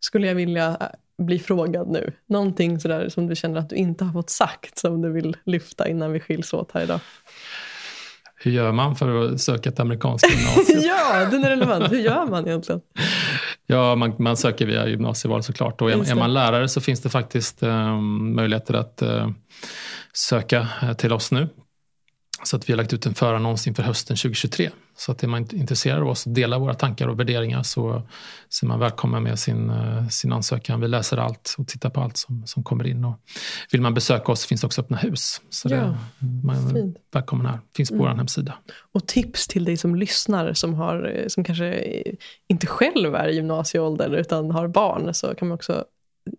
skulle 0.00 0.26
jag 0.26 0.34
vilja 0.34 0.78
bli 1.18 1.38
frågad 1.38 1.88
nu? 1.88 2.12
Någonting 2.26 2.80
sådär 2.80 3.08
som 3.08 3.26
du 3.26 3.36
känner 3.36 3.60
att 3.60 3.70
du 3.70 3.76
inte 3.76 4.04
har 4.04 4.12
fått 4.12 4.30
sagt 4.30 4.78
som 4.78 5.02
du 5.02 5.12
vill 5.12 5.36
lyfta 5.44 5.88
innan 5.88 6.12
vi 6.12 6.20
skiljs 6.20 6.52
åt 6.52 6.72
här 6.72 6.82
idag? 6.82 7.00
Hur 8.38 8.50
gör 8.50 8.72
man 8.72 8.96
för 8.96 9.24
att 9.24 9.40
söka 9.40 9.68
ett 9.68 9.80
amerikanskt 9.80 10.30
gymnasium? 10.30 10.80
ja, 10.84 11.28
den 11.30 11.44
är 11.44 11.50
relevant. 11.50 11.92
Hur 11.92 11.98
gör 11.98 12.26
man 12.26 12.46
egentligen? 12.46 12.80
Ja, 13.66 13.94
man, 13.94 14.14
man 14.18 14.36
söker 14.36 14.66
via 14.66 14.88
gymnasieval 14.88 15.42
såklart. 15.42 15.82
Och 15.82 15.90
är, 15.90 16.10
är 16.10 16.14
man 16.14 16.34
lärare 16.34 16.68
så 16.68 16.80
finns 16.80 17.00
det 17.00 17.08
faktiskt 17.08 17.62
um, 17.62 18.34
möjligheter 18.34 18.74
att 18.74 19.02
uh, 19.02 19.30
söka 20.12 20.68
uh, 20.82 20.92
till 20.92 21.12
oss 21.12 21.32
nu. 21.32 21.48
Så 22.44 22.56
att 22.56 22.68
vi 22.68 22.72
har 22.72 22.76
lagt 22.76 22.92
ut 22.92 23.06
en 23.06 23.14
förannons 23.14 23.66
inför 23.66 23.82
hösten 23.82 24.16
2023. 24.16 24.70
Så 24.96 25.12
att 25.12 25.22
är 25.22 25.28
man 25.28 25.46
intresserad 25.52 26.02
av 26.02 26.08
oss 26.08 26.26
och 26.26 26.32
delar 26.32 26.58
våra 26.58 26.74
tankar 26.74 27.08
och 27.08 27.20
värderingar 27.20 27.62
så, 27.62 28.02
så 28.48 28.66
är 28.66 28.68
man 28.68 28.78
välkommen 28.78 29.22
med 29.22 29.38
sin, 29.38 29.70
uh, 29.70 30.08
sin 30.08 30.32
ansökan. 30.32 30.80
Vi 30.80 30.88
läser 30.88 31.16
allt 31.16 31.54
och 31.58 31.68
tittar 31.68 31.90
på 31.90 32.00
allt 32.00 32.16
som, 32.16 32.46
som 32.46 32.64
kommer 32.64 32.86
in. 32.86 33.04
Och 33.04 33.20
vill 33.72 33.80
man 33.80 33.94
besöka 33.94 34.32
oss 34.32 34.46
finns 34.46 34.60
det 34.60 34.66
också 34.66 34.80
öppna 34.80 34.96
hus. 34.96 35.40
Så 35.50 35.68
ja, 35.68 35.76
det, 35.76 35.96
man 36.46 36.76
är 36.76 36.94
välkommen 37.12 37.46
här. 37.46 37.60
Finns 37.76 37.88
på 37.88 37.94
mm. 37.94 38.06
vår 38.06 38.16
hemsida. 38.16 38.54
Och 38.92 39.06
tips 39.06 39.48
till 39.48 39.64
dig 39.64 39.76
som 39.76 39.94
lyssnar 39.94 40.52
som, 40.52 40.74
har, 40.74 41.24
som 41.28 41.44
kanske 41.44 41.84
inte 42.48 42.66
själv 42.66 43.14
är 43.14 43.28
i 43.28 43.34
gymnasieåldern 43.34 44.14
utan 44.14 44.50
har 44.50 44.68
barn 44.68 45.14
så 45.14 45.34
kan 45.34 45.48
man 45.48 45.54
också 45.54 45.84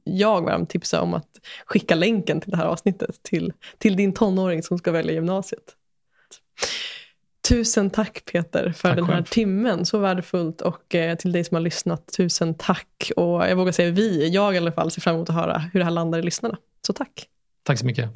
jag 0.04 0.41
varmt 0.41 0.70
tipsa 0.70 1.02
om 1.02 1.14
att 1.14 1.28
skicka 1.66 1.95
länken 1.95 2.41
till 2.41 2.52
det 2.52 2.58
här 2.58 2.66
avsnittet 2.66 3.24
till, 3.24 3.54
till 3.78 3.95
din 3.95 4.14
tonåring 4.14 4.64
som 4.64 4.78
ska 4.78 4.91
välja 4.91 5.14
gymnasiet. 5.14 5.74
Tusen 7.49 7.89
tack 7.89 8.26
Peter 8.32 8.72
för 8.72 8.89
tack 8.89 8.95
den 8.95 9.05
här 9.05 9.14
själv. 9.14 9.26
timmen. 9.26 9.86
Så 9.86 9.97
värdefullt. 9.97 10.62
Och 10.62 10.95
eh, 10.95 11.16
till 11.16 11.32
dig 11.32 11.43
som 11.43 11.55
har 11.55 11.62
lyssnat, 11.62 12.14
tusen 12.18 12.53
tack. 12.53 13.12
Och 13.16 13.47
jag 13.47 13.55
vågar 13.55 13.72
säga 13.72 13.91
vi, 13.91 14.30
jag 14.30 14.55
i 14.55 14.58
alla 14.58 14.72
fall, 14.72 14.91
ser 14.91 15.01
fram 15.01 15.16
emot 15.16 15.30
att 15.30 15.36
höra 15.36 15.58
hur 15.58 15.80
det 15.80 15.84
här 15.84 15.91
landar 15.91 16.20
i 16.20 16.22
lyssnarna. 16.22 16.58
Så 16.88 16.93
tack. 16.93 17.28
Tack 17.64 17.80
så 17.80 17.86
mycket. 17.86 18.10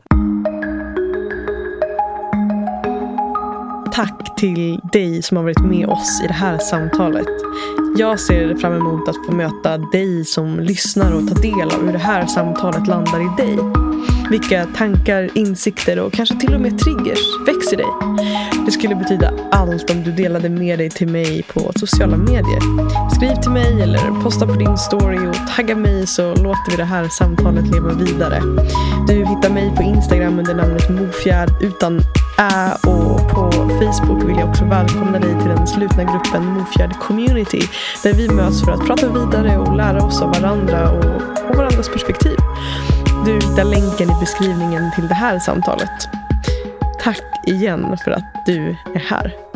Tack 3.94 4.36
till 4.38 4.80
dig 4.94 5.22
som 5.22 5.38
har 5.38 5.44
varit 5.44 5.66
med 5.66 5.90
oss 5.90 6.22
i 6.24 6.28
det 6.28 6.34
här 6.34 6.58
samtalet. 6.58 7.28
Jag 7.98 8.20
ser 8.20 8.56
fram 8.56 8.74
emot 8.74 9.10
att 9.10 9.26
få 9.26 9.32
möta 9.32 9.78
dig 9.78 10.26
som 10.26 10.60
lyssnar 10.60 11.12
och 11.14 11.28
ta 11.28 11.42
del 11.42 11.72
av 11.72 11.86
hur 11.86 11.94
det 11.94 12.00
här 12.00 12.26
samtalet 12.26 12.88
landar 12.88 13.20
i 13.22 13.46
dig. 13.46 13.58
Vilka 14.30 14.66
tankar, 14.66 15.30
insikter 15.34 16.00
och 16.00 16.14
kanske 16.14 16.40
till 16.40 16.54
och 16.54 16.62
med 16.62 16.80
triggers 16.80 17.20
växer 17.48 17.78
dig. 17.78 17.86
Det 18.66 18.72
skulle 18.72 18.96
betyda 18.96 19.34
allt 19.52 19.90
om 19.90 20.04
du 20.04 20.12
delade 20.12 20.50
med 20.50 20.80
dig 20.80 20.90
till 20.90 21.08
mig 21.08 21.44
på 21.54 21.72
sociala 21.76 22.18
medier. 22.18 22.60
Skriv 23.16 23.36
till 23.42 23.52
mig 23.52 23.82
eller 23.82 24.24
posta 24.24 24.48
på 24.48 24.54
din 24.54 24.78
story 24.78 25.18
och 25.28 25.56
tagga 25.56 25.76
mig 25.76 26.08
så 26.08 26.36
låter 26.36 26.72
vi 26.72 26.78
det 26.78 26.84
här 26.84 27.08
samtalet 27.08 27.68
leva 27.68 27.94
vidare. 27.94 28.42
Du 29.08 29.14
hittar 29.14 29.50
mig 29.50 29.74
på 29.78 29.84
Instagram 29.84 30.40
under 30.40 30.56
namnet 30.56 30.90
Mofjärd 30.90 31.50
utan 31.62 32.00
ä 32.38 32.74
och 32.88 33.30
på 33.30 33.52
Facebook 33.52 34.30
vill 34.30 34.38
jag 34.40 34.50
också 34.50 34.66
välkomna 34.66 35.20
dig 35.20 35.40
till 35.40 35.50
den 35.50 35.68
slutna 35.68 36.04
gruppen 36.04 36.46
Mofjärd 36.46 37.00
Community 37.00 37.62
där 38.04 38.14
vi 38.14 38.30
möts 38.30 38.66
för 38.66 38.72
att 38.72 38.86
prata 38.86 39.08
vidare 39.08 39.58
och 39.58 39.76
lära 39.76 40.04
oss 40.04 40.22
av 40.22 40.34
varandra 40.34 40.92
och, 40.92 41.06
och 41.50 41.56
varandras 41.56 41.90
perspektiv. 41.90 42.38
Du 43.26 43.34
hittar 43.34 43.64
länken 43.64 44.10
i 44.10 44.20
beskrivningen 44.20 44.92
till 44.96 45.08
det 45.08 45.14
här 45.14 45.40
samtalet. 45.40 46.10
Tack 47.00 47.24
igen 47.48 47.98
för 48.04 48.12
att 48.12 48.46
du 48.46 48.70
är 48.96 49.00
här. 49.00 49.51